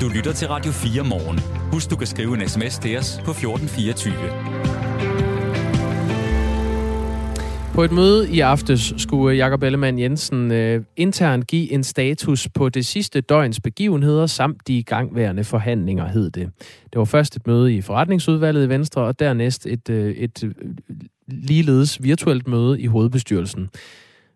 Du 0.00 0.08
lytter 0.14 0.32
til 0.32 0.48
Radio 0.48 0.72
4 0.72 1.04
morgen. 1.04 1.38
Husk, 1.72 1.90
du 1.90 1.96
kan 1.96 2.06
skrive 2.06 2.34
en 2.34 2.48
sms 2.48 2.78
til 2.78 2.98
os 2.98 3.20
på 3.24 3.30
1424. 3.30 5.29
På 7.74 7.84
et 7.84 7.92
møde 7.92 8.30
i 8.30 8.40
aftes 8.40 8.94
skulle 8.96 9.36
Jakob 9.36 9.62
Ellemann 9.62 9.98
Jensen 9.98 10.52
øh, 10.52 10.82
internt 10.96 11.46
give 11.46 11.72
en 11.72 11.84
status 11.84 12.48
på 12.54 12.68
det 12.68 12.86
sidste 12.86 13.20
døgns 13.20 13.60
begivenheder 13.60 14.26
samt 14.26 14.68
de 14.68 14.78
igangværende 14.78 15.44
forhandlinger, 15.44 16.08
hed 16.08 16.30
det. 16.30 16.50
Det 16.92 16.98
var 16.98 17.04
først 17.04 17.36
et 17.36 17.46
møde 17.46 17.74
i 17.74 17.80
forretningsudvalget 17.80 18.66
i 18.66 18.68
Venstre, 18.68 19.02
og 19.02 19.18
dernæst 19.18 19.66
et, 19.66 19.90
øh, 19.90 20.14
et 20.14 20.44
øh, 20.44 20.50
ligeledes 21.26 22.02
virtuelt 22.02 22.48
møde 22.48 22.80
i 22.80 22.86
hovedbestyrelsen. 22.86 23.68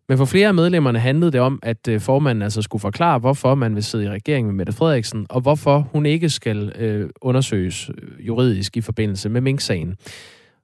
Men 0.08 0.18
for 0.18 0.24
flere 0.24 0.48
af 0.48 0.54
medlemmerne 0.54 0.98
handlede 0.98 1.32
det 1.32 1.40
om, 1.40 1.58
at 1.62 1.88
øh, 1.88 2.00
formanden 2.00 2.42
altså 2.42 2.62
skulle 2.62 2.80
forklare, 2.80 3.18
hvorfor 3.18 3.54
man 3.54 3.74
vil 3.74 3.84
sidde 3.84 4.04
i 4.04 4.08
regering 4.08 4.46
med 4.46 4.54
Mette 4.54 4.72
Frederiksen, 4.72 5.26
og 5.28 5.40
hvorfor 5.40 5.88
hun 5.92 6.06
ikke 6.06 6.30
skal 6.30 6.72
øh, 6.78 7.10
undersøges 7.20 7.90
øh, 7.90 8.26
juridisk 8.26 8.76
i 8.76 8.80
forbindelse 8.80 9.28
med 9.28 9.40
Mink-sagen. 9.40 9.96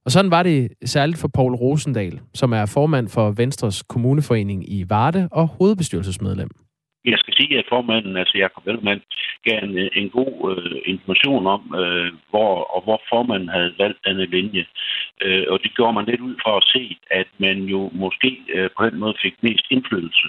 Og 0.04 0.10
sådan 0.10 0.30
var 0.30 0.42
det 0.42 0.72
særligt 0.84 1.20
for 1.20 1.28
Paul 1.34 1.54
Rosendal, 1.54 2.20
som 2.34 2.52
er 2.52 2.72
formand 2.74 3.08
for 3.08 3.30
Venstres 3.30 3.82
kommuneforening 3.82 4.72
i 4.72 4.84
Varde 4.88 5.28
og 5.32 5.46
hovedbestyrelsesmedlem. 5.46 6.50
Jeg 7.04 7.18
skal 7.18 7.34
sige, 7.34 7.58
at 7.58 7.64
formanden, 7.68 8.16
altså 8.16 8.38
Jacob 8.38 8.66
Ellemann, 8.66 9.02
gav 9.44 9.58
en, 9.64 9.88
en 10.00 10.10
god 10.10 10.34
øh, 10.52 10.80
information 10.84 11.46
om, 11.46 11.74
øh, 11.80 12.12
hvor 12.30 12.52
og 12.74 12.80
hvor 12.84 13.00
formanden 13.12 13.48
havde 13.48 13.74
valgt 13.78 13.98
denne 14.06 14.26
linje. 14.26 14.64
Øh, 15.22 15.44
og 15.48 15.58
det 15.62 15.74
gjorde 15.76 15.92
man 15.92 16.04
lidt 16.04 16.20
ud 16.20 16.34
for 16.44 16.56
at 16.56 16.68
se, 16.74 16.96
at 17.10 17.28
man 17.38 17.56
jo 17.62 17.90
måske 17.92 18.30
øh, 18.54 18.70
på 18.76 18.86
den 18.86 18.98
måde 18.98 19.14
fik 19.22 19.34
mest 19.42 19.66
indflydelse. 19.70 20.26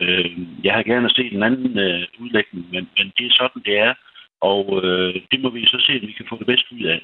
Øh, 0.00 0.38
jeg 0.64 0.72
har 0.74 0.82
gerne 0.82 1.10
set 1.10 1.32
en 1.32 1.42
anden 1.42 1.78
øh, 1.78 2.02
udlægning, 2.20 2.64
men, 2.72 2.88
men 2.96 3.12
det 3.16 3.26
er 3.26 3.34
sådan, 3.40 3.62
det 3.66 3.78
er. 3.78 3.94
Og 4.40 4.64
øh, 4.84 5.14
det 5.30 5.40
må 5.42 5.48
vi 5.50 5.66
så 5.66 5.78
se, 5.86 5.92
at 5.92 6.06
vi 6.08 6.12
kan 6.12 6.26
få 6.28 6.38
det 6.38 6.46
bedst 6.46 6.72
ud 6.72 6.84
af. 6.94 7.00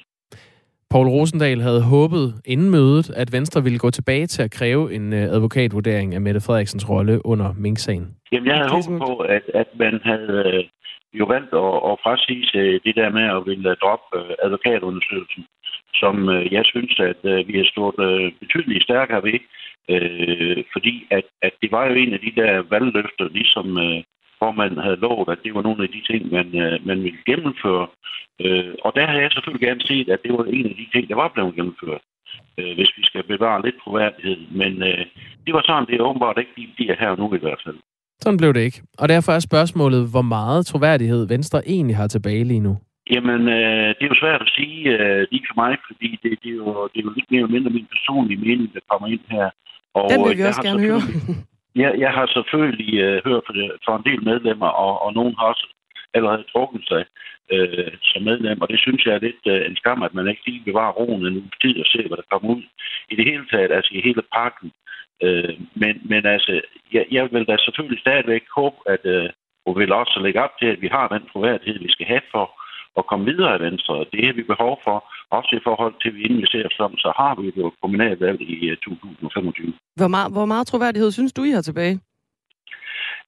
Paul 0.91 1.09
Rosendal 1.09 1.61
havde 1.61 1.83
håbet 1.83 2.27
inden 2.45 2.71
mødet, 2.71 3.11
at 3.11 3.29
Venstre 3.33 3.63
ville 3.63 3.79
gå 3.79 3.91
tilbage 3.91 4.27
til 4.27 4.43
at 4.43 4.51
kræve 4.51 4.95
en 4.95 5.13
øh, 5.13 5.23
advokatvurdering 5.37 6.15
af 6.15 6.21
Mette 6.21 6.41
Frederiksens 6.41 6.91
rolle 6.91 7.27
under 7.27 7.49
Mink-sagen. 7.59 8.07
Jamen, 8.33 8.47
jeg 8.49 8.57
havde 8.57 8.71
håbet 8.77 8.99
på, 9.07 9.17
at, 9.17 9.43
at 9.55 9.69
man 9.79 10.01
havde 10.05 10.43
øh, 10.47 10.65
jo 11.21 11.25
valgt 11.25 11.53
at, 11.65 11.75
at 11.91 11.95
frasige 12.05 12.47
sig 12.53 12.67
det 12.87 12.95
der 13.01 13.11
med 13.19 13.27
at 13.37 13.43
ville 13.47 13.75
droppe 13.83 14.17
øh, 14.19 14.35
advokatundersøgelsen, 14.45 15.45
som 15.95 16.17
jeg 16.57 16.65
synes, 16.65 17.01
at 17.11 17.23
vi 17.49 17.55
har 17.61 17.69
stået 17.75 18.35
betydeligt 18.41 18.83
stærkere 18.83 19.23
ved, 19.23 19.39
fordi 20.73 20.95
at, 21.11 21.25
at 21.43 21.53
det 21.63 21.73
var 21.73 21.85
jo 21.87 21.95
en 21.95 22.13
af 22.15 22.21
de 22.21 22.33
der 22.41 22.63
valgløfter, 22.71 23.27
ligesom 23.39 23.67
formanden 24.43 24.79
havde 24.87 25.03
lovet, 25.07 25.29
at 25.35 25.43
det 25.45 25.55
var 25.55 25.63
nogle 25.63 25.83
af 25.87 25.91
de 25.95 26.03
ting, 26.11 26.23
man, 26.37 26.47
øh, 26.63 26.87
man 26.89 26.99
ville 27.05 27.21
gennemføre. 27.31 27.87
Øh, 28.45 28.75
og 28.85 28.91
der 28.97 29.05
har 29.07 29.17
jeg 29.21 29.31
selvfølgelig 29.33 29.67
gerne 29.69 29.83
set, 29.91 30.09
at 30.15 30.23
det 30.25 30.33
var 30.33 30.45
en 30.45 30.67
af 30.71 30.77
de 30.81 30.87
ting, 30.93 31.05
der 31.09 31.17
var 31.23 31.29
blevet 31.35 31.55
gennemført, 31.59 32.03
øh, 32.59 32.73
hvis 32.77 32.91
vi 32.99 33.03
skal 33.09 33.23
bevare 33.33 33.63
lidt 33.65 33.79
troværdighed. 33.83 34.41
Men 34.61 34.73
øh, 34.89 35.05
det 35.45 35.53
var 35.57 35.63
sådan, 35.67 35.87
det 35.87 35.95
er 35.97 36.09
åbenbart 36.09 36.39
ikke 36.39 36.55
de 36.57 36.67
bliver 36.77 36.97
her 37.03 37.17
nu 37.17 37.27
i 37.35 37.43
hvert 37.45 37.63
fald. 37.65 37.79
Sådan 38.23 38.39
blev 38.39 38.55
det 38.55 38.61
ikke. 38.69 38.83
Og 38.99 39.09
derfor 39.09 39.33
er 39.33 39.49
spørgsmålet, 39.51 40.11
hvor 40.11 40.23
meget 40.23 40.67
troværdighed 40.67 41.29
Venstre 41.29 41.69
egentlig 41.69 41.97
har 41.97 42.07
tilbage 42.07 42.45
lige 42.45 42.67
nu? 42.69 42.77
Jamen, 43.15 43.41
øh, 43.49 43.89
det 43.97 44.03
er 44.05 44.13
jo 44.15 44.21
svært 44.23 44.41
at 44.47 44.51
sige 44.57 44.79
øh, 44.95 45.27
lige 45.33 45.45
for 45.49 45.57
mig, 45.63 45.73
fordi 45.89 46.09
det, 46.23 46.31
det, 46.43 46.51
er 46.55 46.59
jo, 46.65 46.89
det 46.93 46.99
er 47.01 47.05
jo 47.09 47.13
lidt 47.17 47.31
mere 47.31 47.41
eller 47.43 47.55
mindre 47.57 47.71
min 47.71 47.89
personlige 47.95 48.41
mening, 48.47 48.75
der 48.75 48.81
kommer 48.91 49.09
ind 49.09 49.25
her. 49.31 49.51
Og 49.95 50.11
Den 50.11 50.29
vil 50.29 50.39
vi 50.39 50.43
også 50.43 50.63
gerne 50.63 50.81
høre. 50.81 51.01
Jeg, 51.77 51.95
jeg 51.99 52.11
har 52.13 52.27
selvfølgelig 52.27 53.01
øh, 53.01 53.23
hørt 53.27 53.43
fra, 53.47 53.53
det, 53.53 53.73
fra 53.85 53.97
en 53.97 54.05
del 54.11 54.25
medlemmer, 54.25 54.67
og, 54.67 55.03
og 55.03 55.13
nogen 55.15 55.35
har 55.39 55.47
også 55.47 55.67
allerede 56.15 56.45
trukket 56.53 56.83
sig 56.89 57.05
øh, 57.53 57.93
som 58.03 58.23
medlem, 58.23 58.61
og 58.61 58.69
det 58.69 58.81
synes 58.81 59.07
jeg 59.07 59.15
er 59.15 59.27
lidt 59.27 59.45
øh, 59.47 59.67
en 59.67 59.77
skam, 59.77 60.03
at 60.03 60.15
man 60.15 60.29
ikke 60.29 60.43
lige 60.47 60.65
bevarer 60.65 60.93
roen 60.93 61.27
en 61.27 61.37
uge 61.37 61.51
tid 61.63 61.81
og 61.81 61.87
ser, 61.87 62.09
hvad 62.09 62.17
der 62.17 62.31
kommer 62.31 62.55
ud 62.57 62.63
i 63.11 63.17
det 63.17 63.25
hele 63.25 63.47
taget, 63.51 63.73
altså 63.73 63.91
i 63.95 64.01
hele 64.01 64.23
pakken. 64.35 64.73
Øh, 65.23 65.55
men, 65.75 66.03
men 66.05 66.27
altså, 66.27 66.61
jeg, 66.93 67.07
jeg 67.11 67.33
vil 67.33 67.45
da 67.47 67.57
selvfølgelig 67.57 68.01
stadigvæk 68.01 68.45
håbe, 68.57 68.77
at 68.87 69.05
øh, 69.05 69.29
hun 69.67 69.79
vil 69.79 69.93
også 69.93 70.21
lægge 70.23 70.43
op 70.43 70.55
til, 70.59 70.67
at 70.67 70.81
vi 70.81 70.89
har 70.89 71.09
den 71.09 71.29
troværdighed, 71.33 71.79
vi 71.79 71.93
skal 71.93 72.07
have 72.07 72.23
for 72.31 72.60
at 72.99 73.07
komme 73.07 73.25
videre 73.25 73.57
i 73.57 73.63
Venstre. 73.69 73.95
Det 74.13 74.27
har 74.27 74.33
vi 74.33 74.43
behov 74.43 74.81
for, 74.85 74.97
også 75.31 75.51
i 75.57 75.65
forhold 75.65 75.95
til, 76.03 76.09
at 76.09 76.15
vi 76.15 76.23
inden 76.23 76.41
vi 76.43 76.47
ser 76.55 76.69
som, 76.79 76.99
så 76.99 77.13
har 77.17 77.33
vi 77.41 77.53
jo 77.57 77.73
kommunalvalg 77.83 78.41
i 78.41 78.77
2025. 78.85 79.67
Øh, 79.67 79.73
hvor 79.97 80.09
meget, 80.09 80.33
hvor 80.33 80.47
meget 80.53 80.67
troværdighed 80.67 81.11
synes 81.11 81.33
du, 81.33 81.43
I 81.45 81.51
har 81.51 81.63
tilbage? 81.63 82.01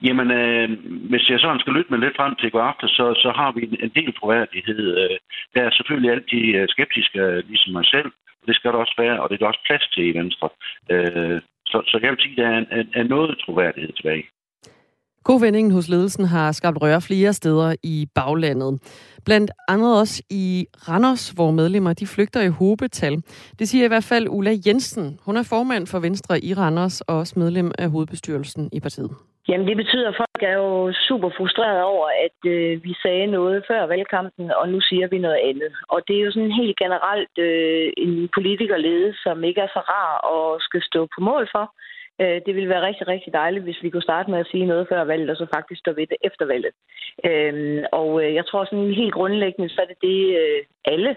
Jamen, 0.07 0.31
øh, 0.31 0.69
hvis 1.11 1.29
jeg 1.31 1.41
sådan 1.41 1.61
skal 1.61 1.73
lytte 1.73 1.91
med 1.91 1.99
lidt 1.99 2.17
frem 2.17 2.35
til 2.35 2.47
i 2.47 2.51
går 2.51 2.63
aften, 2.71 2.89
så, 2.89 3.05
så 3.23 3.31
har 3.37 3.53
vi 3.53 3.61
en, 3.63 3.77
en 3.85 3.93
del 3.99 4.13
troværdighed. 4.15 4.83
Øh, 5.03 5.17
der 5.55 5.63
er 5.63 5.71
selvfølgelig 5.71 6.11
altid 6.11 6.45
øh, 6.59 6.69
skeptiske, 6.69 7.21
ligesom 7.51 7.73
mig 7.73 7.87
selv. 7.87 8.11
Det 8.47 8.55
skal 8.57 8.71
der 8.73 8.79
også 8.79 8.95
være, 8.99 9.21
og 9.23 9.29
det 9.29 9.35
er 9.35 9.39
der 9.39 9.53
også 9.53 9.67
plads 9.67 9.89
til 9.95 10.05
i 10.07 10.19
Venstre. 10.19 10.49
Øh, 10.93 11.41
så, 11.71 11.79
så 11.91 11.99
jeg 12.03 12.11
vil 12.11 12.23
sige, 12.23 12.33
at 12.33 12.39
der 12.43 12.49
er, 12.49 12.59
en, 12.59 12.89
er 13.01 13.03
noget 13.03 13.39
troværdighed 13.45 13.93
tilbage. 13.93 14.25
Kovendingen 15.25 15.73
hos 15.73 15.89
ledelsen 15.89 16.25
har 16.25 16.53
skabt 16.53 16.83
røre 16.83 17.01
flere 17.01 17.33
steder 17.33 17.75
i 17.83 18.07
baglandet. 18.15 18.73
Blandt 19.25 19.51
andet 19.69 20.01
også 20.01 20.23
i 20.31 20.67
Randers, 20.89 21.31
hvor 21.31 21.51
medlemmer 21.51 21.93
de 21.93 22.07
flygter 22.07 22.41
i 22.43 22.49
hobetal. 22.49 23.15
Det 23.59 23.69
siger 23.69 23.85
i 23.85 23.89
hvert 23.89 24.09
fald 24.13 24.27
Ulla 24.29 24.53
Jensen. 24.67 25.19
Hun 25.27 25.37
er 25.37 25.43
formand 25.43 25.87
for 25.87 25.99
Venstre 25.99 26.45
i 26.45 26.55
Randers 26.55 27.01
og 27.01 27.19
også 27.19 27.39
medlem 27.39 27.73
af 27.79 27.91
hovedbestyrelsen 27.91 28.69
i 28.73 28.81
partiet. 28.81 29.11
Jamen 29.49 29.67
det 29.67 29.77
betyder, 29.77 30.09
at 30.09 30.21
folk 30.23 30.43
er 30.43 30.57
jo 30.65 30.93
super 31.09 31.31
frustrerede 31.37 31.85
over, 31.95 32.09
at 32.27 32.39
øh, 32.55 32.85
vi 32.85 32.93
sagde 33.03 33.27
noget 33.27 33.65
før 33.69 33.87
valgkampen, 33.87 34.51
og 34.61 34.69
nu 34.69 34.81
siger 34.81 35.07
vi 35.09 35.19
noget 35.19 35.41
andet. 35.51 35.73
Og 35.89 35.99
det 36.07 36.15
er 36.17 36.25
jo 36.27 36.33
sådan 36.33 36.59
helt 36.61 36.77
generelt 36.85 37.37
øh, 37.39 37.93
en 37.97 38.29
politikerlede, 38.37 39.15
som 39.25 39.45
ikke 39.45 39.61
er 39.61 39.71
så 39.77 39.83
rar 39.93 40.13
at 40.35 40.63
skal 40.67 40.83
stå 40.83 41.01
på 41.15 41.21
mål 41.31 41.49
for. 41.55 41.67
Øh, 42.23 42.41
det 42.47 42.53
ville 42.55 42.69
være 42.69 42.87
rigtig, 42.89 43.09
rigtig 43.09 43.33
dejligt, 43.33 43.65
hvis 43.65 43.83
vi 43.83 43.91
kunne 43.91 44.09
starte 44.11 44.31
med 44.31 44.39
at 44.39 44.51
sige 44.51 44.67
noget 44.67 44.89
før 44.89 45.05
valget, 45.05 45.31
og 45.31 45.37
så 45.37 45.47
faktisk 45.55 45.81
stå 45.81 45.91
ved 45.93 46.07
det 46.07 46.17
efter 46.29 46.45
valget. 46.53 46.75
Øh, 47.29 47.85
og 47.93 48.25
øh, 48.25 48.35
jeg 48.35 48.47
tror 48.47 48.65
sådan 48.65 48.95
helt 49.03 49.15
grundlæggende, 49.15 49.69
så 49.69 49.79
er 49.83 49.89
det 49.93 49.99
det, 50.09 50.19
alle, 50.85 51.17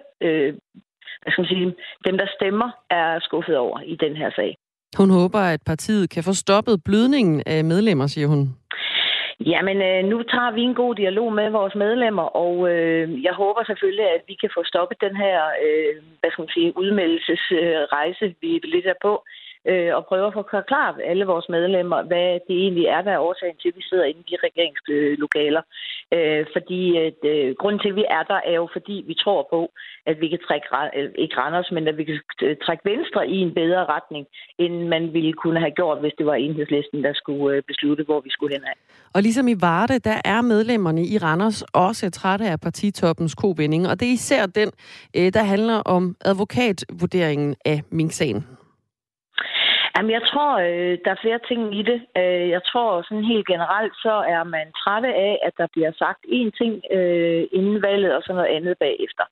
hvad 1.21 1.31
skal 1.31 1.41
man 1.41 1.53
sige, 1.53 1.75
dem 2.07 2.17
der 2.17 2.27
stemmer, 2.37 2.69
er 2.89 3.19
skuffet 3.19 3.57
over 3.57 3.79
i 3.81 3.95
den 3.95 4.15
her 4.15 4.29
sag. 4.35 4.57
Hun 4.97 5.09
håber, 5.09 5.39
at 5.39 5.61
partiet 5.65 6.09
kan 6.09 6.23
få 6.23 6.33
stoppet 6.33 6.83
blødningen 6.85 7.43
af 7.45 7.63
medlemmer, 7.63 8.07
siger 8.07 8.27
hun. 8.27 8.41
Jamen, 9.39 9.77
øh, 9.89 10.01
nu 10.11 10.17
tager 10.23 10.51
vi 10.51 10.61
en 10.61 10.75
god 10.75 10.95
dialog 10.95 11.33
med 11.33 11.49
vores 11.49 11.75
medlemmer, 11.75 12.23
og 12.43 12.53
øh, 12.71 13.23
jeg 13.23 13.33
håber 13.33 13.63
selvfølgelig, 13.63 14.07
at 14.15 14.21
vi 14.27 14.35
kan 14.41 14.49
få 14.57 14.61
stoppet 14.63 14.97
den 15.01 15.15
her, 15.15 15.37
øh, 15.65 15.93
hvad 16.19 16.31
skal 16.31 16.41
man 16.41 16.55
sige, 16.55 16.77
udmeldelsesrejse, 16.77 18.25
øh, 18.25 18.35
vi 18.41 18.49
lidt 18.63 18.85
er 18.85 18.99
på 19.01 19.13
øh, 19.71 19.95
og 19.97 20.05
prøver 20.05 20.27
at 20.27 20.33
forklare 20.33 21.03
alle 21.11 21.25
vores 21.25 21.47
medlemmer, 21.49 21.99
hvad 22.03 22.29
det 22.47 22.55
egentlig 22.63 22.85
er, 22.85 23.01
der 23.01 23.11
er 23.11 23.25
årsagen 23.27 23.57
til, 23.57 23.69
at 23.69 23.77
vi 23.79 23.83
sidder 23.89 24.03
inde 24.03 24.19
i 24.19 24.29
de 24.31 24.37
regeringslokaler. 24.47 25.61
Øh, 26.15 26.45
fordi 26.55 26.81
at, 27.07 27.19
øh, 27.33 27.55
grunden 27.59 27.79
til, 27.81 27.89
at 27.89 27.95
vi 27.95 28.05
er 28.17 28.23
der, 28.23 28.39
er 28.51 28.55
jo 28.63 28.67
fordi, 28.77 29.03
vi 29.07 29.15
tror 29.23 29.47
på, 29.53 29.61
at 30.05 30.15
vi 30.21 30.27
kan 30.33 30.39
trække, 30.47 30.67
øh, 30.97 31.09
ikke 31.23 31.37
Randers, 31.37 31.69
men 31.71 31.87
at 31.87 31.97
vi 31.97 32.03
kan 32.03 32.19
trække 32.65 32.83
Venstre 32.91 33.27
i 33.35 33.37
en 33.45 33.53
bedre 33.53 33.85
retning, 33.85 34.25
end 34.59 34.87
man 34.87 35.13
ville 35.13 35.33
kunne 35.33 35.59
have 35.59 35.75
gjort, 35.79 35.99
hvis 35.99 36.15
det 36.17 36.25
var 36.25 36.35
enhedslisten, 36.35 37.03
der 37.03 37.13
skulle 37.13 37.57
øh, 37.57 37.63
beslutte, 37.67 38.03
hvor 38.03 38.19
vi 38.21 38.29
skulle 38.29 38.55
hen 38.55 38.63
af. 38.63 38.77
Og 39.15 39.21
ligesom 39.21 39.47
i 39.47 39.55
Varde, 39.61 39.99
der 39.99 40.17
er 40.25 40.41
medlemmerne 40.41 41.03
i 41.05 41.17
Randers 41.17 41.61
også 41.61 42.09
trætte 42.09 42.45
af 42.45 42.59
partitoppens 42.59 43.35
kovending, 43.35 43.87
og 43.87 43.99
det 43.99 44.07
er 44.07 44.13
især 44.13 44.45
den, 44.45 44.71
øh, 45.17 45.33
der 45.33 45.43
handler 45.43 45.75
om 45.75 46.15
advokatvurderingen 46.25 47.55
af 47.65 47.81
Mink-sagen. 47.91 48.45
Jamen, 49.95 50.11
jeg 50.17 50.23
tror, 50.31 50.51
øh, 50.67 50.93
der 51.03 51.11
er 51.11 51.23
flere 51.23 51.39
ting 51.49 51.61
i 51.79 51.81
det. 51.89 51.99
Øh, 52.21 52.47
jeg 52.55 52.61
tror 52.69 52.89
sådan 53.07 53.31
helt 53.33 53.47
generelt, 53.53 53.93
så 54.05 54.13
er 54.35 54.43
man 54.43 54.65
trætte 54.81 55.11
af, 55.27 55.33
at 55.47 55.53
der 55.59 55.67
bliver 55.73 55.91
sagt 56.01 56.21
én 56.39 56.49
ting 56.59 56.73
øh, 56.97 57.43
inden 57.57 57.77
valget, 57.87 58.11
og 58.17 58.21
så 58.23 58.33
noget 58.33 58.55
andet 58.57 58.75
bagefter. 58.85 59.25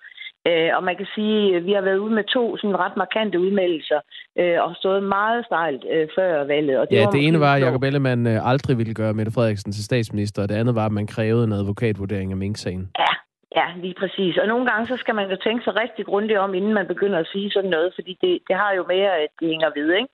Øh, 0.47 0.69
og 0.78 0.84
man 0.84 0.95
kan 0.97 1.08
sige, 1.15 1.56
at 1.58 1.65
vi 1.65 1.73
har 1.78 1.82
været 1.82 2.04
ude 2.06 2.13
med 2.19 2.23
to 2.23 2.58
sådan 2.58 2.80
ret 2.80 2.97
markante 2.97 3.39
udmeldelser, 3.39 3.99
øh, 4.39 4.58
og 4.65 4.76
stået 4.76 5.04
meget 5.04 5.45
stejlt 5.45 5.84
øh, 5.93 6.08
før 6.17 6.43
valget. 6.43 6.80
Og 6.80 6.89
det 6.89 6.95
ja, 6.95 7.04
var 7.04 7.12
det 7.12 7.28
ene 7.28 7.39
var, 7.39 7.54
at 7.56 7.62
Jacob 7.62 7.84
Ellemann 7.84 8.28
øh, 8.28 8.52
aldrig 8.52 8.78
ville 8.78 8.93
gøre 8.93 9.13
Mette 9.13 9.32
Frederiksen 9.32 9.71
til 9.71 9.84
statsminister, 9.84 10.41
og 10.41 10.49
det 10.49 10.56
andet 10.56 10.76
var, 10.76 10.86
at 10.86 10.91
man 10.91 11.08
krævede 11.08 11.43
en 11.43 11.54
advokatvurdering 11.54 12.32
af 12.32 12.38
Mink-sagen. 12.38 12.89
Ja, 12.99 13.13
Ja, 13.60 13.67
lige 13.84 13.95
præcis. 14.02 14.38
Og 14.38 14.47
nogle 14.47 14.65
gange, 14.69 14.88
så 14.88 14.97
skal 14.97 15.15
man 15.15 15.30
jo 15.30 15.38
tænke 15.43 15.63
sig 15.63 15.76
rigtig 15.76 16.06
grundigt 16.06 16.39
om, 16.39 16.54
inden 16.54 16.73
man 16.73 16.88
begynder 16.88 17.19
at 17.19 17.32
sige 17.34 17.52
sådan 17.52 17.69
noget, 17.69 17.91
fordi 17.95 18.17
det, 18.21 18.39
det 18.47 18.56
har 18.56 18.71
jo 18.78 18.84
mere, 18.88 19.12
at 19.23 19.32
det 19.39 19.47
hænger 19.47 19.69
ved, 19.76 19.93
ikke? 19.93 20.12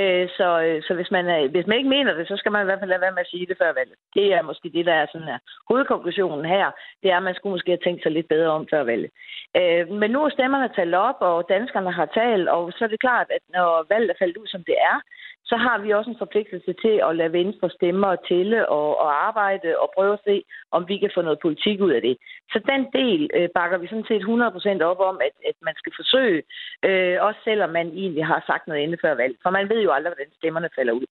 Øh, 0.00 0.28
så, 0.38 0.48
øh, 0.66 0.82
så 0.86 0.94
hvis 0.94 1.10
man, 1.10 1.26
øh, 1.26 1.50
hvis 1.50 1.66
man 1.66 1.78
ikke 1.78 1.94
mener 1.96 2.12
det, 2.14 2.28
så 2.28 2.36
skal 2.36 2.52
man 2.52 2.62
i 2.62 2.64
hvert 2.68 2.80
fald 2.80 2.90
lade 2.90 3.00
være 3.00 3.16
med 3.16 3.26
at 3.26 3.32
sige 3.32 3.46
det 3.46 3.56
før 3.58 3.72
valget. 3.72 3.98
Det 4.14 4.26
er 4.34 4.42
måske 4.42 4.68
det, 4.76 4.86
der 4.86 4.94
er 4.94 5.06
sådan 5.12 5.30
her. 5.32 5.38
Hovedkonklusionen 5.68 6.44
her, 6.44 6.66
det 7.02 7.10
er, 7.10 7.16
at 7.16 7.22
man 7.22 7.34
skulle 7.34 7.54
måske 7.54 7.70
have 7.70 7.84
tænkt 7.84 8.02
sig 8.02 8.12
lidt 8.12 8.28
bedre 8.28 8.50
om 8.58 8.66
før 8.72 8.82
valget. 8.82 9.10
Øh, 9.58 9.88
men 10.00 10.10
nu 10.10 10.18
er 10.24 10.30
stemmerne 10.30 10.68
talt 10.68 10.94
op, 10.94 11.18
og 11.20 11.46
danskerne 11.48 11.92
har 11.92 12.06
talt, 12.06 12.48
og 12.48 12.72
så 12.72 12.84
er 12.84 12.88
det 12.88 13.00
klart, 13.00 13.26
at 13.36 13.42
når 13.48 13.86
valget 13.88 14.10
er 14.10 14.18
faldet 14.18 14.36
ud, 14.36 14.46
som 14.46 14.64
det 14.64 14.76
er, 14.92 14.96
så 15.50 15.56
har 15.56 15.78
vi 15.78 15.90
også 15.90 16.10
en 16.10 16.22
forpligtelse 16.24 16.72
til 16.82 16.94
at 17.08 17.16
lade 17.16 17.32
Venstre 17.32 17.70
stemme 17.70 18.06
og 18.06 18.18
tælle 18.28 18.68
og, 18.68 18.88
og 19.04 19.26
arbejde 19.28 19.68
og 19.82 19.92
prøve 19.96 20.12
at 20.12 20.24
se, 20.28 20.44
om 20.70 20.88
vi 20.88 20.98
kan 20.98 21.10
få 21.14 21.22
noget 21.22 21.44
politik 21.46 21.80
ud 21.80 21.90
af 21.90 22.02
det. 22.02 22.16
Så 22.52 22.58
den 22.72 22.82
del 23.00 23.30
øh, 23.34 23.48
bakker 23.54 23.78
vi 23.78 23.86
sådan 23.86 24.08
set 24.08 24.22
100% 24.80 24.82
op 24.90 25.00
om, 25.10 25.16
at, 25.26 25.34
at 25.50 25.56
man 25.62 25.74
skal 25.76 25.92
forsøge, 25.96 26.42
øh, 26.88 27.16
også 27.26 27.40
selvom 27.44 27.70
man 27.70 27.86
egentlig 28.02 28.26
har 28.26 28.44
sagt 28.46 28.66
noget 28.66 28.82
inde 28.82 28.98
før 29.02 29.14
valg. 29.14 29.34
For 29.42 29.50
man 29.50 29.68
ved 29.68 29.80
jo 29.82 29.90
aldrig, 29.92 30.10
hvordan 30.10 30.32
stemmerne 30.38 30.68
falder 30.76 30.92
ud. 30.92 31.06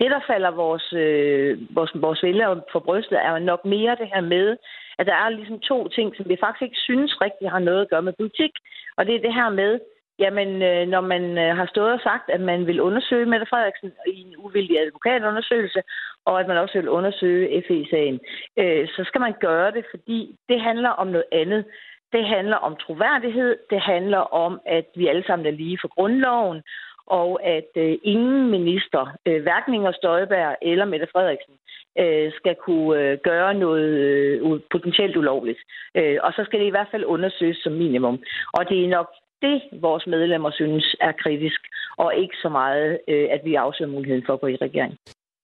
Det, 0.00 0.10
der 0.10 0.20
falder 0.26 0.50
vores, 0.50 0.92
øh, 0.92 1.52
vores, 1.76 1.92
vores 1.94 2.22
vælgere 2.22 2.62
for 2.72 2.80
brystet, 2.80 3.18
er 3.24 3.32
jo 3.32 3.38
nok 3.38 3.64
mere 3.64 3.96
det 4.00 4.08
her 4.14 4.20
med, 4.20 4.56
at 4.98 5.06
der 5.06 5.14
er 5.14 5.28
ligesom 5.28 5.58
to 5.60 5.88
ting, 5.88 6.16
som 6.16 6.28
vi 6.28 6.36
faktisk 6.40 6.62
ikke 6.62 6.80
synes 6.88 7.20
rigtig 7.20 7.50
har 7.50 7.58
noget 7.58 7.82
at 7.82 7.90
gøre 7.90 8.02
med 8.02 8.12
politik. 8.18 8.52
Og 8.96 9.06
det 9.06 9.14
er 9.14 9.20
det 9.26 9.34
her 9.34 9.50
med, 9.50 9.80
Jamen, 10.18 10.62
øh, 10.62 10.88
når 10.88 11.00
man 11.00 11.38
øh, 11.38 11.56
har 11.56 11.66
stået 11.66 11.92
og 11.92 12.00
sagt, 12.00 12.30
at 12.30 12.40
man 12.40 12.66
vil 12.66 12.80
undersøge 12.80 13.26
Mette 13.26 13.46
Frederiksen 13.46 13.92
i 14.06 14.20
en 14.20 14.34
uvildig 14.38 14.80
advokatundersøgelse, 14.80 15.82
og 16.24 16.40
at 16.40 16.48
man 16.48 16.56
også 16.56 16.78
vil 16.78 16.88
undersøge 16.88 17.64
FE-sagen, 17.68 18.20
øh, 18.56 18.88
så 18.88 19.04
skal 19.06 19.20
man 19.20 19.34
gøre 19.40 19.70
det, 19.70 19.84
fordi 19.90 20.36
det 20.48 20.60
handler 20.60 20.88
om 20.88 21.06
noget 21.06 21.28
andet. 21.32 21.64
Det 22.12 22.24
handler 22.24 22.56
om 22.56 22.76
troværdighed, 22.76 23.56
det 23.70 23.80
handler 23.80 24.18
om, 24.18 24.60
at 24.66 24.86
vi 24.94 25.06
alle 25.06 25.24
sammen 25.26 25.46
er 25.46 25.50
lige 25.50 25.78
for 25.80 25.88
grundloven, 25.88 26.62
og 27.06 27.42
at 27.42 27.70
øh, 27.76 27.98
ingen 28.02 28.50
minister, 28.50 29.16
øh, 29.26 29.42
hverken 29.42 29.74
Inger 29.74 29.92
Støjberg 29.92 30.56
eller 30.62 30.84
Mette 30.84 31.08
Frederiksen, 31.12 31.54
øh, 31.98 32.32
skal 32.32 32.54
kunne 32.54 33.00
øh, 33.02 33.18
gøre 33.24 33.54
noget 33.54 33.88
øh, 33.88 34.60
potentielt 34.70 35.16
ulovligt. 35.16 35.58
Øh, 35.94 36.18
og 36.22 36.32
så 36.32 36.44
skal 36.44 36.60
det 36.60 36.66
i 36.66 36.74
hvert 36.76 36.88
fald 36.90 37.04
undersøges 37.04 37.56
som 37.56 37.72
minimum. 37.72 38.22
Og 38.52 38.68
det 38.68 38.84
er 38.84 38.88
nok 38.88 39.08
det, 39.42 39.56
vores 39.80 40.04
medlemmer 40.06 40.50
synes 40.50 40.96
er 41.00 41.12
kritisk, 41.22 41.60
og 41.96 42.14
ikke 42.22 42.36
så 42.42 42.48
meget, 42.48 42.98
øh, 43.08 43.28
at 43.30 43.40
vi 43.44 43.54
afsøger 43.54 43.90
muligheden 43.90 44.24
for 44.26 44.32
at 44.32 44.40
gå 44.40 44.46
i 44.46 44.56
regering. 44.56 44.94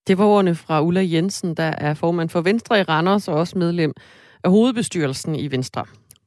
Det 0.09 0.19
var 0.19 0.25
ordene 0.25 0.55
fra 0.55 0.83
Ulla 0.83 1.03
Jensen, 1.13 1.55
der 1.55 1.71
er 1.79 1.95
formand 1.95 2.29
for 2.29 2.41
Venstre 2.41 2.81
i 2.81 2.83
Randers 2.83 3.29
og 3.29 3.35
også 3.35 3.59
medlem 3.59 3.93
af 4.45 4.51
hovedbestyrelsen 4.51 5.35
i 5.35 5.51
Venstre. 5.51 5.85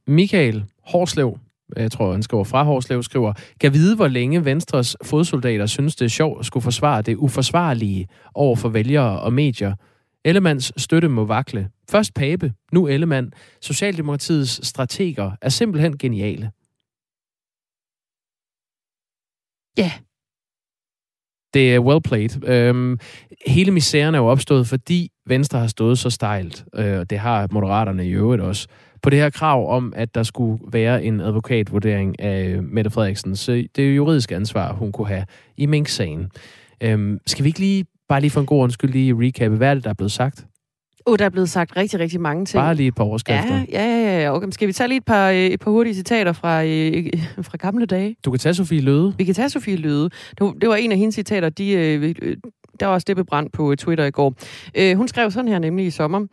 Michael 0.07 0.63
Horslev, 0.91 1.37
jeg 1.75 1.91
tror, 1.91 2.11
han 2.11 2.23
skriver 2.23 2.43
fra 2.43 2.63
Horslev, 2.63 3.03
skriver, 3.03 3.33
kan 3.61 3.73
vide, 3.73 3.95
hvor 3.95 4.07
længe 4.07 4.45
Venstres 4.45 4.97
fodsoldater 5.03 5.65
synes, 5.65 5.95
det 5.95 6.05
er 6.05 6.09
sjovt 6.09 6.39
at 6.39 6.45
skulle 6.45 6.63
forsvare 6.63 7.01
det 7.01 7.15
uforsvarlige 7.15 8.07
over 8.35 8.55
for 8.55 8.69
vælgere 8.69 9.19
og 9.19 9.33
medier. 9.33 9.73
Ellemands 10.25 10.81
støtte 10.81 11.07
må 11.07 11.25
vakle. 11.25 11.69
Først 11.91 12.13
Pape, 12.13 12.51
nu 12.71 12.87
Ellemann. 12.87 13.31
Socialdemokratiets 13.61 14.67
strateger 14.67 15.31
er 15.41 15.49
simpelthen 15.49 15.97
geniale. 15.97 16.51
Ja. 19.77 19.81
Yeah. 19.81 19.91
Det 21.53 21.75
er 21.75 21.79
well 21.79 22.01
played. 22.01 22.43
Øhm, 22.47 22.99
hele 23.47 23.71
misæren 23.71 24.15
er 24.15 24.19
jo 24.19 24.25
opstået, 24.25 24.67
fordi 24.67 25.09
Venstre 25.27 25.59
har 25.59 25.67
stået 25.67 25.99
så 25.99 26.09
stejlt, 26.09 26.65
øh, 26.75 26.99
og 26.99 27.09
det 27.09 27.19
har 27.19 27.47
Moderaterne 27.51 28.07
i 28.07 28.11
øvrigt 28.11 28.41
også, 28.41 28.67
på 29.01 29.09
det 29.09 29.19
her 29.19 29.29
krav 29.29 29.75
om, 29.75 29.93
at 29.95 30.15
der 30.15 30.23
skulle 30.23 30.63
være 30.71 31.03
en 31.03 31.21
advokatvurdering 31.21 32.19
af 32.19 32.47
øh, 32.47 32.63
Mette 32.63 32.89
Frederiksen. 32.89 33.35
Så 33.35 33.51
det 33.51 33.83
er 33.83 33.87
jo 33.87 33.95
juridisk 33.95 34.31
ansvar, 34.31 34.73
hun 34.73 34.91
kunne 34.91 35.07
have 35.07 35.25
i 35.57 35.65
Mink-sagen. 35.65 36.31
Øhm, 36.83 37.19
skal 37.27 37.43
vi 37.43 37.49
ikke 37.49 37.59
lige, 37.59 37.85
bare 38.09 38.21
lige 38.21 38.31
for 38.31 38.39
en 38.39 38.45
god 38.45 38.63
undskyld, 38.63 38.91
lige 38.91 39.13
recappe, 39.13 39.57
hvad 39.57 39.69
er 39.69 39.73
det, 39.73 39.83
der 39.83 39.89
er 39.89 39.93
blevet 39.93 40.11
sagt? 40.11 40.46
Åh, 41.07 41.11
oh, 41.11 41.19
der 41.19 41.25
er 41.25 41.29
blevet 41.29 41.49
sagt 41.49 41.77
rigtig, 41.77 41.99
rigtig 41.99 42.21
mange 42.21 42.45
ting. 42.45 42.61
Bare 42.61 42.75
lige 42.75 42.87
et 42.87 42.95
par 42.95 43.03
overskrifter. 43.03 43.55
Ja, 43.55 43.85
ja, 43.85 44.11
ja. 44.11 44.21
ja. 44.21 44.35
Okay, 44.35 44.47
skal 44.51 44.67
vi 44.67 44.73
tage 44.73 44.87
lige 44.87 44.97
et 44.97 45.05
par, 45.05 45.29
øh, 45.29 45.35
et 45.35 45.59
par 45.59 45.71
hurtige 45.71 45.95
citater 45.95 46.33
fra, 46.33 46.63
øh, 46.63 47.05
fra 47.41 47.57
gamle 47.57 47.85
dage? 47.85 48.15
Du 48.25 48.31
kan 48.31 48.39
tage 48.39 48.53
Sofie 48.53 48.81
Løde. 48.81 49.13
Vi 49.17 49.23
kan 49.23 49.35
tage 49.35 49.49
Sofie 49.49 49.75
Løde. 49.75 50.09
Det 50.39 50.69
var 50.69 50.75
en 50.75 50.91
af 50.91 50.97
hendes 50.97 51.15
citater, 51.15 51.49
de, 51.49 51.71
øh, 51.71 52.15
der 52.79 52.85
var 52.85 52.93
også 52.93 53.05
det 53.07 53.15
bebrændt 53.15 53.53
på 53.53 53.75
Twitter 53.75 54.05
i 54.05 54.11
går. 54.11 54.33
hun 54.95 55.07
skrev 55.07 55.31
sådan 55.31 55.47
her 55.47 55.59
nemlig 55.59 55.85
i 55.85 55.91
sommer. 55.91 56.25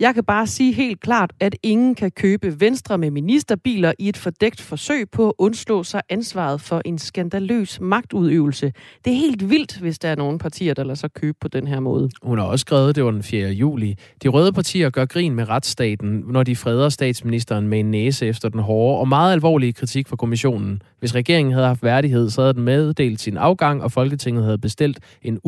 Jeg 0.00 0.14
kan 0.14 0.24
bare 0.24 0.46
sige 0.46 0.72
helt 0.72 1.00
klart, 1.00 1.32
at 1.40 1.56
ingen 1.62 1.94
kan 1.94 2.10
købe 2.10 2.60
Venstre 2.60 2.98
med 2.98 3.10
ministerbiler 3.10 3.92
i 3.98 4.08
et 4.08 4.16
fordækt 4.16 4.60
forsøg 4.60 5.10
på 5.10 5.28
at 5.28 5.32
undslå 5.38 5.82
sig 5.82 6.02
ansvaret 6.08 6.60
for 6.60 6.82
en 6.84 6.98
skandaløs 6.98 7.80
magtudøvelse. 7.80 8.72
Det 9.04 9.12
er 9.12 9.16
helt 9.16 9.50
vildt, 9.50 9.78
hvis 9.78 9.98
der 9.98 10.08
er 10.08 10.14
nogle 10.14 10.38
partier, 10.38 10.74
der 10.74 10.84
lader 10.84 10.94
sig 10.94 11.12
købe 11.12 11.38
på 11.40 11.48
den 11.48 11.66
her 11.66 11.80
måde. 11.80 12.10
Hun 12.22 12.38
har 12.38 12.44
også 12.44 12.60
skrevet, 12.60 12.96
det 12.96 13.04
var 13.04 13.10
den 13.10 13.22
4. 13.22 13.48
juli. 13.50 13.96
De 14.22 14.28
røde 14.28 14.52
partier 14.52 14.90
gør 14.90 15.04
grin 15.04 15.34
med 15.34 15.48
retsstaten, 15.48 16.24
når 16.28 16.42
de 16.42 16.56
freder 16.56 16.88
statsministeren 16.88 17.68
med 17.68 17.80
en 17.80 17.90
næse 17.90 18.26
efter 18.26 18.48
den 18.48 18.60
hårde 18.60 19.00
og 19.00 19.08
meget 19.08 19.32
alvorlige 19.32 19.72
kritik 19.72 20.08
fra 20.08 20.16
kommissionen. 20.16 20.82
Hvis 20.98 21.14
regeringen 21.14 21.52
havde 21.52 21.66
haft 21.66 21.82
værdighed, 21.82 22.30
så 22.30 22.40
havde 22.40 22.54
den 22.54 22.62
meddelt 22.62 23.20
sin 23.20 23.36
afgang, 23.36 23.82
og 23.82 23.92
Folketinget 23.92 24.44
havde 24.44 24.58
bestilt 24.58 25.00
en 25.22 25.38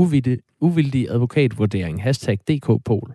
uvildig 0.60 1.10
advokatvurdering. 1.10 2.02
Hashtag 2.02 2.38
DK-pol. 2.48 3.14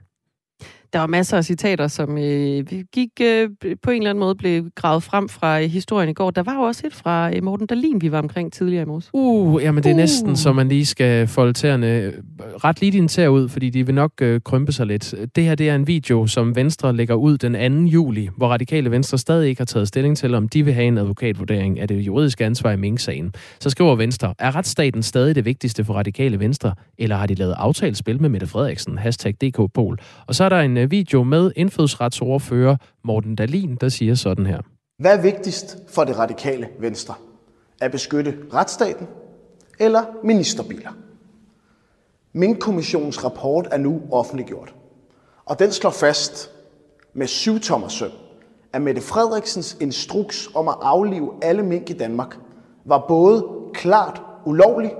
Der 0.94 1.00
var 1.00 1.08
masser 1.08 1.38
af 1.38 1.46
citater, 1.46 1.88
som 1.88 2.18
øh, 2.18 2.66
gik 2.94 3.10
øh, 3.22 3.50
på 3.84 3.92
en 3.92 3.98
eller 3.98 4.10
anden 4.10 4.20
måde 4.20 4.36
blev 4.36 4.70
gravet 4.76 5.04
frem 5.04 5.30
fra 5.30 5.62
øh, 5.62 5.70
historien 5.70 6.10
i 6.10 6.14
går. 6.14 6.32
Der 6.32 6.44
var 6.44 6.54
jo 6.54 6.62
også 6.62 6.88
et 6.88 6.94
fra 6.94 7.36
øh, 7.36 7.44
Morten 7.44 7.68
Dalin, 7.68 8.02
vi 8.02 8.12
var 8.12 8.20
omkring 8.20 8.54
tidligere 8.54 8.82
i 8.82 8.86
morges. 8.86 9.10
Uh, 9.14 9.64
jamen 9.64 9.84
det 9.84 9.90
er 9.90 9.94
uh. 9.94 9.98
næsten, 9.98 10.36
så 10.36 10.54
man 10.54 10.70
lige 10.70 10.86
skal 10.86 11.28
folde 11.28 11.54
tæerne 11.54 11.88
øh, 11.88 12.14
ret 12.40 12.82
lige 12.82 12.92
dine 12.92 13.08
tæer 13.08 13.28
ud, 13.28 13.50
fordi 13.50 13.70
de 13.70 13.86
vil 13.86 13.96
nok 13.96 14.12
øh, 14.22 14.42
krympe 14.46 14.72
sig 14.72 14.86
lidt. 14.86 15.16
Det 15.36 15.44
her 15.44 15.56
det 15.56 15.70
er 15.70 15.76
en 15.76 15.88
video, 15.88 16.28
som 16.28 16.56
Venstre 16.56 16.96
lægger 16.96 17.16
ud 17.16 17.38
den 17.38 17.86
2. 17.86 17.90
juli, 17.90 18.30
hvor 18.38 18.48
Radikale 18.48 18.92
Venstre 18.92 19.18
stadig 19.18 19.50
ikke 19.50 19.60
har 19.60 19.66
taget 19.66 19.88
stilling 19.88 20.18
til, 20.18 20.36
om 20.36 20.50
de 20.50 20.66
vil 20.66 20.74
have 20.74 20.88
en 20.88 20.98
advokatvurdering 20.98 21.80
af 21.80 21.88
det 21.88 21.96
juridiske 21.96 22.46
ansvar 22.46 22.72
i 22.72 22.78
Mink-sagen. 22.78 23.34
Så 23.60 23.70
skriver 23.70 23.96
Venstre, 23.96 24.34
er 24.40 24.56
retsstaten 24.56 25.04
stadig 25.04 25.36
det 25.36 25.46
vigtigste 25.46 25.84
for 25.84 25.94
Radikale 25.94 26.40
Venstre, 26.40 26.74
eller 26.98 27.16
har 27.16 27.28
de 27.28 27.34
lavet 27.34 27.56
aftalespil 27.58 28.22
med 28.22 28.30
Mette 28.30 28.48
Frederiksen? 28.48 28.98
Hashtag 28.98 29.34
DK-pol. 29.34 30.00
Og 30.28 30.36
så 30.36 30.44
er 30.44 30.50
der 30.50 30.60
en 30.60 30.77
en 30.78 30.84
øh, 30.84 30.92
video 30.92 31.24
med 31.24 31.52
indfødsretsordfører 31.56 32.78
Morten 33.04 33.36
Dalin, 33.36 33.76
der 33.82 33.90
siger 33.90 34.16
sådan 34.16 34.46
her. 34.46 34.62
Hvad 35.02 35.18
er 35.18 35.22
vigtigst 35.22 35.78
for 35.88 36.04
det 36.04 36.18
radikale 36.18 36.68
venstre? 36.80 37.14
At 37.82 37.92
beskytte 37.92 38.38
retsstaten 38.54 39.08
eller 39.80 40.04
ministerbiler? 40.24 40.92
Mink-kommissionens 42.34 43.24
rapport 43.24 43.68
er 43.72 43.78
nu 43.78 44.02
offentliggjort, 44.12 44.76
og 45.46 45.60
den 45.60 45.72
slår 45.72 45.90
fast 45.90 46.52
med 47.14 47.28
syv 47.28 47.60
tommer 47.60 47.88
søm, 47.88 48.12
at 48.74 48.82
Mette 48.82 49.02
Frederiksens 49.02 49.78
instruks 49.82 50.50
om 50.56 50.68
at 50.68 50.76
aflive 50.82 51.34
alle 51.42 51.64
mink 51.64 51.90
i 51.90 51.94
Danmark 51.94 52.38
var 52.86 53.06
både 53.08 53.46
klart 53.74 54.22
ulovlig 54.46 54.92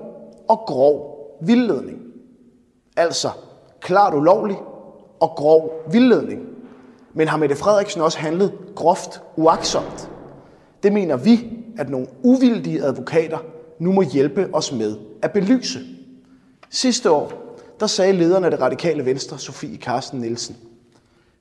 og 0.50 0.58
grov 0.68 1.18
vildledning. 1.42 2.00
Altså 2.96 3.30
klart 3.82 4.14
ulovlig 4.14 4.58
og 5.20 5.30
grov 5.30 5.72
vildledning. 5.92 6.42
Men 7.14 7.28
har 7.28 7.38
Mette 7.38 7.56
Frederiksen 7.56 8.02
også 8.02 8.20
handlet 8.20 8.54
groft 8.76 9.22
uaksomt? 9.36 10.10
Det 10.84 10.94
mener 10.94 11.18
vi, 11.18 11.50
at 11.78 11.90
nogle 11.90 12.08
uvildige 12.24 12.84
advokater 12.84 13.38
nu 13.80 13.92
må 13.92 14.02
hjælpe 14.02 14.50
os 14.54 14.72
med 14.72 14.98
at 15.22 15.32
belyse. 15.32 15.80
Sidste 16.70 17.12
år, 17.12 17.58
der 17.80 17.88
sagde 17.88 18.14
lederen 18.14 18.44
af 18.44 18.52
det 18.52 18.62
radikale 18.62 19.06
venstre, 19.06 19.40
Sofie 19.40 19.78
Carsten 19.78 20.20
Nielsen, 20.20 20.56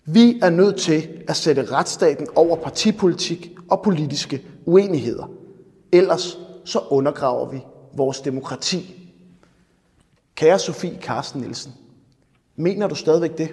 vi 0.05 0.41
er 0.43 0.51
nødt 0.51 0.77
til 0.77 1.09
at 1.29 1.37
sætte 1.37 1.65
retsstaten 1.65 2.27
over 2.35 2.57
partipolitik 2.57 3.57
og 3.69 3.83
politiske 3.83 4.43
uenigheder. 4.65 5.31
Ellers 5.93 6.39
så 6.65 6.81
undergraver 6.91 7.49
vi 7.49 7.61
vores 7.97 8.21
demokrati. 8.21 9.11
Kære 10.35 10.59
Sofie 10.59 10.99
Carsten 11.01 11.41
Nielsen, 11.41 11.73
mener 12.57 12.87
du 12.87 12.95
stadigvæk 12.95 13.39
det? 13.39 13.49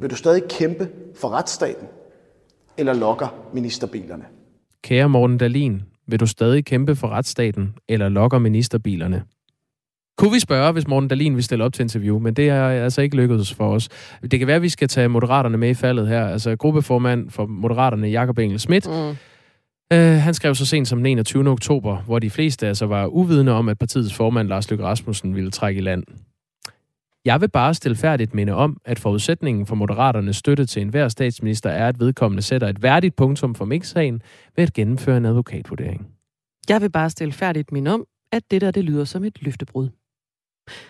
Vil 0.00 0.10
du 0.10 0.16
stadig 0.16 0.42
kæmpe 0.50 0.88
for 1.20 1.28
retsstaten, 1.28 1.86
eller 2.78 2.92
lokker 2.92 3.28
ministerbilerne? 3.54 4.24
Kære 4.82 5.08
Morten 5.08 5.38
Dalin, 5.38 5.82
vil 6.06 6.20
du 6.20 6.26
stadig 6.26 6.64
kæmpe 6.64 6.96
for 6.96 7.08
retsstaten, 7.08 7.74
eller 7.88 8.08
lokker 8.08 8.38
ministerbilerne? 8.38 9.22
Kunne 10.18 10.32
vi 10.32 10.40
spørge, 10.40 10.72
hvis 10.72 10.88
Morten 10.88 11.08
Dalin 11.08 11.34
vil 11.34 11.44
stille 11.44 11.64
op 11.64 11.72
til 11.72 11.82
interview, 11.82 12.18
men 12.18 12.34
det 12.34 12.48
er 12.48 12.68
altså 12.68 13.02
ikke 13.02 13.16
lykkedes 13.16 13.54
for 13.54 13.74
os. 13.74 13.88
Det 14.30 14.38
kan 14.38 14.46
være, 14.46 14.56
at 14.56 14.62
vi 14.62 14.68
skal 14.68 14.88
tage 14.88 15.08
Moderaterne 15.08 15.58
med 15.58 15.70
i 15.70 15.74
faldet 15.74 16.08
her. 16.08 16.26
Altså 16.26 16.56
gruppeformand 16.56 17.30
for 17.30 17.46
Moderaterne, 17.46 18.08
Jakob 18.08 18.38
Engel 18.38 18.60
Schmidt, 18.60 18.88
mm. 18.88 19.16
Øh, 19.92 19.98
han 19.98 20.34
skrev 20.34 20.54
så 20.54 20.66
sent 20.66 20.88
som 20.88 20.98
den 20.98 21.06
21. 21.06 21.48
oktober, 21.48 21.96
hvor 21.96 22.18
de 22.18 22.30
fleste 22.30 22.66
altså 22.66 22.86
var 22.86 23.06
uvidende 23.06 23.52
om, 23.52 23.68
at 23.68 23.78
partiets 23.78 24.14
formand 24.14 24.48
Lars 24.48 24.70
Løkke 24.70 24.84
Rasmussen 24.84 25.34
ville 25.34 25.50
trække 25.50 25.78
i 25.78 25.82
land. 25.82 26.04
Jeg 27.28 27.40
vil 27.40 27.48
bare 27.48 27.74
stilfærdigt 27.74 28.34
minde 28.34 28.52
om, 28.52 28.76
at 28.84 28.98
forudsætningen 28.98 29.66
for 29.66 29.74
Moderaternes 29.74 30.36
støtte 30.36 30.66
til 30.66 30.82
enhver 30.82 31.08
statsminister 31.08 31.70
er, 31.70 31.88
at 31.88 32.00
vedkommende 32.00 32.42
sætter 32.42 32.68
et 32.68 32.82
værdigt 32.82 33.16
punktum 33.16 33.54
for 33.54 33.64
mix-sagen 33.64 34.22
ved 34.56 34.64
at 34.64 34.72
gennemføre 34.72 35.16
en 35.16 35.24
advokatvurdering. 35.24 36.06
Jeg 36.68 36.80
vil 36.80 36.90
bare 36.90 37.10
stilfærdigt 37.10 37.72
minde 37.72 37.94
om, 37.94 38.04
at 38.32 38.42
det 38.50 38.60
der 38.60 38.70
det 38.70 38.84
lyder 38.84 39.04
som 39.04 39.24
et 39.24 39.42
løftebrud. 39.42 39.88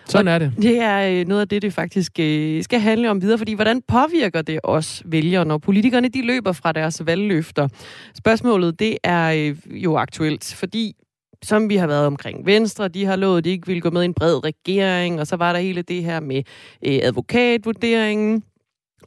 Sådan 0.05 0.27
er 0.27 0.39
det. 0.39 0.53
Det 0.57 0.79
er 0.79 1.19
øh, 1.19 1.27
noget 1.27 1.41
af 1.41 1.47
det, 1.47 1.61
det 1.61 1.73
faktisk 1.73 2.19
øh, 2.19 2.63
skal 2.63 2.79
handle 2.79 3.09
om 3.09 3.21
videre, 3.21 3.37
fordi 3.37 3.53
hvordan 3.53 3.81
påvirker 3.87 4.41
det 4.41 4.59
os 4.63 5.03
vælgere, 5.05 5.45
når 5.45 5.57
politikerne 5.57 6.07
de 6.07 6.25
løber 6.25 6.51
fra 6.51 6.71
deres 6.71 7.05
valgløfter? 7.05 7.67
Spørgsmålet, 8.17 8.79
det 8.79 8.97
er 9.03 9.31
øh, 9.31 9.83
jo 9.83 9.97
aktuelt, 9.97 10.55
fordi 10.57 10.95
som 11.43 11.69
vi 11.69 11.75
har 11.75 11.87
været 11.87 12.05
omkring 12.05 12.45
Venstre, 12.45 12.87
de 12.87 13.05
har 13.05 13.15
lovet, 13.15 13.37
at 13.37 13.43
de 13.43 13.49
ikke 13.49 13.67
ville 13.67 13.81
gå 13.81 13.89
med 13.89 14.01
i 14.01 14.05
en 14.05 14.13
bred 14.13 14.43
regering, 14.43 15.19
og 15.19 15.27
så 15.27 15.35
var 15.35 15.53
der 15.53 15.59
hele 15.59 15.81
det 15.81 16.03
her 16.03 16.19
med 16.19 16.43
øh, 16.85 16.99
advokatvurderingen. 17.03 18.43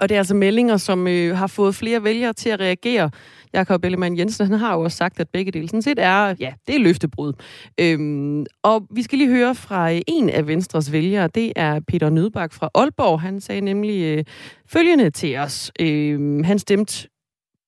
Og 0.01 0.09
det 0.09 0.14
er 0.14 0.18
altså 0.18 0.35
meldinger, 0.35 0.76
som 0.76 1.07
øh, 1.09 1.37
har 1.37 1.47
fået 1.47 1.74
flere 1.74 2.05
vælgere 2.05 2.33
til 2.33 2.49
at 2.49 2.61
reagere. 2.61 3.11
Jakob 3.55 3.85
Ellemann 3.85 4.18
Jensen 4.18 4.47
han 4.47 4.59
har 4.59 4.74
jo 4.74 4.80
også 4.80 4.97
sagt, 4.97 5.20
at 5.20 5.28
begge 5.33 5.53
dele 5.53 5.68
sådan 5.68 5.83
set 5.83 5.99
er, 5.99 6.35
ja, 6.41 6.53
det 6.66 6.74
er 6.74 6.78
løftebrud. 6.78 7.33
Øhm, 7.80 8.47
og 8.62 8.87
vi 8.91 9.03
skal 9.03 9.18
lige 9.18 9.30
høre 9.30 9.55
fra 9.55 9.93
øh, 9.93 10.01
en 10.07 10.30
af 10.30 10.47
Venstres 10.47 10.93
vælgere, 10.93 11.28
det 11.28 11.53
er 11.57 11.80
Peter 11.89 12.11
Nødbak 12.11 12.53
fra 12.53 12.70
Aalborg. 12.74 13.20
Han 13.20 13.41
sagde 13.41 13.61
nemlig 13.61 14.03
øh, 14.03 14.24
følgende 14.66 15.11
til 15.11 15.37
os. 15.37 15.72
Øhm, 15.80 16.45
han 16.45 16.59
stemte 16.59 17.09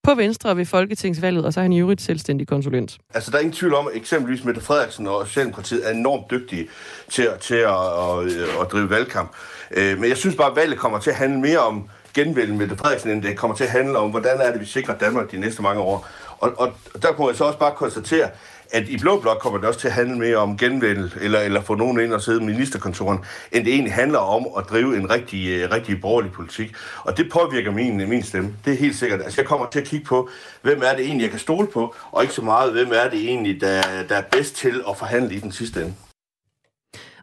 på 0.05 0.14
Venstre 0.14 0.57
ved 0.57 0.66
Folketingsvalget, 0.66 1.44
og 1.44 1.52
så 1.52 1.61
er 1.61 1.62
han 1.62 1.72
i 1.72 1.80
øvrigt 1.80 2.02
selvstændig 2.02 2.48
konsulent. 2.48 2.98
Altså, 3.14 3.30
der 3.30 3.36
er 3.36 3.40
ingen 3.40 3.52
tvivl 3.52 3.74
om, 3.74 3.86
at 3.86 3.96
eksempelvis 3.96 4.44
Mette 4.44 4.61
Frederiksen 4.61 5.07
og 5.07 5.26
Socialdemokratiet 5.26 5.88
er 5.88 5.92
enormt 5.92 6.30
dygtige 6.30 6.68
til, 7.11 7.28
til 7.40 7.55
at, 7.55 7.70
at, 7.70 8.26
at, 8.26 8.61
at 8.61 8.72
drive 8.72 8.90
valgkamp. 8.90 9.32
Øh, 9.70 9.98
men 9.98 10.09
jeg 10.09 10.16
synes 10.16 10.36
bare, 10.36 10.50
at 10.50 10.57
valget 10.57 10.78
kommer 10.78 10.98
til 10.98 11.11
at 11.11 11.16
handle 11.16 11.40
mere 11.40 11.59
om 11.59 11.88
genvælden 12.14 12.59
Mette 12.59 12.76
Frederiksen, 12.76 13.11
end 13.11 13.22
det 13.22 13.36
kommer 13.36 13.57
til 13.57 13.64
at 13.64 13.70
handle 13.70 13.98
om, 13.98 14.11
hvordan 14.11 14.40
er 14.40 14.52
det, 14.52 14.61
vi 14.61 14.66
sikrer 14.66 14.98
Danmark 14.98 15.30
de 15.30 15.36
næste 15.36 15.62
mange 15.62 15.80
år. 15.82 16.09
Og, 16.39 16.53
og 16.57 16.72
der 17.03 17.12
kunne 17.12 17.28
jeg 17.28 17.37
så 17.37 17.45
også 17.45 17.59
bare 17.59 17.72
konstatere, 17.76 18.28
at 18.70 18.89
i 18.89 18.99
Blå 18.99 19.20
Blok 19.20 19.39
kommer 19.39 19.59
det 19.59 19.68
også 19.68 19.80
til 19.80 19.89
at 19.89 19.95
handle 19.95 20.18
mere 20.18 20.37
om 20.37 20.57
genvendel, 20.59 21.14
eller, 21.20 21.41
eller 21.41 21.61
få 21.61 21.74
nogen 21.74 22.01
ind 22.01 22.12
og 22.12 22.22
sidde 22.22 22.43
i 22.43 22.45
ministerkontoren, 22.45 23.18
end 23.53 23.64
det 23.64 23.72
egentlig 23.72 23.95
handler 23.95 24.18
om 24.18 24.47
at 24.59 24.64
drive 24.70 24.97
en 24.97 25.11
rigtig, 25.11 25.49
øh, 25.49 25.70
rigtig 25.70 26.01
borgerlig 26.01 26.32
politik. 26.32 26.74
Og 27.05 27.16
det 27.16 27.32
påvirker 27.32 27.70
min, 27.70 28.01
øh, 28.01 28.09
min 28.09 28.22
stemme. 28.22 28.53
Det 28.64 28.72
er 28.72 28.76
helt 28.76 28.97
sikkert. 28.97 29.20
Altså, 29.22 29.41
jeg 29.41 29.49
kommer 29.49 29.66
til 29.66 29.80
at 29.80 29.87
kigge 29.87 30.07
på, 30.07 30.28
hvem 30.62 30.82
er 30.85 30.97
det 30.97 31.05
egentlig, 31.05 31.22
jeg 31.22 31.30
kan 31.30 31.41
stole 31.41 31.66
på, 31.66 31.95
og 32.12 32.22
ikke 32.22 32.35
så 32.35 32.43
meget, 32.43 32.72
hvem 32.72 32.93
er 32.95 33.11
det 33.11 33.20
egentlig, 33.28 33.61
der, 33.61 33.82
der 34.09 34.16
er 34.16 34.22
bedst 34.32 34.57
til 34.57 34.82
at 34.89 34.97
forhandle 34.97 35.35
i 35.35 35.39
den 35.39 35.53
sidste 35.53 35.80
ende. 35.80 35.95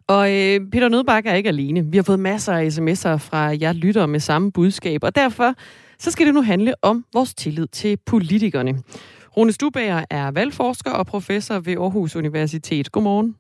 Og 0.08 0.32
øh, 0.32 0.60
Peter 0.72 0.90
Nødbakke 0.90 1.30
er 1.30 1.36
ikke 1.36 1.50
alene. 1.50 1.86
Vi 1.86 1.98
har 1.98 2.04
fået 2.04 2.20
masser 2.20 2.54
af 2.54 2.68
sms'er 2.68 3.18
fra 3.18 3.38
jer 3.62 3.74
lyttere 3.74 4.08
med 4.08 4.20
samme 4.20 4.52
budskab, 4.52 5.04
og 5.04 5.16
derfor 5.16 5.54
så 6.02 6.12
skal 6.12 6.26
det 6.26 6.34
nu 6.34 6.42
handle 6.42 6.74
om 6.82 7.06
vores 7.14 7.34
tillid 7.34 7.68
til 7.68 7.98
politikerne. 8.06 8.84
Rune 9.38 9.52
Stubager 9.52 10.06
er 10.10 10.32
valgforsker 10.32 10.92
og 10.92 11.06
professor 11.06 11.60
ved 11.60 11.74
Aarhus 11.74 12.16
Universitet. 12.16 12.92
Godmorgen. 12.92 13.36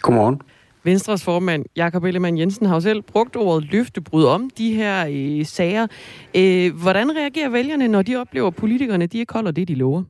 Godmorgen. 0.00 0.40
Venstres 0.84 1.24
formand, 1.24 1.64
Jakob 1.76 2.04
Ellemann 2.04 2.38
Jensen, 2.38 2.66
har 2.66 2.74
jo 2.74 2.80
selv 2.80 3.02
brugt 3.02 3.36
ordet 3.36 3.72
løftebrud 3.72 4.24
om 4.24 4.50
de 4.50 4.74
her 4.74 5.06
øh, 5.10 5.46
sager. 5.46 5.86
Øh, 6.36 6.74
hvordan 6.74 7.16
reagerer 7.16 7.48
vælgerne, 7.48 7.88
når 7.88 8.02
de 8.02 8.16
oplever, 8.16 8.46
at 8.46 8.56
politikerne 8.56 9.06
de 9.06 9.18
ikke 9.18 9.32
holder 9.32 9.50
det, 9.50 9.68
de 9.68 9.74
lover? 9.74 10.02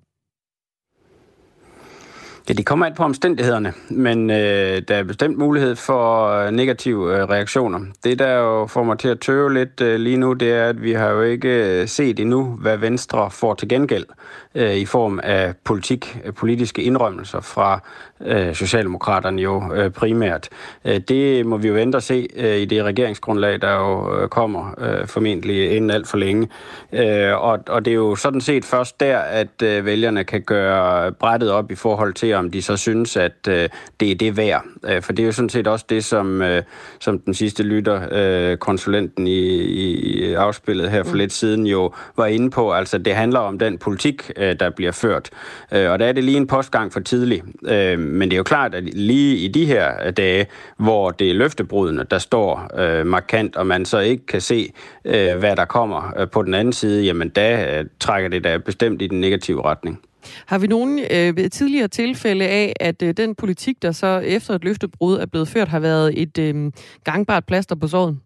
Ja, 2.49 2.53
det 2.55 2.67
kommer 2.67 2.87
an 2.87 2.95
på 2.95 3.03
omstændighederne, 3.03 3.73
men 3.91 4.31
øh, 4.31 4.83
der 4.89 4.95
er 4.95 5.03
bestemt 5.03 5.39
mulighed 5.39 5.77
for 5.77 6.29
øh, 6.29 6.51
negative 6.51 7.17
øh, 7.17 7.29
reaktioner. 7.29 7.81
Det, 8.05 8.19
der 8.19 8.33
jo 8.33 8.67
får 8.67 8.83
mig 8.85 8.99
til 8.99 9.09
at 9.09 9.21
tøve 9.21 9.55
lidt 9.55 9.81
øh, 9.81 10.01
lige 10.01 10.17
nu, 10.17 10.33
det 10.33 10.53
er, 10.53 10.69
at 10.69 10.83
vi 10.83 10.93
har 10.93 11.09
jo 11.09 11.23
ikke 11.23 11.81
øh, 11.81 11.89
set 11.89 12.21
endnu, 12.21 12.45
hvad 12.45 12.77
Venstre 12.77 13.31
får 13.31 13.55
til 13.55 13.69
gengæld 13.69 14.07
øh, 14.55 14.75
i 14.75 14.85
form 14.85 15.21
af 15.23 15.55
politik, 15.65 16.19
øh, 16.25 16.35
politiske 16.35 16.83
indrømmelser 16.83 17.41
fra 17.41 17.81
øh, 18.21 18.55
Socialdemokraterne 18.55 19.43
jo 19.43 19.75
øh, 19.75 19.91
primært. 19.91 20.49
Øh, 20.85 21.01
det 21.09 21.47
må 21.47 21.57
vi 21.57 21.69
jo 21.69 21.75
vente 21.75 21.97
og 21.97 22.03
se 22.03 22.29
øh, 22.37 22.57
i 22.57 22.65
det 22.65 22.85
regeringsgrundlag, 22.85 23.61
der 23.61 23.75
jo 23.75 24.21
øh, 24.21 24.29
kommer 24.29 24.75
øh, 24.79 25.07
formentlig 25.07 25.77
inden 25.77 25.91
alt 25.91 26.09
for 26.09 26.17
længe. 26.17 26.49
Øh, 26.93 27.43
og, 27.43 27.59
og 27.69 27.85
det 27.85 27.91
er 27.91 27.95
jo 27.95 28.17
sådan 28.17 28.41
set 28.41 28.65
først 28.65 29.01
der, 29.01 29.19
at 29.19 29.63
øh, 29.63 29.87
vælgerne 29.87 30.25
kan 30.25 30.43
gøre 30.43 31.13
brættet 31.13 31.51
op 31.51 31.71
i 31.71 31.75
forhold 31.75 32.15
til, 32.15 32.35
om 32.35 32.51
de 32.51 32.63
så 32.63 32.77
synes, 32.77 33.17
at 33.17 33.49
øh, 33.49 33.69
det 34.01 34.11
er 34.11 34.15
det 34.15 34.37
værd. 34.37 34.65
Øh, 34.89 35.03
for 35.03 35.13
det 35.13 35.23
er 35.23 35.27
jo 35.27 35.33
sådan 35.33 35.49
set 35.49 35.67
også 35.67 35.85
det, 35.89 36.05
som, 36.05 36.43
øh, 36.43 36.63
som 37.01 37.19
den 37.19 37.35
sidste 37.35 37.63
lytter, 37.63 38.09
øh, 38.13 38.57
konsulenten 38.57 39.27
i, 39.27 39.41
i 39.55 40.33
afspillet 40.33 40.91
her 40.91 41.03
for 41.03 41.13
mm. 41.13 41.19
lidt 41.19 41.33
siden, 41.33 41.67
jo 41.67 41.93
var 42.17 42.27
inde 42.27 42.51
på. 42.51 42.73
Altså, 42.73 42.99
det 42.99 43.15
handler 43.15 43.41
om 43.41 43.59
den 43.59 43.79
politik, 43.79 44.31
øh, 44.37 44.57
der 44.61 44.71
bliver 44.71 44.93
ført. 44.93 45.31
Øh, 45.73 45.91
og 45.91 45.99
der 45.99 46.07
er 46.07 46.13
det 46.13 46.25
lige 46.25 46.37
en 46.37 46.47
postgang 46.47 46.93
for 46.93 47.01
tidlig. 47.01 47.43
Øh, 47.69 47.99
men 48.15 48.29
det 48.29 48.35
er 48.35 48.37
jo 48.37 48.43
klart, 48.43 48.75
at 48.75 48.85
lige 48.85 49.37
i 49.37 49.49
de 49.49 49.67
her 49.67 50.11
dage, 50.11 50.47
hvor 50.77 51.11
det 51.11 51.31
er 51.31 51.35
løftebrudene, 51.35 52.05
der 52.11 52.19
står 52.19 52.71
øh, 52.81 53.07
markant, 53.07 53.57
og 53.57 53.67
man 53.67 53.85
så 53.85 53.99
ikke 53.99 54.27
kan 54.27 54.41
se, 54.41 54.73
øh, 55.05 55.39
hvad 55.39 55.57
der 55.57 55.65
kommer 55.65 56.13
øh, 56.19 56.31
på 56.31 56.43
den 56.43 56.55
anden 56.55 56.73
side, 56.73 57.05
jamen 57.05 57.29
da 57.29 57.79
øh, 57.79 57.87
trækker 58.01 58.29
det 58.29 58.45
da 58.45 58.59
bestemt 58.59 59.03
i 59.03 59.07
den 59.07 59.21
negative 59.21 59.65
retning. 59.65 60.01
Har 60.47 60.59
vi 60.59 60.67
nogen 60.67 60.99
øh, 61.11 61.51
tidligere 61.51 61.89
tilfælde 61.89 62.47
af, 62.47 62.73
at 62.81 63.03
øh, 63.03 63.15
den 63.17 63.35
politik, 63.35 63.83
der 63.83 63.93
så 63.93 64.19
efter 64.25 64.55
et 64.55 64.65
løftebrud 64.65 65.19
er 65.19 65.27
blevet 65.27 65.49
ført, 65.49 65.69
har 65.69 65.81
været 65.81 66.23
et 66.23 66.39
øh, 66.39 66.73
gangbart 67.05 67.45
plaster 67.47 67.75
på 67.75 67.89
såret? 67.89 68.19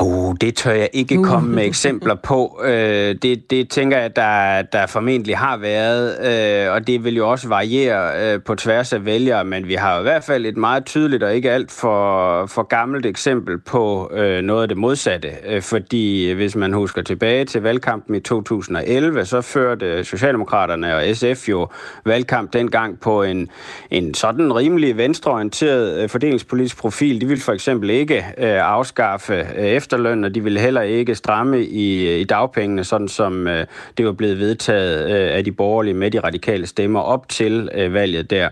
Uh, 0.00 0.34
det 0.40 0.56
tør 0.56 0.72
jeg 0.72 0.88
ikke 0.92 1.18
uh. 1.18 1.24
komme 1.24 1.54
med 1.54 1.64
eksempler 1.66 2.14
på. 2.14 2.60
Uh, 2.60 2.68
det, 2.68 3.50
det 3.50 3.70
tænker 3.70 3.98
jeg, 3.98 4.16
der, 4.16 4.62
der 4.62 4.86
formentlig 4.86 5.38
har 5.38 5.56
været, 5.56 6.68
uh, 6.68 6.74
og 6.74 6.86
det 6.86 7.04
vil 7.04 7.16
jo 7.16 7.30
også 7.30 7.48
variere 7.48 8.34
uh, 8.34 8.42
på 8.42 8.54
tværs 8.54 8.92
af 8.92 9.04
vælgere, 9.04 9.44
men 9.44 9.68
vi 9.68 9.74
har 9.74 9.98
i 9.98 10.02
hvert 10.02 10.24
fald 10.24 10.46
et 10.46 10.56
meget 10.56 10.84
tydeligt 10.84 11.22
og 11.22 11.34
ikke 11.34 11.50
alt 11.50 11.70
for, 11.70 12.46
for 12.46 12.62
gammelt 12.62 13.06
eksempel 13.06 13.58
på 13.58 14.12
uh, 14.12 14.44
noget 14.44 14.62
af 14.62 14.68
det 14.68 14.76
modsatte. 14.76 15.30
Uh, 15.54 15.62
fordi 15.62 16.30
hvis 16.32 16.56
man 16.56 16.72
husker 16.72 17.02
tilbage 17.02 17.44
til 17.44 17.62
valgkampen 17.62 18.14
i 18.14 18.20
2011, 18.20 19.24
så 19.24 19.40
førte 19.40 20.04
Socialdemokraterne 20.04 20.96
og 20.96 21.02
SF 21.16 21.48
jo 21.48 21.68
valgkamp 22.04 22.52
dengang 22.52 23.00
på 23.00 23.22
en, 23.22 23.48
en 23.90 24.14
sådan 24.14 24.56
rimelig 24.56 24.96
venstreorienteret 24.96 26.04
uh, 26.04 26.10
fordelingspolitisk 26.10 26.78
profil. 26.78 27.20
De 27.20 27.26
ville 27.26 27.42
for 27.42 27.52
eksempel 27.52 27.90
ikke 27.90 28.24
uh, 28.38 28.44
afskaffe 28.46 29.46
uh, 29.58 29.83
efterløn, 29.84 30.24
og 30.24 30.34
de 30.34 30.44
ville 30.44 30.60
heller 30.60 30.82
ikke 30.82 31.14
stramme 31.14 31.64
i, 31.64 32.08
øh, 32.08 32.20
i 32.20 32.24
dagpengene, 32.24 32.84
sådan 32.84 33.08
som 33.08 33.48
øh, 33.48 33.66
det 33.98 34.06
var 34.06 34.12
blevet 34.12 34.38
vedtaget 34.38 35.10
øh, 35.10 35.36
af 35.36 35.44
de 35.44 35.52
borgerlige 35.52 35.94
med 35.94 36.10
de 36.10 36.20
radikale 36.20 36.66
stemmer 36.66 37.00
op 37.00 37.28
til 37.28 37.68
øh, 37.74 37.94
valget 37.94 38.30
der. 38.30 38.48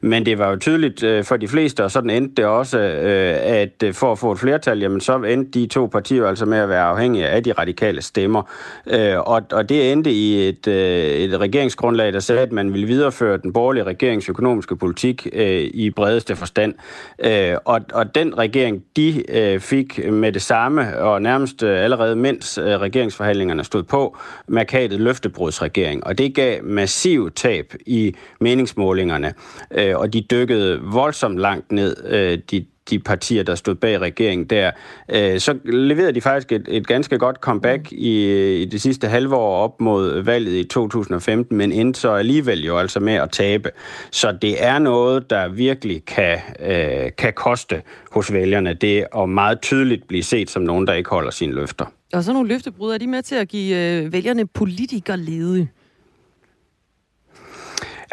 Men 0.00 0.26
det 0.26 0.38
var 0.38 0.50
jo 0.50 0.56
tydeligt 0.56 1.02
øh, 1.02 1.24
for 1.24 1.36
de 1.36 1.48
fleste, 1.48 1.84
og 1.84 1.90
sådan 1.90 2.10
endte 2.10 2.34
det 2.36 2.44
også, 2.44 2.78
øh, 2.78 3.36
at 3.42 3.82
øh, 3.84 3.94
for 3.94 4.12
at 4.12 4.18
få 4.18 4.32
et 4.32 4.38
flertal, 4.38 4.78
jamen 4.80 5.00
så 5.00 5.16
endte 5.16 5.60
de 5.60 5.66
to 5.66 5.86
partier 5.86 6.26
altså 6.26 6.46
med 6.46 6.58
at 6.58 6.68
være 6.68 6.82
afhængige 6.82 7.26
af 7.28 7.42
de 7.42 7.52
radikale 7.52 8.02
stemmer. 8.02 8.42
Øh, 8.86 9.18
og, 9.18 9.42
og 9.52 9.68
det 9.68 9.92
endte 9.92 10.10
i 10.10 10.48
et, 10.48 10.68
øh, 10.68 11.04
et 11.04 11.40
regeringsgrundlag, 11.40 12.12
der 12.12 12.20
sagde, 12.20 12.40
at 12.40 12.52
man 12.52 12.72
ville 12.72 12.86
videreføre 12.86 13.38
den 13.38 13.52
borgerlige 13.52 13.84
regerings 13.84 14.28
økonomiske 14.28 14.76
politik 14.76 15.26
øh, 15.32 15.70
i 15.74 15.90
bredeste 15.90 16.36
forstand. 16.36 16.74
Øh, 17.18 17.56
og, 17.64 17.80
og 17.92 18.14
den 18.14 18.38
regering, 18.38 18.82
de 18.96 19.22
øh, 19.28 19.60
fik 19.60 20.10
med 20.12 20.32
det 20.32 20.42
samme 20.42 20.75
samme, 20.76 20.98
og 20.98 21.22
nærmest 21.22 21.62
øh, 21.62 21.84
allerede 21.84 22.16
mens 22.16 22.58
øh, 22.58 22.64
regeringsforhandlingerne 22.64 23.64
stod 23.64 23.82
på, 23.82 24.16
markatet 24.48 25.00
løftebrudsregering. 25.00 26.06
Og 26.06 26.18
det 26.18 26.34
gav 26.34 26.64
massiv 26.64 27.30
tab 27.30 27.74
i 27.86 28.14
meningsmålingerne, 28.40 29.34
øh, 29.70 29.96
og 29.96 30.12
de 30.12 30.20
dykkede 30.20 30.80
voldsomt 30.82 31.38
langt 31.38 31.72
ned, 31.72 31.96
de 32.36 32.66
de 32.90 32.98
partier, 32.98 33.42
der 33.42 33.54
stod 33.54 33.74
bag 33.74 34.00
regeringen 34.00 34.46
der, 34.46 34.70
øh, 35.08 35.40
så 35.40 35.58
leverede 35.64 36.12
de 36.12 36.20
faktisk 36.20 36.52
et, 36.52 36.64
et 36.68 36.86
ganske 36.86 37.18
godt 37.18 37.36
comeback 37.36 37.92
mm. 37.92 37.98
i, 38.00 38.56
i 38.62 38.64
det 38.64 38.82
sidste 38.82 39.08
halve 39.08 39.36
år 39.36 39.64
op 39.64 39.80
mod 39.80 40.22
valget 40.22 40.52
i 40.52 40.64
2015, 40.64 41.56
men 41.56 41.72
endte 41.72 42.00
så 42.00 42.10
alligevel 42.10 42.64
jo 42.64 42.78
altså 42.78 43.00
med 43.00 43.14
at 43.14 43.30
tabe. 43.30 43.70
Så 44.10 44.38
det 44.42 44.64
er 44.64 44.78
noget, 44.78 45.30
der 45.30 45.48
virkelig 45.48 46.04
kan, 46.04 46.38
øh, 46.60 47.10
kan 47.18 47.32
koste 47.32 47.82
hos 48.10 48.32
vælgerne, 48.32 48.74
det 48.74 49.06
og 49.12 49.28
meget 49.28 49.60
tydeligt 49.60 50.08
blive 50.08 50.22
set 50.22 50.50
som 50.50 50.62
nogen, 50.62 50.86
der 50.86 50.92
ikke 50.92 51.10
holder 51.10 51.30
sine 51.30 51.54
løfter. 51.54 51.84
Og 52.12 52.24
så 52.24 52.32
nogle 52.32 52.48
løftebrud, 52.48 52.92
er 52.92 52.98
de 52.98 53.06
med 53.06 53.22
til 53.22 53.34
at 53.34 53.48
give 53.48 53.76
øh, 53.76 54.12
vælgerne 54.12 54.46
politikerlede? 54.46 55.68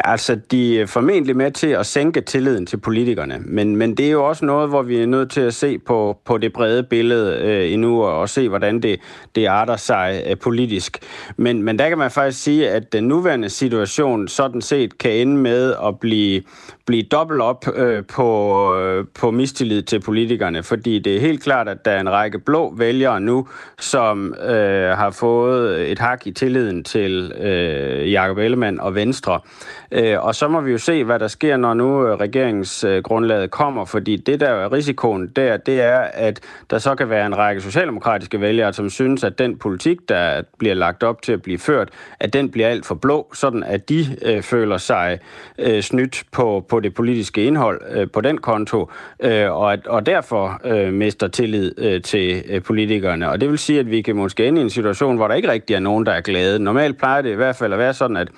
Altså, 0.06 0.34
de 0.50 0.80
er 0.80 0.86
formentlig 0.86 1.36
med 1.36 1.50
til 1.50 1.66
at 1.66 1.86
sænke 1.86 2.20
tilliden 2.20 2.66
til 2.66 2.76
politikerne, 2.76 3.38
men, 3.44 3.76
men 3.76 3.96
det 3.96 4.06
er 4.06 4.10
jo 4.10 4.24
også 4.24 4.44
noget, 4.44 4.68
hvor 4.68 4.82
vi 4.82 5.02
er 5.02 5.06
nødt 5.06 5.30
til 5.30 5.40
at 5.40 5.54
se 5.54 5.78
på, 5.78 6.18
på 6.24 6.38
det 6.38 6.52
brede 6.52 6.82
billede 6.82 7.38
øh, 7.40 7.72
endnu, 7.72 8.02
og, 8.02 8.20
og 8.20 8.28
se, 8.28 8.48
hvordan 8.48 8.82
det, 8.82 9.00
det 9.34 9.46
arter 9.46 9.76
sig 9.76 10.22
øh, 10.26 10.36
politisk. 10.38 10.98
Men, 11.36 11.62
men 11.62 11.78
der 11.78 11.88
kan 11.88 11.98
man 11.98 12.10
faktisk 12.10 12.42
sige, 12.42 12.70
at 12.70 12.92
den 12.92 13.04
nuværende 13.04 13.48
situation 13.48 14.28
sådan 14.28 14.62
set 14.62 14.98
kan 14.98 15.10
ende 15.10 15.36
med 15.36 15.74
at 15.86 16.00
blive, 16.00 16.42
blive 16.86 17.02
dobbelt 17.02 17.40
op 17.40 17.64
øh, 17.74 18.04
på, 18.06 18.76
øh, 18.76 19.06
på 19.20 19.30
mistillid 19.30 19.82
til 19.82 20.00
politikerne, 20.00 20.62
fordi 20.62 20.98
det 20.98 21.16
er 21.16 21.20
helt 21.20 21.42
klart, 21.42 21.68
at 21.68 21.84
der 21.84 21.90
er 21.90 22.00
en 22.00 22.10
række 22.10 22.38
blå 22.38 22.74
vælgere 22.76 23.20
nu, 23.20 23.48
som 23.78 24.34
øh, 24.34 24.90
har 24.90 25.10
fået 25.10 25.90
et 25.90 25.98
hak 25.98 26.26
i 26.26 26.32
tilliden 26.32 26.84
til 26.84 27.32
øh, 27.40 28.12
Jakob 28.12 28.38
Ellemann 28.38 28.80
og 28.80 28.94
Venstre. 28.94 29.40
Øh, 29.92 30.24
og 30.24 30.34
så 30.34 30.48
må 30.48 30.60
vi 30.60 30.72
jo 30.72 30.78
se, 30.78 31.04
hvad 31.04 31.18
der 31.18 31.28
sker, 31.28 31.56
når 31.56 31.74
nu 31.74 32.06
øh, 32.06 32.14
regeringsgrundlaget 32.20 33.50
kommer, 33.50 33.84
fordi 33.84 34.16
det 34.16 34.40
der 34.40 34.48
er 34.48 34.72
risikoen 34.72 35.26
der, 35.36 35.56
det 35.56 35.80
er, 35.80 35.98
at 35.98 36.40
der 36.70 36.78
så 36.78 36.94
kan 36.94 37.10
være 37.10 37.26
en 37.26 37.36
række 37.36 37.60
socialdemokratiske 37.60 38.40
vælgere, 38.40 38.72
som 38.72 38.90
synes, 38.90 39.24
at 39.24 39.38
den 39.38 39.58
politik, 39.58 39.98
der 40.08 40.42
bliver 40.58 40.74
lagt 40.74 41.02
op 41.02 41.22
til 41.22 41.32
at 41.32 41.42
blive 41.42 41.58
ført, 41.58 41.88
at 42.20 42.32
den 42.32 42.50
bliver 42.50 42.68
alt 42.68 42.86
for 42.86 42.94
blå, 42.94 43.30
sådan 43.34 43.62
at 43.62 43.88
de 43.88 44.06
øh, 44.22 44.42
føler 44.42 44.76
sig 44.76 45.18
øh, 45.58 45.82
snydt 45.82 46.22
på, 46.32 46.66
på 46.68 46.73
på 46.74 46.80
det 46.80 46.94
politiske 46.94 47.44
indhold 47.44 47.80
øh, 47.90 48.10
på 48.10 48.20
den 48.20 48.38
konto, 48.38 48.90
øh, 49.20 49.52
og, 49.52 49.72
at, 49.72 49.86
og 49.86 50.06
derfor 50.06 50.60
øh, 50.64 50.92
mister 50.92 51.28
tillid 51.28 51.72
øh, 51.78 52.02
til 52.02 52.42
øh, 52.48 52.62
politikerne. 52.62 53.30
Og 53.30 53.40
det 53.40 53.50
vil 53.50 53.58
sige, 53.58 53.80
at 53.80 53.90
vi 53.90 54.02
kan 54.02 54.16
måske 54.16 54.46
ende 54.48 54.60
i 54.60 54.64
en 54.64 54.70
situation, 54.70 55.16
hvor 55.16 55.28
der 55.28 55.34
ikke 55.34 55.50
rigtig 55.50 55.74
er 55.74 55.80
nogen, 55.80 56.06
der 56.06 56.12
er 56.12 56.20
glade. 56.20 56.58
Normalt 56.58 56.98
plejer 56.98 57.22
det 57.22 57.30
i 57.30 57.34
hvert 57.34 57.56
fald 57.56 57.72
at 57.72 57.78
være 57.78 57.94
sådan, 57.94 58.16
at, 58.16 58.28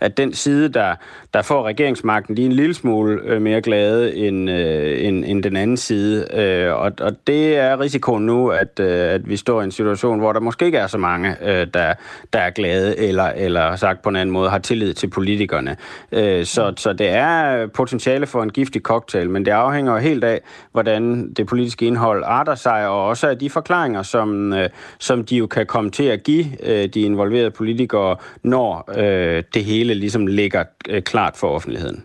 at 0.00 0.16
den 0.16 0.32
side, 0.32 0.68
der, 0.68 0.94
der 1.36 1.42
får 1.42 1.66
regeringsmagten, 1.66 2.38
er 2.38 2.42
en 2.42 2.52
lille 2.52 2.74
smule 2.74 3.20
øh, 3.24 3.42
mere 3.42 3.60
glade 3.60 4.16
end, 4.16 4.50
øh, 4.50 5.06
end, 5.06 5.24
end 5.24 5.42
den 5.42 5.56
anden 5.56 5.76
side. 5.76 6.26
Øh, 6.34 6.74
og, 6.74 6.92
og 7.00 7.16
det 7.26 7.56
er 7.56 7.80
risikoen 7.80 8.26
nu, 8.26 8.48
at, 8.48 8.80
øh, 8.80 9.14
at 9.14 9.28
vi 9.28 9.36
står 9.36 9.60
i 9.60 9.64
en 9.64 9.70
situation, 9.70 10.18
hvor 10.18 10.32
der 10.32 10.40
måske 10.40 10.66
ikke 10.66 10.78
er 10.78 10.86
så 10.86 10.98
mange, 10.98 11.36
øh, 11.42 11.66
der, 11.74 11.94
der 12.32 12.38
er 12.38 12.50
glade, 12.50 12.98
eller, 12.98 13.24
eller 13.24 13.76
sagt 13.76 14.02
på 14.02 14.08
en 14.08 14.16
anden 14.16 14.32
måde, 14.32 14.50
har 14.50 14.58
tillid 14.58 14.94
til 14.94 15.10
politikerne. 15.10 15.76
Øh, 16.12 16.44
så, 16.44 16.72
så 16.76 16.92
det 16.92 17.08
er 17.08 17.66
potentiale 17.66 18.26
for 18.26 18.42
en 18.42 18.50
giftig 18.50 18.82
cocktail, 18.82 19.30
men 19.30 19.44
det 19.44 19.50
afhænger 19.50 19.98
helt 19.98 20.24
af, 20.24 20.40
hvordan 20.72 21.32
det 21.32 21.46
politiske 21.46 21.86
indhold 21.86 22.22
arter 22.26 22.54
sig, 22.54 22.88
og 22.88 23.06
også 23.06 23.28
af 23.28 23.38
de 23.38 23.50
forklaringer, 23.50 24.02
som, 24.02 24.52
øh, 24.52 24.68
som 24.98 25.24
de 25.24 25.36
jo 25.36 25.46
kan 25.46 25.66
komme 25.66 25.90
til 25.90 26.04
at 26.04 26.22
give 26.22 26.46
øh, 26.62 26.88
de 26.88 27.00
involverede 27.00 27.50
politikere, 27.50 28.16
når 28.42 28.90
øh, 28.96 29.42
det 29.54 29.64
hele 29.64 29.94
ligesom 29.94 30.26
ligger 30.26 30.64
øh, 30.88 31.02
klart 31.26 31.36
for 31.36 31.48
offentligheden. 31.48 32.04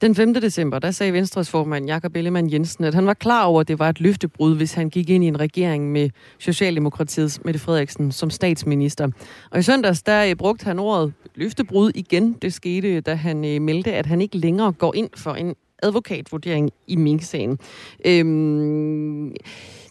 Den 0.00 0.14
5. 0.14 0.34
december, 0.34 0.78
der 0.78 0.90
sagde 0.90 1.12
Venstres 1.12 1.50
formand 1.50 1.86
Jakob 1.86 2.16
Ellemann 2.16 2.52
Jensen, 2.52 2.84
at 2.84 2.94
han 2.94 3.06
var 3.06 3.14
klar 3.14 3.44
over, 3.44 3.60
at 3.60 3.68
det 3.68 3.78
var 3.78 3.88
et 3.88 4.00
løftebrud, 4.00 4.56
hvis 4.56 4.74
han 4.74 4.90
gik 4.90 5.10
ind 5.10 5.24
i 5.24 5.26
en 5.26 5.40
regering 5.40 5.92
med 5.92 6.10
Socialdemokratiets 6.38 7.44
Mette 7.44 7.60
Frederiksen 7.60 8.12
som 8.12 8.30
statsminister. 8.30 9.08
Og 9.50 9.58
i 9.58 9.62
søndags, 9.62 10.02
der 10.02 10.24
øh, 10.24 10.34
brugte 10.34 10.64
han 10.64 10.78
ordet 10.78 11.12
løftebrud 11.34 11.90
igen. 11.94 12.32
Det 12.32 12.54
skete, 12.54 13.00
da 13.00 13.14
han 13.14 13.44
øh, 13.44 13.62
meldte, 13.62 13.92
at 13.92 14.06
han 14.06 14.20
ikke 14.20 14.38
længere 14.38 14.72
går 14.72 14.94
ind 14.94 15.10
for 15.16 15.34
en 15.34 15.54
advokatvurdering 15.82 16.70
i 16.86 16.96
Mink-sagen. 16.96 17.58
Øhm, 18.06 19.34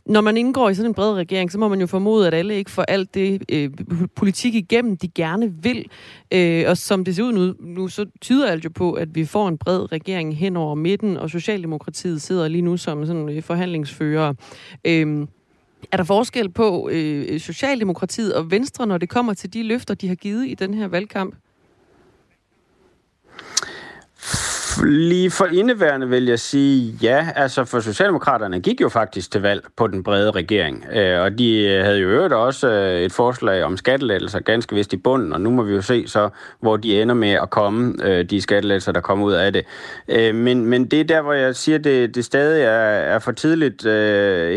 når 0.09 0.21
man 0.21 0.37
indgår 0.37 0.69
i 0.69 0.73
sådan 0.73 0.91
en 0.91 0.93
bred 0.93 1.13
regering, 1.13 1.51
så 1.51 1.59
må 1.59 1.67
man 1.67 1.79
jo 1.79 1.87
formode, 1.87 2.27
at 2.27 2.33
alle 2.33 2.55
ikke 2.55 2.71
får 2.71 2.83
alt 2.83 3.13
det 3.13 3.43
øh, 3.51 3.69
politik 4.15 4.55
igennem, 4.55 4.97
de 4.97 5.07
gerne 5.07 5.53
vil. 5.63 5.85
Øh, 6.33 6.63
og 6.67 6.77
som 6.77 7.05
det 7.05 7.15
ser 7.15 7.23
ud 7.23 7.33
nu, 7.33 7.53
nu, 7.59 7.87
så 7.87 8.05
tyder 8.21 8.47
alt 8.47 8.65
jo 8.65 8.69
på, 8.69 8.93
at 8.93 9.15
vi 9.15 9.25
får 9.25 9.47
en 9.47 9.57
bred 9.57 9.91
regering 9.91 10.37
hen 10.37 10.57
over 10.57 10.75
midten, 10.75 11.17
og 11.17 11.29
Socialdemokratiet 11.29 12.21
sidder 12.21 12.47
lige 12.47 12.61
nu 12.61 12.77
som 12.77 13.05
sådan 13.05 13.29
øh, 13.29 13.43
forhandlingsfører. 13.43 14.33
Øh, 14.85 15.27
er 15.91 15.97
der 15.97 16.03
forskel 16.03 16.49
på 16.49 16.89
øh, 16.91 17.39
Socialdemokratiet 17.39 18.33
og 18.33 18.51
Venstre, 18.51 18.87
når 18.87 18.97
det 18.97 19.09
kommer 19.09 19.33
til 19.33 19.53
de 19.53 19.63
løfter, 19.63 19.93
de 19.93 20.07
har 20.07 20.15
givet 20.15 20.47
i 20.47 20.53
den 20.53 20.73
her 20.73 20.87
valgkamp? 20.87 21.35
Lige 24.85 25.31
for 25.31 25.45
indeværende 25.45 26.09
vil 26.09 26.25
jeg 26.25 26.39
sige 26.39 26.97
ja. 27.01 27.27
Altså 27.35 27.65
for 27.65 27.79
Socialdemokraterne 27.79 28.59
gik 28.59 28.81
jo 28.81 28.89
faktisk 28.89 29.31
til 29.31 29.41
valg 29.41 29.63
på 29.75 29.87
den 29.87 30.03
brede 30.03 30.31
regering. 30.31 30.85
Øh, 30.93 31.21
og 31.21 31.39
de 31.39 31.67
havde 31.83 31.99
jo 31.99 32.07
øvrigt 32.07 32.33
også 32.33 32.69
øh, 32.69 33.01
et 33.01 33.13
forslag 33.13 33.63
om 33.63 33.77
skattelettelser 33.77 34.39
ganske 34.39 34.75
vist 34.75 34.93
i 34.93 34.97
bunden. 34.97 35.33
Og 35.33 35.41
nu 35.41 35.49
må 35.49 35.63
vi 35.63 35.73
jo 35.73 35.81
se 35.81 36.07
så, 36.07 36.29
hvor 36.59 36.77
de 36.77 37.01
ender 37.01 37.15
med 37.15 37.31
at 37.31 37.49
komme, 37.49 37.95
øh, 38.03 38.25
de 38.25 38.41
skattelettelser, 38.41 38.91
der 38.91 39.01
kommer 39.01 39.25
ud 39.25 39.33
af 39.33 39.53
det. 39.53 39.65
Men, 40.35 40.65
men 40.65 40.85
det 40.85 40.99
er 40.99 41.03
der, 41.03 41.21
hvor 41.21 41.33
jeg 41.33 41.55
siger, 41.55 41.77
det, 41.77 42.15
det 42.15 42.25
stadig 42.25 42.63
er, 42.63 42.69
er 43.15 43.19
for 43.19 43.31
tidligt 43.31 43.83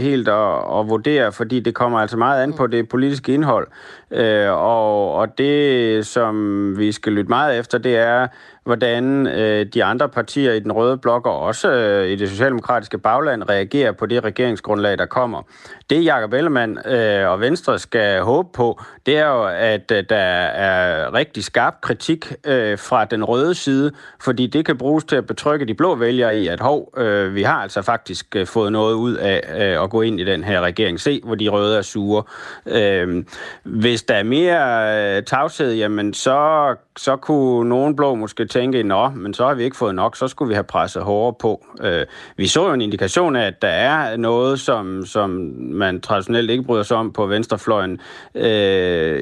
helt 0.03 0.29
at, 0.29 0.79
at 0.79 0.89
vurdere, 0.89 1.33
fordi 1.33 1.61
det 1.61 1.75
kommer 1.75 1.99
altså 1.99 2.17
meget 2.17 2.43
an 2.43 2.53
på 2.53 2.67
det 2.67 2.89
politiske 2.89 3.35
indhold. 3.35 3.69
Øh, 4.13 4.51
og, 4.51 5.15
og 5.15 5.39
det, 5.39 6.07
som 6.07 6.35
vi 6.79 6.93
skal 6.93 7.13
lytte 7.13 7.29
meget 7.29 7.59
efter, 7.59 7.79
det 7.79 7.97
er, 7.97 8.27
hvordan 8.65 9.27
øh, 9.27 9.67
de 9.67 9.85
andre 9.85 10.09
partier 10.09 10.53
i 10.53 10.61
den 10.61 10.73
røde 10.73 10.99
blok 10.99 11.27
og 11.27 11.41
også 11.41 11.73
øh, 11.73 12.09
i 12.09 12.17
det 12.17 12.29
socialdemokratiske 12.29 12.99
bagland 12.99 13.51
reagerer 13.51 13.93
på 13.93 14.07
det 14.07 14.25
regeringsgrundlag, 14.25 14.99
der 14.99 15.07
kommer. 15.07 15.43
Det 15.91 16.05
Jakob 16.05 16.33
Ellemann 16.33 16.79
øh, 16.87 17.31
og 17.31 17.41
Venstre 17.41 17.79
skal 17.79 18.21
håbe 18.21 18.49
på, 18.53 18.81
det 19.07 19.19
er 19.19 19.27
jo, 19.27 19.45
at 19.47 19.93
øh, 19.93 20.05
der 20.09 20.17
er 20.17 21.15
rigtig 21.15 21.45
skarp 21.45 21.75
kritik 21.81 22.33
øh, 22.47 22.79
fra 22.79 23.05
den 23.05 23.25
røde 23.25 23.55
side, 23.55 23.93
fordi 24.21 24.47
det 24.47 24.67
kan 24.67 24.79
bruges 24.79 25.05
til 25.05 25.17
at 25.17 25.27
betrygge 25.27 25.67
de 25.67 25.75
blå 25.75 25.95
vælgere 25.95 26.39
i, 26.39 26.49
at 26.49 26.61
hov, 26.61 26.93
øh, 26.97 27.35
vi 27.35 27.43
har 27.43 27.63
altså 27.63 27.83
faktisk 27.83 28.37
øh, 28.37 28.47
fået 28.47 28.73
noget 28.73 28.95
ud 28.95 29.15
af 29.15 29.43
øh, 29.59 29.83
at 29.83 29.91
gå 29.91 30.03
ind 30.03 30.21
i 30.21 30.25
den 30.25 30.45
her 30.45 30.61
regering. 30.61 31.01
Se, 31.01 31.21
hvor 31.25 31.35
de 31.35 31.49
røde 31.49 31.79
er 31.79 31.83
sure. 31.83 32.23
Øh, 32.67 33.25
hvis 33.63 34.00
hvis 34.01 34.07
der 34.07 34.15
er 34.15 34.23
mere 34.23 35.17
øh, 35.17 35.25
tavshed, 35.25 35.75
jamen 35.75 36.15
så, 36.15 36.77
så 37.01 37.17
kunne 37.17 37.69
nogen 37.69 37.97
blå 37.97 38.15
måske 38.15 38.45
tænke, 38.45 38.83
nå, 38.83 39.09
men 39.09 39.35
så 39.35 39.47
har 39.47 39.55
vi 39.55 39.65
ikke 39.65 39.77
fået 39.77 39.95
nok, 39.95 40.17
så 40.17 40.29
skulle 40.29 40.49
vi 40.49 40.55
have 40.55 40.65
presset 40.65 41.03
hårdere 41.03 41.35
på. 41.41 41.67
Øh, 41.83 42.07
vi 42.37 42.47
så 42.47 42.67
jo 42.67 42.73
en 42.73 42.81
indikation 42.81 43.37
af, 43.37 43.47
at 43.47 43.63
der 43.63 43.69
er 43.69 44.17
noget, 44.17 44.61
som, 44.61 45.07
som 45.07 45.31
man 45.59 46.01
traditionelt 46.01 46.51
ikke 46.51 46.63
bryder 46.63 46.83
sig 46.83 46.97
om 46.97 47.13
på 47.13 47.27
venstrefløjen, 47.27 48.01
øh, 48.35 49.21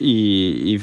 i, 0.00 0.48
i, 0.74 0.80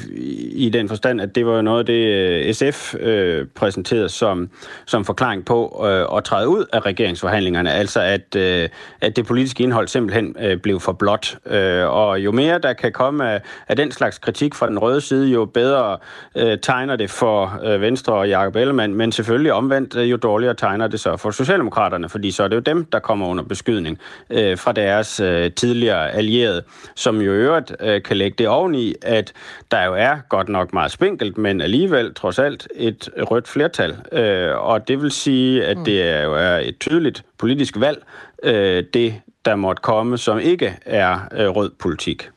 i 0.56 0.68
den 0.68 0.88
forstand, 0.88 1.20
at 1.20 1.34
det 1.34 1.46
var 1.46 1.62
noget 1.62 1.78
af 1.78 1.86
det, 1.86 2.06
øh, 2.06 2.54
SF 2.54 2.94
øh, 3.00 3.46
præsenterede 3.54 4.08
som, 4.08 4.50
som 4.86 5.04
forklaring 5.04 5.44
på 5.44 5.86
øh, 5.86 6.16
at 6.16 6.24
træde 6.24 6.48
ud 6.48 6.64
af 6.72 6.86
regeringsforhandlingerne, 6.86 7.72
altså 7.72 8.00
at, 8.00 8.36
øh, 8.36 8.68
at 9.00 9.16
det 9.16 9.26
politiske 9.26 9.62
indhold 9.62 9.88
simpelthen 9.88 10.36
øh, 10.40 10.58
blev 10.60 10.80
for 10.80 10.92
blot. 10.92 11.38
Øh, 11.46 11.88
og 11.88 12.20
jo 12.20 12.32
mere 12.32 12.58
der 12.58 12.72
kan 12.72 12.92
komme 12.92 13.30
af, 13.30 13.42
af 13.68 13.76
den 13.76 13.92
slags 13.92 14.18
kritik 14.18 14.54
fra 14.54 14.66
den 14.66 14.78
røde 14.78 15.00
side, 15.00 15.28
jo 15.28 15.44
bedre 15.44 15.98
øh, 16.34 16.58
tegner 16.62 16.96
det 16.96 17.10
for 17.10 17.60
øh, 17.64 17.80
Venstre 17.80 18.12
og 18.12 18.28
Jacob 18.28 18.56
Ellemann, 18.56 18.94
men 18.94 19.12
selvfølgelig 19.12 19.52
omvendt, 19.52 19.96
øh, 19.96 20.10
jo 20.10 20.16
dårligere 20.16 20.54
tegner 20.54 20.86
det 20.86 21.00
så 21.00 21.16
for 21.16 21.30
Socialdemokraterne, 21.30 22.08
fordi 22.08 22.30
så 22.30 22.42
er 22.42 22.48
det 22.48 22.56
jo 22.56 22.60
dem, 22.60 22.84
der 22.84 22.98
kommer 22.98 23.26
under 23.26 23.44
beskydning 23.44 23.98
øh, 24.30 24.58
fra 24.58 24.72
deres 24.72 25.20
øh, 25.20 25.50
tidligere 25.52 26.10
allierede, 26.10 26.62
som 26.96 27.20
jo 27.20 27.32
øvrigt 27.32 27.76
øh, 27.80 28.02
kan 28.02 28.16
lægge 28.16 28.34
det 28.38 28.48
oveni, 28.48 28.94
at 29.02 29.32
der 29.70 29.84
jo 29.84 29.94
er 29.94 30.16
godt 30.28 30.48
nok 30.48 30.72
meget 30.72 30.90
spinkelt, 30.90 31.38
men 31.38 31.60
alligevel 31.60 32.14
trods 32.14 32.38
alt 32.38 32.68
et 32.74 33.08
rødt 33.30 33.48
flertal. 33.48 33.96
Øh, 34.12 34.56
og 34.56 34.88
det 34.88 35.02
vil 35.02 35.10
sige, 35.10 35.64
at 35.64 35.78
det 35.84 36.02
er 36.02 36.22
jo 36.22 36.34
er 36.34 36.56
et 36.56 36.78
tydeligt 36.78 37.24
politisk 37.38 37.80
valg, 37.80 38.02
øh, 38.42 38.84
det 38.94 39.14
der 39.44 39.56
måtte 39.56 39.80
komme, 39.80 40.18
som 40.18 40.38
ikke 40.38 40.78
er 40.86 41.18
øh, 41.32 41.48
rød 41.48 41.70
politik. 41.78 42.30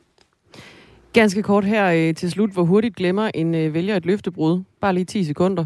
Ganske 1.12 1.42
kort 1.42 1.64
her 1.64 2.08
øh, 2.08 2.14
til 2.14 2.30
slut. 2.30 2.50
Hvor 2.50 2.62
hurtigt 2.62 2.96
glemmer 2.96 3.30
en 3.34 3.54
øh, 3.54 3.74
vælger 3.74 3.96
et 3.96 4.06
løftebrud? 4.06 4.62
Bare 4.80 4.94
lige 4.94 5.04
10 5.04 5.24
sekunder. 5.24 5.64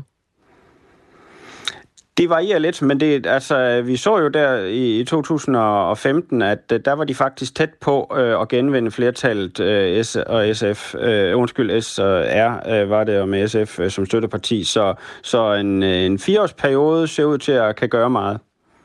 Det 2.18 2.28
varierer 2.28 2.58
lidt, 2.58 2.82
men 2.82 3.00
det, 3.00 3.26
altså, 3.26 3.82
vi 3.82 3.96
så 3.96 4.18
jo 4.18 4.28
der 4.28 4.58
i, 4.58 5.00
i 5.00 5.04
2015, 5.04 6.42
at 6.42 6.58
uh, 6.72 6.78
der 6.84 6.92
var 6.92 7.04
de 7.04 7.14
faktisk 7.14 7.54
tæt 7.54 7.70
på 7.80 8.06
uh, 8.10 8.40
at 8.42 8.48
genvinde 8.48 8.90
flertallet 8.90 9.60
uh, 9.60 10.04
S 10.04 10.16
og 10.16 10.56
SF. 10.56 10.94
Uh, 10.94 11.40
undskyld, 11.40 11.80
S 11.80 11.98
og 11.98 12.24
R 12.26 12.82
uh, 12.82 12.90
var 12.90 13.04
det 13.04 13.18
jo 13.18 13.24
med 13.24 13.48
SF 13.48 13.78
uh, 13.78 13.88
som 13.88 14.06
støtteparti. 14.06 14.64
Så, 14.64 14.94
så 15.22 15.52
en, 15.52 15.82
uh, 15.82 15.88
en 15.88 16.18
fireårsperiode 16.18 17.08
ser 17.08 17.24
ud 17.24 17.38
til 17.38 17.52
at 17.52 17.76
kan 17.76 17.88
gøre 17.88 18.10
meget. 18.10 18.38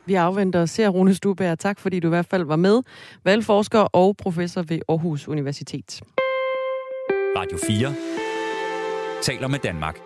Vi 0.06 0.14
afventer 0.14 0.62
og 0.62 0.70
ser 0.70 0.90
Rune 0.90 1.14
Stuberg. 1.14 1.60
Tak 1.60 1.80
fordi 1.80 2.00
du 2.00 2.08
i 2.08 2.10
hvert 2.10 2.26
fald 2.26 2.44
var 2.44 2.56
med. 2.56 2.82
Valgforsker 3.24 3.80
og 3.80 4.18
professor 4.18 4.62
ved 4.62 4.80
Aarhus 4.90 5.28
Universitet. 5.28 6.02
Radio 7.38 7.58
4 7.68 7.94
taler 9.22 9.48
med 9.48 9.60
Danmark. 9.60 10.00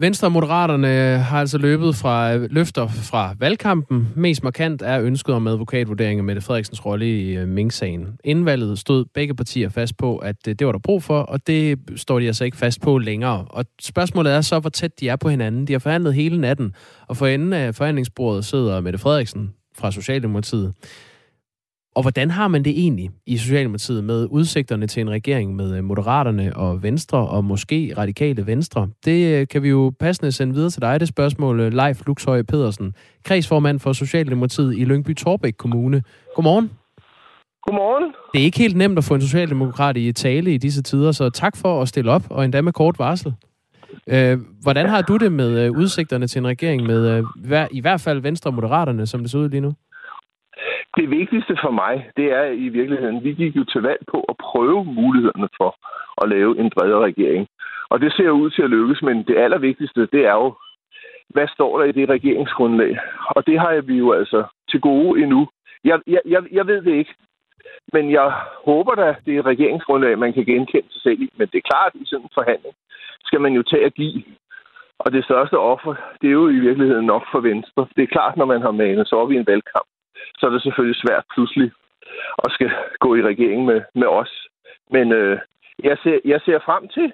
Venstre 0.00 0.26
og 0.26 0.32
Moderaterne 0.32 1.18
har 1.18 1.40
altså 1.40 1.58
løbet 1.58 1.96
fra 1.96 2.36
løfter 2.36 2.88
fra 2.88 3.34
valgkampen. 3.38 4.08
Mest 4.16 4.42
markant 4.42 4.82
er 4.82 5.00
ønsket 5.00 5.34
om 5.34 5.46
advokatvurdering 5.46 6.20
af 6.20 6.24
Mette 6.24 6.42
Frederiksens 6.42 6.86
rolle 6.86 7.20
i 7.20 7.36
øh, 7.36 7.48
Mink-sagen. 7.48 8.18
Inden 8.24 8.44
valget 8.44 8.78
stod 8.78 9.04
begge 9.14 9.34
partier 9.34 9.68
fast 9.68 9.96
på, 9.96 10.16
at 10.16 10.36
øh, 10.48 10.54
det 10.54 10.66
var 10.66 10.72
der 10.72 10.78
brug 10.78 11.02
for, 11.02 11.20
og 11.20 11.46
det 11.46 11.78
står 11.96 12.18
de 12.18 12.26
altså 12.26 12.44
ikke 12.44 12.56
fast 12.56 12.80
på 12.80 12.98
længere. 12.98 13.44
Og 13.50 13.64
spørgsmålet 13.80 14.32
er 14.32 14.40
så, 14.40 14.58
hvor 14.58 14.70
tæt 14.70 15.00
de 15.00 15.08
er 15.08 15.16
på 15.16 15.28
hinanden. 15.28 15.66
De 15.66 15.72
har 15.72 15.80
forhandlet 15.80 16.14
hele 16.14 16.40
natten, 16.40 16.74
og 17.08 17.16
for 17.16 17.26
enden 17.26 17.52
af 17.52 17.74
forhandlingsbordet 17.74 18.44
sidder 18.44 18.80
Mette 18.80 18.98
Frederiksen 18.98 19.54
fra 19.78 19.92
Socialdemokratiet. 19.92 20.74
Og 21.98 22.02
hvordan 22.02 22.30
har 22.30 22.48
man 22.48 22.64
det 22.64 22.70
egentlig 22.70 23.10
i 23.26 23.36
Socialdemokratiet 23.36 24.04
med 24.04 24.26
udsigterne 24.30 24.86
til 24.86 25.00
en 25.00 25.10
regering 25.10 25.56
med 25.56 25.76
øh, 25.76 25.84
Moderaterne 25.84 26.56
og 26.56 26.82
Venstre 26.82 27.18
og 27.18 27.44
måske 27.44 27.94
Radikale 27.96 28.46
Venstre? 28.46 28.88
Det 29.04 29.40
øh, 29.40 29.48
kan 29.48 29.62
vi 29.62 29.68
jo 29.68 29.92
passende 30.00 30.32
sende 30.32 30.54
videre 30.54 30.70
til 30.70 30.82
dig, 30.82 31.00
det 31.00 31.08
spørgsmål, 31.08 31.60
øh, 31.60 31.72
Leif 31.72 32.02
Luxhøj 32.06 32.42
Pedersen, 32.42 32.94
kredsformand 33.24 33.80
for 33.80 33.92
Socialdemokratiet 33.92 34.78
i 34.78 34.84
Lyngby 34.84 35.16
Torbæk 35.16 35.52
Kommune. 35.58 36.02
Godmorgen. 36.34 36.70
Godmorgen. 37.66 38.12
Det 38.34 38.40
er 38.40 38.44
ikke 38.44 38.58
helt 38.58 38.76
nemt 38.76 38.98
at 38.98 39.04
få 39.04 39.14
en 39.14 39.20
socialdemokrat 39.20 39.96
i 39.96 40.12
tale 40.12 40.54
i 40.54 40.58
disse 40.58 40.82
tider, 40.82 41.12
så 41.12 41.30
tak 41.30 41.56
for 41.56 41.82
at 41.82 41.88
stille 41.88 42.10
op, 42.10 42.22
og 42.30 42.44
endda 42.44 42.60
med 42.60 42.72
kort 42.72 42.98
varsel. 42.98 43.34
hvordan 44.62 44.88
har 44.88 45.02
du 45.02 45.16
det 45.16 45.32
med 45.32 45.70
udsigterne 45.70 46.26
til 46.26 46.38
en 46.38 46.46
regering 46.46 46.82
med 46.86 47.24
i 47.70 47.80
hvert 47.80 48.00
fald 48.00 48.20
Venstre 48.20 48.50
og 48.50 48.54
Moderaterne, 48.54 49.06
som 49.06 49.20
det 49.20 49.30
ser 49.30 49.38
ud 49.38 49.48
lige 49.48 49.60
nu? 49.60 49.72
Det 50.96 51.10
vigtigste 51.10 51.56
for 51.62 51.70
mig, 51.70 52.10
det 52.16 52.32
er 52.32 52.44
i 52.44 52.68
virkeligheden, 52.68 53.24
vi 53.24 53.32
gik 53.32 53.56
jo 53.56 53.64
til 53.64 53.82
valg 53.82 54.00
på 54.12 54.20
at 54.28 54.36
prøve 54.36 54.84
mulighederne 54.84 55.48
for 55.56 55.76
at 56.22 56.28
lave 56.28 56.58
en 56.58 56.70
bredere 56.70 57.04
regering. 57.04 57.48
Og 57.90 58.00
det 58.00 58.12
ser 58.12 58.30
ud 58.30 58.50
til 58.50 58.62
at 58.62 58.70
lykkes, 58.70 59.02
men 59.02 59.22
det 59.22 59.36
allervigtigste, 59.36 60.06
det 60.06 60.26
er 60.26 60.34
jo, 60.34 60.54
hvad 61.28 61.48
står 61.48 61.78
der 61.78 61.84
i 61.84 61.92
det 61.92 62.08
regeringsgrundlag? 62.08 62.98
Og 63.36 63.46
det 63.46 63.60
har 63.60 63.80
vi 63.80 63.96
jo 63.96 64.12
altså 64.12 64.44
til 64.70 64.80
gode 64.80 65.22
endnu. 65.22 65.48
Jeg, 65.84 66.00
jeg, 66.06 66.20
jeg, 66.24 66.42
jeg 66.52 66.66
ved 66.66 66.82
det 66.82 66.94
ikke, 66.94 67.14
men 67.92 68.10
jeg 68.10 68.32
håber 68.64 68.94
da, 68.94 69.14
det 69.26 69.34
er 69.34 69.40
et 69.40 69.46
regeringsgrundlag, 69.46 70.18
man 70.18 70.32
kan 70.32 70.44
genkende 70.44 70.92
sig 70.92 71.02
selv 71.02 71.20
i. 71.22 71.30
Men 71.36 71.48
det 71.52 71.58
er 71.58 71.70
klart, 71.70 71.92
i 71.94 72.04
sådan 72.06 72.24
en 72.24 72.30
forhandling 72.34 72.74
skal 73.24 73.40
man 73.40 73.52
jo 73.52 73.62
tage 73.62 73.84
at 73.84 73.94
give. 73.94 74.22
Og 74.98 75.12
det 75.12 75.24
største 75.24 75.58
offer, 75.58 75.94
det 76.20 76.28
er 76.28 76.38
jo 76.40 76.48
i 76.48 76.60
virkeligheden 76.68 77.06
nok 77.06 77.24
for 77.32 77.40
Venstre. 77.40 77.86
Det 77.96 78.02
er 78.02 78.14
klart, 78.16 78.36
når 78.36 78.44
man 78.44 78.62
har 78.62 78.70
manet 78.70 79.08
sig 79.08 79.18
op 79.18 79.30
i 79.30 79.36
en 79.36 79.46
valgkamp, 79.46 79.88
så 80.38 80.46
er 80.46 80.50
det 80.50 80.62
selvfølgelig 80.62 81.00
svært 81.04 81.24
pludselig 81.34 81.70
at 82.44 82.52
skal 82.52 82.70
gå 83.04 83.14
i 83.14 83.22
regering 83.22 83.64
med, 83.64 83.80
med 83.94 84.06
os. 84.06 84.32
Men 84.90 85.12
øh, 85.12 85.38
jeg, 85.88 85.96
ser, 86.02 86.18
jeg 86.24 86.40
ser 86.46 86.58
frem 86.68 86.88
til 86.88 87.12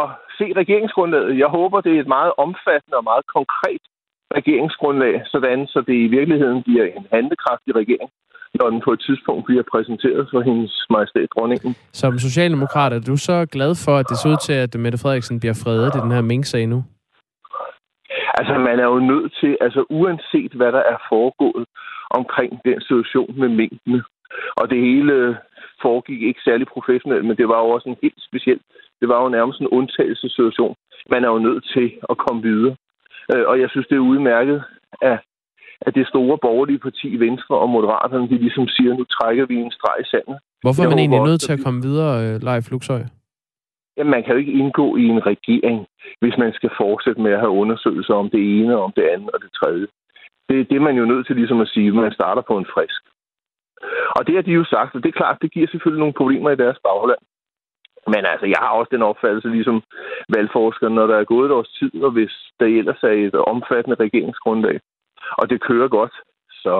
at 0.00 0.06
se 0.38 0.46
regeringsgrundlaget. 0.62 1.38
Jeg 1.38 1.46
håber, 1.58 1.80
det 1.80 1.96
er 1.96 2.00
et 2.00 2.14
meget 2.16 2.32
omfattende 2.36 2.96
og 3.00 3.04
meget 3.04 3.26
konkret 3.36 3.82
regeringsgrundlag, 4.38 5.14
sådan 5.26 5.66
så 5.66 5.80
det 5.86 5.94
i 6.06 6.08
virkeligheden 6.18 6.62
bliver 6.62 6.84
en 6.84 7.06
handekraftig 7.12 7.72
regering, 7.76 8.10
når 8.54 8.70
den 8.70 8.80
på 8.84 8.92
et 8.92 9.00
tidspunkt 9.06 9.44
bliver 9.46 9.62
præsenteret 9.72 10.28
for 10.32 10.40
hendes 10.40 10.86
majestæt 10.90 11.28
dronningen. 11.34 11.76
Som 11.92 12.18
socialdemokrat 12.18 12.92
er 12.92 13.00
du 13.00 13.16
så 13.16 13.46
glad 13.46 13.72
for, 13.84 13.94
at 13.96 14.06
det 14.08 14.16
ser 14.18 14.30
ud 14.30 14.40
til, 14.46 14.52
at 14.52 14.74
Mette 14.74 14.98
Frederiksen 14.98 15.40
bliver 15.40 15.60
fredet 15.64 15.94
i 15.94 16.00
den 16.04 16.10
her 16.10 16.20
mink-sag 16.20 16.66
nu? 16.66 16.84
Altså, 18.38 18.54
man 18.58 18.78
er 18.84 18.88
jo 18.94 18.98
nødt 19.12 19.32
til, 19.40 19.56
altså 19.60 19.84
uanset 19.90 20.52
hvad 20.52 20.72
der 20.72 20.82
er 20.92 20.98
foregået 21.08 21.66
omkring 22.10 22.60
den 22.64 22.80
situation 22.80 23.34
med 23.38 23.48
minkene, 23.48 24.02
og 24.56 24.70
det 24.70 24.80
hele 24.80 25.36
foregik 25.82 26.22
ikke 26.22 26.40
særlig 26.44 26.66
professionelt, 26.66 27.24
men 27.24 27.36
det 27.36 27.48
var 27.48 27.58
jo 27.62 27.68
også 27.68 27.88
en 27.88 28.02
helt 28.02 28.22
speciel, 28.28 28.60
det 29.00 29.08
var 29.08 29.22
jo 29.22 29.28
nærmest 29.28 29.60
en 29.60 29.72
undtagelsessituation. 29.78 30.74
Man 31.10 31.24
er 31.24 31.28
jo 31.28 31.38
nødt 31.38 31.64
til 31.74 31.86
at 32.10 32.16
komme 32.18 32.42
videre. 32.42 32.76
Øh, 33.32 33.44
og 33.50 33.60
jeg 33.60 33.68
synes, 33.70 33.86
det 33.86 33.96
er 33.96 34.10
udmærket, 34.12 34.64
at, 35.02 35.18
at 35.86 35.94
det 35.94 36.08
store 36.08 36.38
borgerlige 36.38 36.78
parti, 36.78 37.16
Venstre 37.16 37.54
og 37.56 37.68
Moderaterne, 37.70 38.28
de 38.28 38.38
ligesom 38.38 38.68
siger, 38.68 38.94
nu 38.94 39.04
trækker 39.04 39.46
vi 39.46 39.56
en 39.56 39.72
streg 39.72 39.96
i 40.00 40.08
sandet. 40.12 40.38
Hvorfor 40.62 40.82
er 40.82 40.88
man 40.88 40.98
egentlig 40.98 41.20
nødt 41.30 41.40
til 41.40 41.52
at 41.52 41.64
komme 41.64 41.82
videre, 41.82 42.14
øh, 42.24 42.42
Leif 42.42 42.70
Luxøj? 42.70 43.02
Jamen, 43.96 44.10
man 44.10 44.22
kan 44.22 44.32
jo 44.32 44.38
ikke 44.38 44.58
indgå 44.60 44.96
i 44.96 45.04
en 45.14 45.26
regering, 45.26 45.86
hvis 46.20 46.36
man 46.38 46.52
skal 46.52 46.70
fortsætte 46.80 47.20
med 47.20 47.32
at 47.32 47.42
have 47.44 47.58
undersøgelser 47.62 48.14
om 48.14 48.30
det 48.30 48.42
ene, 48.58 48.76
om 48.86 48.92
det 48.96 49.04
andet 49.12 49.30
og 49.30 49.40
det 49.40 49.50
tredje. 49.60 49.86
Det, 50.48 50.68
det 50.70 50.76
er 50.76 50.86
man 50.88 50.96
jo 50.96 51.04
nødt 51.04 51.26
til 51.26 51.36
ligesom 51.36 51.60
at 51.60 51.68
sige, 51.68 51.90
når 51.90 52.02
man 52.02 52.18
starter 52.18 52.42
på 52.42 52.58
en 52.58 52.66
frisk. 52.74 53.02
Og 54.16 54.26
det 54.26 54.34
har 54.34 54.42
de 54.42 54.58
jo 54.60 54.64
sagt, 54.64 54.94
og 54.94 55.02
det 55.02 55.08
er 55.08 55.20
klart, 55.20 55.42
det 55.42 55.52
giver 55.52 55.68
selvfølgelig 55.70 56.00
nogle 56.00 56.20
problemer 56.20 56.50
i 56.50 56.62
deres 56.64 56.78
bagland. 56.88 57.22
Men 58.12 58.22
altså, 58.32 58.46
jeg 58.54 58.60
har 58.64 58.72
også 58.78 58.90
den 58.92 59.02
opfattelse, 59.10 59.48
ligesom 59.48 59.82
valgforskerne, 60.34 60.94
når 60.94 61.06
der 61.06 61.16
er 61.18 61.24
gået 61.24 61.46
et 61.46 61.56
års 61.58 61.72
tid, 61.78 62.02
og 62.06 62.10
hvis 62.10 62.34
der 62.60 62.66
ellers 62.66 63.02
er 63.02 63.14
et 63.26 63.34
omfattende 63.34 63.96
regeringsgrundlag, 64.04 64.80
og 65.38 65.50
det 65.50 65.62
kører 65.68 65.88
godt, 65.88 66.14
så, 66.50 66.74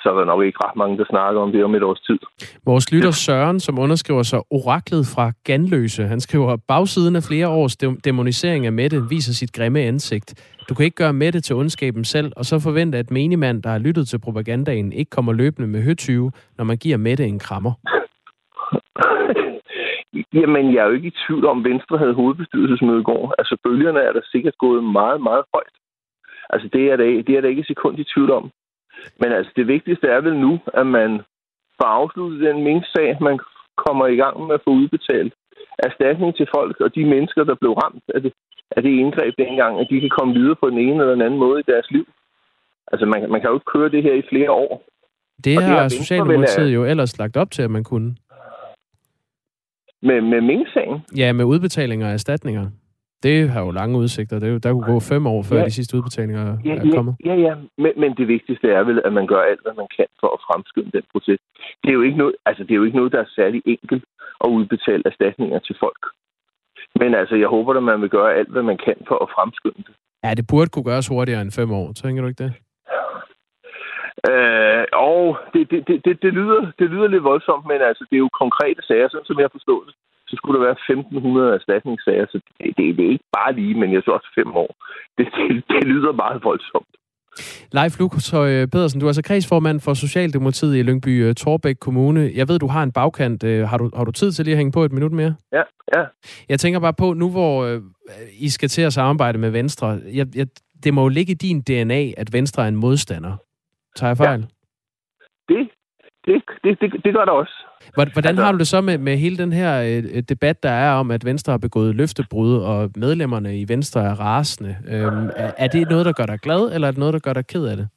så 0.00 0.10
er 0.10 0.16
der 0.18 0.24
nok 0.24 0.42
ikke 0.44 0.58
ret 0.64 0.76
mange, 0.76 0.98
der 0.98 1.04
snakker 1.10 1.40
om 1.40 1.52
det 1.52 1.64
om 1.64 1.74
et 1.74 1.82
års 1.82 2.00
tid. 2.00 2.18
Vores 2.64 2.92
lytter 2.92 3.10
Søren, 3.10 3.60
som 3.60 3.78
underskriver 3.78 4.22
sig 4.22 4.40
oraklet 4.50 5.04
fra 5.14 5.32
Ganløse, 5.44 6.02
han 6.02 6.20
skriver, 6.20 6.56
bagsiden 6.68 7.16
af 7.16 7.22
flere 7.22 7.48
års 7.48 7.76
demonisering 7.76 8.66
af 8.66 8.72
Mette 8.72 9.02
viser 9.08 9.32
sit 9.32 9.52
grimme 9.52 9.80
ansigt. 9.80 10.57
Du 10.68 10.74
kan 10.74 10.84
ikke 10.84 10.96
gøre 10.96 11.12
det 11.12 11.44
til 11.44 11.56
ondskaben 11.56 12.04
selv, 12.04 12.32
og 12.36 12.44
så 12.44 12.60
forvente, 12.60 12.98
at 12.98 13.10
menigmand, 13.10 13.62
der 13.62 13.70
har 13.70 13.78
lyttet 13.78 14.08
til 14.08 14.18
propagandaen, 14.18 14.92
ikke 14.92 15.10
kommer 15.10 15.32
løbende 15.32 15.68
med 15.68 15.82
høtyve, 15.82 16.32
når 16.58 16.64
man 16.64 16.76
giver 16.76 16.96
Mette 16.96 17.24
en 17.24 17.38
krammer. 17.38 17.72
Jamen, 20.38 20.74
jeg 20.74 20.80
er 20.80 20.86
jo 20.86 20.92
ikke 20.92 21.08
i 21.08 21.18
tvivl 21.26 21.46
om, 21.46 21.58
at 21.58 21.70
Venstre 21.70 21.98
havde 21.98 22.14
hovedbestyrelsesmøde 22.14 23.00
i 23.00 23.08
går. 23.10 23.34
Altså, 23.38 23.56
bølgerne 23.64 24.00
er 24.00 24.12
der 24.12 24.20
sikkert 24.24 24.58
gået 24.58 24.84
meget, 24.84 25.20
meget 25.20 25.44
højt. 25.54 25.76
Altså, 26.50 26.68
det 26.72 26.90
er 26.90 26.96
der, 26.96 27.22
det 27.26 27.36
er 27.36 27.40
der 27.40 27.48
ikke 27.48 27.60
et 27.60 27.66
sekund 27.66 27.98
i 27.98 28.04
tvivl 28.14 28.30
om. 28.30 28.50
Men 29.20 29.32
altså, 29.32 29.52
det 29.56 29.66
vigtigste 29.66 30.06
er 30.06 30.20
vel 30.20 30.36
nu, 30.36 30.60
at 30.74 30.86
man 30.86 31.10
får 31.78 31.88
afsluttet 32.00 32.40
den 32.40 32.64
mindsag, 32.64 33.16
man 33.20 33.38
kommer 33.76 34.06
i 34.06 34.16
gang 34.16 34.46
med 34.46 34.54
at 34.54 34.60
få 34.64 34.70
udbetalt 34.70 35.34
erstatning 35.78 36.36
til 36.36 36.46
folk 36.56 36.80
og 36.80 36.94
de 36.94 37.04
mennesker, 37.04 37.44
der 37.44 37.54
blev 37.54 37.72
ramt 37.72 38.04
af 38.14 38.22
det, 38.22 38.32
af 38.76 38.82
det 38.82 38.90
indgreb 38.90 39.34
dengang, 39.38 39.80
at 39.80 39.86
de 39.90 40.00
kan 40.00 40.10
komme 40.18 40.34
videre 40.34 40.56
på 40.62 40.70
den 40.70 40.78
ene 40.78 41.00
eller 41.00 41.14
den 41.16 41.22
anden 41.22 41.40
måde 41.40 41.60
i 41.60 41.70
deres 41.72 41.90
liv. 41.90 42.06
Altså, 42.92 43.06
man, 43.06 43.30
man 43.32 43.40
kan 43.40 43.50
jo 43.50 43.56
ikke 43.56 43.72
køre 43.74 43.90
det 43.90 44.02
her 44.02 44.14
i 44.14 44.28
flere 44.30 44.50
år. 44.50 44.82
Det 45.44 45.62
har 45.62 45.82
det 45.82 45.92
Socialdemokratiet 45.92 46.74
jo 46.74 46.84
ellers 46.84 47.18
lagt 47.18 47.36
op 47.36 47.50
til, 47.50 47.62
at 47.62 47.70
man 47.70 47.84
kunne. 47.84 48.16
Med, 50.02 50.20
med 50.20 50.40
Ming-sagen? 50.40 51.02
Ja, 51.16 51.32
med 51.32 51.44
udbetalinger 51.44 52.08
af 52.08 52.12
erstatninger. 52.12 52.66
Det 53.22 53.50
har 53.50 53.60
jo 53.66 53.70
lange 53.70 53.98
udsigter. 53.98 54.38
Det 54.38 54.48
er 54.48 54.52
jo, 54.52 54.58
der 54.58 54.72
kunne 54.72 54.92
gå 54.94 55.00
fem 55.00 55.26
år, 55.26 55.42
før 55.42 55.58
ja. 55.58 55.64
de 55.64 55.70
sidste 55.70 55.96
udbetalinger 55.96 56.58
ja, 56.64 56.74
er 56.74 56.94
kommet. 56.94 57.14
Ja, 57.24 57.34
ja. 57.34 57.54
Men, 57.82 57.92
men 57.96 58.10
det 58.18 58.28
vigtigste 58.28 58.66
er 58.78 58.82
vel, 58.82 59.02
at 59.04 59.12
man 59.12 59.26
gør 59.26 59.42
alt, 59.50 59.62
hvad 59.62 59.74
man 59.74 59.88
kan 59.96 60.06
for 60.20 60.28
at 60.36 60.40
fremskynde 60.46 60.90
den 60.96 61.04
proces. 61.12 61.40
Det 61.82 61.88
er 61.90 61.98
jo 62.00 62.02
ikke 62.02 62.18
noget, 62.18 62.34
altså, 62.46 62.62
det 62.64 62.70
er 62.70 62.80
jo 62.80 62.84
ikke 62.84 62.96
noget 62.96 63.12
der 63.12 63.20
er 63.20 63.30
særlig 63.40 63.62
enkelt 63.66 64.04
at 64.44 64.48
udbetale 64.48 65.02
erstatninger 65.06 65.58
til 65.58 65.76
folk. 65.80 66.02
Men 67.00 67.14
altså, 67.14 67.34
jeg 67.36 67.48
håber, 67.48 67.74
at 67.74 67.82
man 67.82 68.00
vil 68.02 68.10
gøre 68.10 68.34
alt, 68.34 68.50
hvad 68.54 68.62
man 68.62 68.78
kan 68.86 68.96
for 69.08 69.18
at 69.24 69.28
fremskynde 69.36 69.82
det. 69.88 69.94
Ja, 70.24 70.34
det 70.34 70.46
burde 70.50 70.70
kunne 70.70 70.88
gøres 70.90 71.08
hurtigere 71.08 71.42
end 71.42 71.52
fem 71.60 71.70
år. 71.72 71.92
Tænker 71.92 72.22
du 72.22 72.28
ikke 72.28 72.44
det? 72.44 72.52
Øh, 74.30 74.84
og 74.92 75.38
det, 75.52 75.70
det, 75.70 75.80
det, 75.88 75.96
det, 76.04 76.22
det, 76.22 76.32
lyder, 76.38 76.60
det 76.78 76.90
lyder 76.90 77.08
lidt 77.08 77.24
voldsomt, 77.24 77.66
men 77.66 77.80
altså, 77.88 78.02
det 78.10 78.16
er 78.16 78.24
jo 78.26 78.30
konkrete 78.42 78.82
sager, 78.88 79.08
sådan 79.08 79.30
som 79.30 79.40
jeg 79.40 79.50
forstår 79.52 79.80
det. 79.86 79.94
Så 80.28 80.32
skulle 80.36 80.56
der 80.58 80.66
være 80.66 80.78
1.500 81.52 81.58
erstatningssager, 81.58 82.26
så 82.32 82.36
det, 82.58 82.66
det, 82.76 82.96
det 82.96 83.04
er 83.06 83.14
ikke 83.16 83.30
bare 83.38 83.52
lige, 83.60 83.74
men 83.80 83.88
jeg 83.92 84.00
synes 84.02 84.16
også 84.18 84.30
fem 84.38 84.50
år. 84.64 84.70
Det, 85.18 85.26
det, 85.36 85.64
det 85.72 85.84
lyder 85.92 86.12
meget 86.12 86.44
voldsomt. 86.44 86.92
Leif 87.72 87.98
Lukoshøj 87.98 88.66
Pedersen, 88.66 89.00
du 89.00 89.06
er 89.06 89.08
altså 89.08 89.22
kredsformand 89.22 89.80
for 89.80 89.94
Socialdemokratiet 89.94 90.76
i 90.76 90.82
Lyngby 90.82 91.24
øh, 91.24 91.34
Torbæk 91.34 91.76
Kommune. 91.80 92.30
Jeg 92.34 92.48
ved, 92.48 92.58
du 92.58 92.66
har 92.66 92.82
en 92.82 92.92
bagkant. 92.92 93.44
Øh, 93.44 93.68
har 93.68 93.78
du, 93.78 93.90
har 93.96 94.04
du 94.04 94.12
tid 94.12 94.32
til 94.32 94.44
lige 94.44 94.52
at 94.52 94.58
hænge 94.58 94.72
på 94.72 94.84
et 94.84 94.92
minut 94.92 95.12
mere? 95.12 95.34
Ja, 95.52 95.62
ja. 95.96 96.04
Jeg 96.48 96.60
tænker 96.60 96.80
bare 96.80 96.94
på, 96.94 97.12
nu 97.12 97.30
hvor 97.30 97.64
øh, 97.64 97.80
I 98.38 98.48
skal 98.48 98.68
til 98.68 98.82
at 98.82 98.92
samarbejde 98.92 99.38
med 99.38 99.50
Venstre, 99.50 99.86
jeg, 100.14 100.26
jeg, 100.34 100.46
det 100.84 100.94
må 100.94 101.02
jo 101.02 101.08
ligge 101.08 101.32
i 101.32 101.34
din 101.34 101.60
DNA, 101.60 102.12
at 102.16 102.32
Venstre 102.32 102.64
er 102.64 102.68
en 102.68 102.76
modstander. 102.76 103.36
Tager 103.96 104.10
jeg 104.10 104.16
fejl? 104.16 104.40
Ja. 104.40 104.46
Det, 105.54 105.68
det, 106.28 106.42
det, 106.64 106.80
det, 106.80 107.04
det 107.04 107.14
gør 107.14 107.24
der 107.24 107.32
også. 107.32 107.56
Hvordan 107.94 108.26
altså, 108.26 108.44
har 108.44 108.52
du 108.52 108.58
det 108.58 108.66
så 108.66 108.80
med, 108.80 108.98
med 108.98 109.16
hele 109.16 109.36
den 109.36 109.52
her 109.52 109.72
øh, 109.82 110.22
debat, 110.28 110.62
der 110.62 110.70
er 110.70 110.92
om, 110.92 111.10
at 111.10 111.24
Venstre 111.24 111.50
har 111.50 111.58
begået 111.58 111.94
løftebrud, 111.94 112.54
og 112.70 112.90
medlemmerne 112.96 113.60
i 113.60 113.64
Venstre 113.68 114.00
er 114.00 114.14
rasende? 114.20 114.76
Øhm, 114.92 115.30
er, 115.36 115.52
er 115.58 115.68
det 115.68 115.90
noget, 115.90 116.06
der 116.06 116.12
gør 116.12 116.26
dig 116.26 116.38
glad, 116.38 116.74
eller 116.74 116.88
er 116.88 116.92
det 116.92 116.98
noget, 116.98 117.14
der 117.14 117.20
gør 117.20 117.32
dig 117.32 117.46
ked 117.46 117.64
af 117.66 117.76
det? 117.76 117.88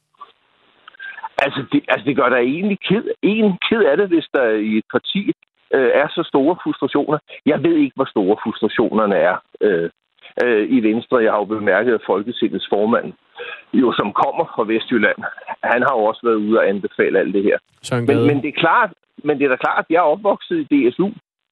Altså, 1.44 1.64
det, 1.72 1.80
altså, 1.88 2.04
det 2.08 2.16
gør 2.16 2.28
dig 2.28 2.38
egentlig 2.38 2.78
ked, 2.88 3.04
en 3.22 3.58
ked 3.68 3.82
af 3.90 3.96
det, 3.96 4.08
hvis 4.08 4.28
der 4.32 4.46
i 4.70 4.78
et 4.78 4.84
parti 4.92 5.32
øh, 5.74 5.90
er 6.02 6.08
så 6.08 6.22
store 6.32 6.56
frustrationer. 6.62 7.18
Jeg 7.46 7.62
ved 7.62 7.76
ikke, 7.76 7.96
hvor 7.96 8.08
store 8.14 8.36
frustrationerne 8.42 9.16
er 9.16 9.36
øh, 9.60 9.90
øh, 10.44 10.64
i 10.76 10.78
Venstre. 10.88 11.24
Jeg 11.24 11.32
har 11.32 11.38
jo 11.38 11.44
bemærket, 11.44 11.94
at 11.94 12.06
Folketingets 12.06 12.68
formand, 12.68 13.12
jo 13.72 13.92
som 13.92 14.12
kommer 14.12 14.44
fra 14.54 14.64
Vestjylland, 14.72 15.20
han 15.72 15.82
har 15.82 15.94
jo 15.98 16.04
også 16.04 16.20
været 16.24 16.42
ude 16.44 16.58
og 16.58 16.68
anbefale 16.68 17.18
alt 17.18 17.34
det 17.34 17.42
her. 17.42 17.58
Men, 18.06 18.26
men 18.26 18.42
det 18.42 18.48
er 18.48 18.60
klart, 18.64 18.90
men 19.24 19.38
det 19.38 19.44
er 19.44 19.48
da 19.48 19.56
klart, 19.56 19.84
at 19.84 19.90
jeg 19.90 19.96
er 19.96 20.12
opvokset 20.14 20.56
i 20.60 20.68
DSU. 20.72 21.08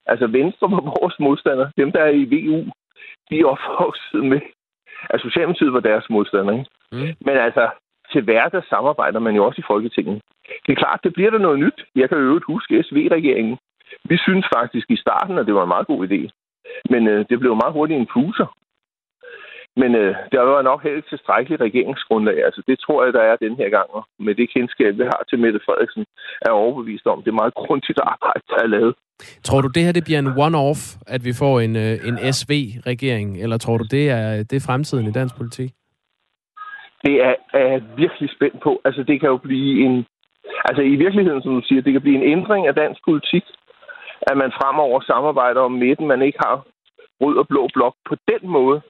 Altså 0.06 0.26
Venstre 0.26 0.70
var 0.70 0.82
vores 1.00 1.16
modstander. 1.20 1.70
Dem, 1.76 1.92
der 1.92 2.00
er 2.00 2.14
i 2.22 2.24
VU, 2.34 2.58
de 3.30 3.40
er 3.40 3.46
opvokset 3.54 4.24
med, 4.32 4.40
at 5.10 5.20
Socialdemokratiet 5.20 5.72
var 5.72 5.80
deres 5.80 6.06
modstander. 6.10 6.52
Ikke? 6.52 6.70
Mm. 6.92 7.14
Men 7.26 7.36
altså, 7.46 7.70
til 8.12 8.22
hverdag 8.22 8.62
samarbejder 8.68 9.20
man 9.20 9.34
jo 9.34 9.44
også 9.46 9.60
i 9.60 9.68
Folketinget. 9.72 10.22
Det 10.66 10.72
er 10.72 10.82
klart, 10.82 11.00
det 11.04 11.12
bliver 11.12 11.30
der 11.30 11.38
noget 11.38 11.58
nyt. 11.58 11.78
Jeg 11.96 12.08
kan 12.08 12.18
jo 12.18 12.24
øvrigt 12.24 12.50
huske 12.52 12.82
SV-regeringen. 12.82 13.58
Vi 14.04 14.16
synes 14.26 14.46
faktisk 14.56 14.86
i 14.90 14.96
starten, 14.96 15.38
at 15.38 15.46
det 15.46 15.54
var 15.54 15.62
en 15.62 15.74
meget 15.74 15.86
god 15.86 16.08
idé. 16.08 16.20
Men 16.90 17.08
øh, 17.08 17.24
det 17.30 17.40
blev 17.40 17.54
meget 17.62 17.72
hurtigt 17.72 18.00
en 18.00 18.12
fuser. 18.12 18.46
Men 19.80 19.90
øh, 20.02 20.14
der 20.32 20.40
var 20.40 20.62
nok 20.62 20.80
helt 20.82 21.04
tilstrækkeligt 21.08 21.62
regeringsgrundlag. 21.66 22.38
Altså, 22.46 22.60
det 22.68 22.76
tror 22.84 23.04
jeg, 23.04 23.12
der 23.12 23.22
er 23.30 23.36
den 23.36 23.54
her 23.60 23.68
gang. 23.76 23.88
Og 23.96 24.02
med 24.26 24.34
det 24.34 24.52
kendskab, 24.54 24.92
vi 24.98 25.04
har 25.12 25.22
til 25.28 25.38
Mette 25.38 25.60
Frederiksen, 25.66 26.04
er 26.46 26.50
overbevist 26.50 27.06
om, 27.06 27.22
det 27.22 27.30
er 27.30 27.40
meget 27.42 27.54
grundigt 27.54 28.00
arbejde, 28.12 28.42
der 28.50 28.58
er 28.64 28.66
lavet. 28.76 28.94
Tror 29.44 29.60
du, 29.60 29.68
det 29.68 29.84
her 29.84 29.92
det 29.92 30.04
bliver 30.04 30.18
en 30.18 30.34
one-off, 30.46 30.80
at 31.14 31.24
vi 31.24 31.32
får 31.42 31.54
en, 31.60 31.74
øh, 31.76 31.94
en 32.08 32.16
SV-regering? 32.38 33.28
Eller 33.42 33.58
tror 33.58 33.76
du, 33.78 33.84
det 33.96 34.04
er, 34.10 34.26
det 34.48 34.56
er 34.56 34.66
fremtiden 34.68 35.06
i 35.06 35.12
dansk 35.12 35.34
politik? 35.36 35.70
Det 37.04 37.14
er, 37.28 37.34
er 37.60 37.66
jeg 37.72 37.82
virkelig 37.96 38.30
spændt 38.36 38.60
på. 38.62 38.80
Altså, 38.84 39.02
det 39.02 39.20
kan 39.20 39.28
jo 39.28 39.36
blive 39.36 39.84
en... 39.86 40.06
Altså, 40.68 40.82
i 40.82 40.96
virkeligheden, 41.04 41.42
som 41.42 41.52
du 41.54 41.62
siger, 41.68 41.82
det 41.82 41.92
kan 41.92 42.02
blive 42.02 42.18
en 42.20 42.30
ændring 42.38 42.66
af 42.66 42.74
dansk 42.74 43.00
politik, 43.08 43.44
at 44.30 44.36
man 44.42 44.50
fremover 44.58 45.00
samarbejder 45.00 45.60
om 45.60 45.72
midten, 45.72 46.06
man 46.06 46.22
ikke 46.22 46.38
har 46.46 46.56
rød 47.22 47.36
og 47.36 47.48
blå 47.48 47.68
blok 47.74 47.94
på 48.08 48.14
den 48.30 48.42
måde. 48.50 48.80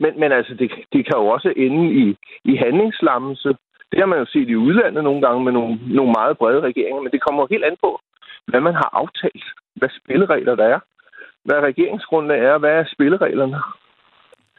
Men, 0.00 0.20
men 0.20 0.32
altså, 0.32 0.54
det, 0.54 0.70
det 0.92 1.02
kan 1.06 1.16
jo 1.16 1.26
også 1.26 1.52
ende 1.56 1.82
i, 2.02 2.16
i 2.44 2.56
handlingslammelse. 2.56 3.48
Det 3.90 3.98
har 3.98 4.06
man 4.06 4.18
jo 4.18 4.26
set 4.26 4.48
i 4.48 4.56
udlandet 4.56 5.04
nogle 5.04 5.22
gange 5.26 5.44
med 5.44 5.52
nogle, 5.52 5.78
nogle 5.86 6.12
meget 6.18 6.38
brede 6.38 6.60
regeringer, 6.60 7.02
men 7.02 7.12
det 7.12 7.20
kommer 7.20 7.46
helt 7.50 7.64
an 7.64 7.76
på, 7.82 8.00
hvad 8.46 8.60
man 8.60 8.74
har 8.74 8.90
aftalt. 8.92 9.44
Hvad 9.74 9.88
spilleregler 10.00 10.54
der 10.54 10.64
er. 10.64 10.80
Hvad 11.44 11.60
regeringsgrundlag 11.60 12.40
er, 12.40 12.58
hvad 12.58 12.70
er 12.70 12.84
spillereglerne? 12.94 13.58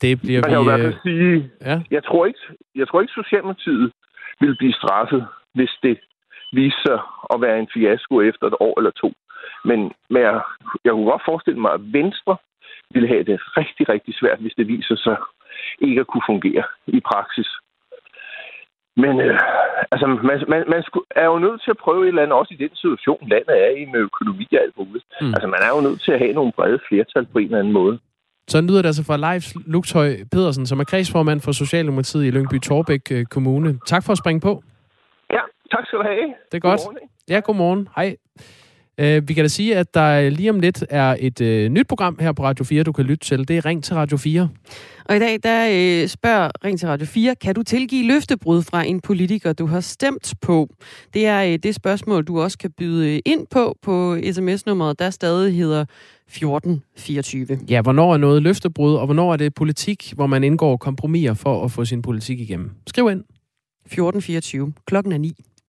Det 0.02 0.22
bliver 0.22 0.42
man 0.42 0.50
kan 0.52 0.52
vi... 0.52 0.56
jo 0.56 0.62
i 0.62 0.70
hvert 0.70 0.86
fald 0.86 0.94
øh, 0.94 1.02
sige, 1.08 1.52
ja. 1.62 1.82
jeg, 1.92 2.04
tror 2.04 2.26
ikke, 2.26 2.40
jeg 2.76 2.88
tror 2.88 3.02
ikke, 3.02 3.14
Socialdemokratiet 3.14 3.92
vil 4.42 4.56
blive 4.58 4.74
straffet, 4.74 5.28
hvis 5.54 5.74
det 5.84 6.00
viser 6.54 6.82
sig 6.86 7.00
at 7.34 7.42
være 7.42 7.60
en 7.60 7.70
fiasko 7.74 8.22
efter 8.22 8.48
et 8.48 8.56
år 8.60 8.80
eller 8.80 8.92
to. 8.92 9.14
Men, 9.66 9.80
men 10.10 10.22
jeg, 10.22 10.42
jeg 10.86 10.92
kunne 10.92 11.12
godt 11.12 11.28
forestille 11.30 11.60
mig, 11.60 11.72
at 11.74 11.82
Venstre 11.94 12.38
ville 12.94 13.08
have 13.08 13.24
det 13.24 13.38
rigtig, 13.60 13.90
rigtig 13.90 14.14
svært, 14.20 14.40
hvis 14.40 14.58
det 14.58 14.68
viser 14.68 14.96
sig, 14.96 15.18
ikke 15.80 16.02
at 16.02 16.08
kunne 16.08 16.30
fungere 16.32 16.64
i 16.88 17.00
praksis. 17.12 17.50
Men 19.04 19.14
øh, 19.22 19.40
altså, 19.92 20.06
man, 20.08 20.38
man, 20.54 20.64
man 20.74 20.84
er 21.22 21.26
jo 21.26 21.40
nødt 21.46 21.62
til 21.64 21.72
at 21.72 21.82
prøve 21.86 22.04
et 22.04 22.08
eller 22.08 22.24
andet, 22.24 22.38
også 22.38 22.54
i 22.54 22.64
den 22.64 22.76
situation, 22.76 23.30
landet 23.34 23.56
er 23.66 23.72
i 23.82 23.86
med 23.86 24.00
økonomi 24.00 24.48
og 24.52 24.62
alt 24.64 24.78
muligt. 24.78 25.06
Mm. 25.22 25.34
Altså, 25.36 25.48
man 25.48 25.62
er 25.66 25.72
jo 25.76 25.82
nødt 25.88 26.02
til 26.02 26.12
at 26.12 26.20
have 26.20 26.34
nogle 26.34 26.52
brede 26.58 26.80
flertal 26.88 27.26
på 27.26 27.38
en 27.38 27.46
eller 27.46 27.60
anden 27.60 27.74
måde. 27.74 28.00
Så 28.48 28.62
lyder 28.62 28.82
det 28.82 28.90
altså 28.92 29.06
fra 29.10 29.18
Leif 29.18 29.46
Lugtøj 29.74 30.10
Pedersen, 30.32 30.66
som 30.66 30.80
er 30.80 30.84
kredsformand 30.84 31.42
for 31.42 31.52
Socialdemokratiet 31.52 32.26
i 32.26 32.32
Lyngby 32.32 32.60
Torbæk 32.60 33.12
øh, 33.12 33.26
Kommune. 33.26 33.80
Tak 33.86 34.04
for 34.06 34.12
at 34.12 34.18
springe 34.18 34.42
på. 34.42 34.64
Ja, 35.32 35.42
tak 35.72 35.84
skal 35.86 36.00
du 36.00 36.04
have. 36.04 36.28
Det 36.52 36.58
er 36.58 36.60
godt. 36.70 36.80
Godmorgen. 36.80 37.10
Ja, 37.30 37.40
godmorgen. 37.40 37.90
Hej. 37.96 38.16
Uh, 39.02 39.30
vi 39.30 39.34
kan 39.34 39.44
da 39.44 39.48
sige, 39.48 39.76
at 39.76 39.94
der 39.94 40.30
lige 40.30 40.50
om 40.50 40.60
lidt 40.60 40.84
er 40.90 41.16
et 41.20 41.42
uh, 41.42 41.48
nyt 41.48 41.88
program 41.88 42.18
her 42.20 42.32
på 42.32 42.44
Radio 42.44 42.66
4, 42.66 42.84
du 42.84 42.92
kan 42.92 43.06
lytte 43.06 43.26
til. 43.26 43.48
Det 43.48 43.58
er 43.58 43.66
Ring 43.66 43.84
til 43.84 43.96
Radio 43.96 44.18
4. 44.18 44.50
Og 45.06 45.16
i 45.16 45.20
dag, 45.20 45.40
der 45.44 45.68
øh, 45.72 46.08
spørger 46.08 46.50
Ring 46.64 46.80
til 46.80 46.88
Radio 46.88 47.06
4, 47.06 47.36
kan 47.36 47.56
du 47.56 47.64
tilgive 47.64 48.08
løftebrud 48.08 48.62
fra 48.62 48.84
en 48.84 49.02
politiker, 49.02 49.54
du 49.54 49.66
har 49.66 49.80
stemt 49.80 50.34
på? 50.42 50.70
Det 51.14 51.26
er 51.26 51.44
øh, 51.44 51.60
det 51.64 51.76
spørgsmål, 51.76 52.24
du 52.24 52.42
også 52.42 52.58
kan 52.58 52.72
byde 52.72 53.20
ind 53.20 53.48
på 53.52 53.78
på 53.82 54.18
sms-nummeret, 54.32 55.00
der 55.00 55.10
stadig 55.10 55.56
hedder 55.56 55.82
1424. 55.82 57.60
Ja, 57.70 57.82
hvornår 57.82 58.14
er 58.14 58.18
noget 58.18 58.44
løftebrud, 58.44 58.96
og 58.96 59.06
hvornår 59.06 59.34
er 59.34 59.38
det 59.38 59.54
politik, 59.54 60.14
hvor 60.16 60.28
man 60.28 60.44
indgår 60.44 60.78
kompromiser 60.78 61.34
for 61.34 61.64
at 61.64 61.72
få 61.72 61.86
sin 61.86 62.02
politik 62.02 62.40
igennem? 62.40 62.72
Skriv 62.88 63.10
ind. 63.12 63.24
1424. 63.86 64.74
Klokken 64.86 65.14
er 65.14 65.18
9. 65.18 65.34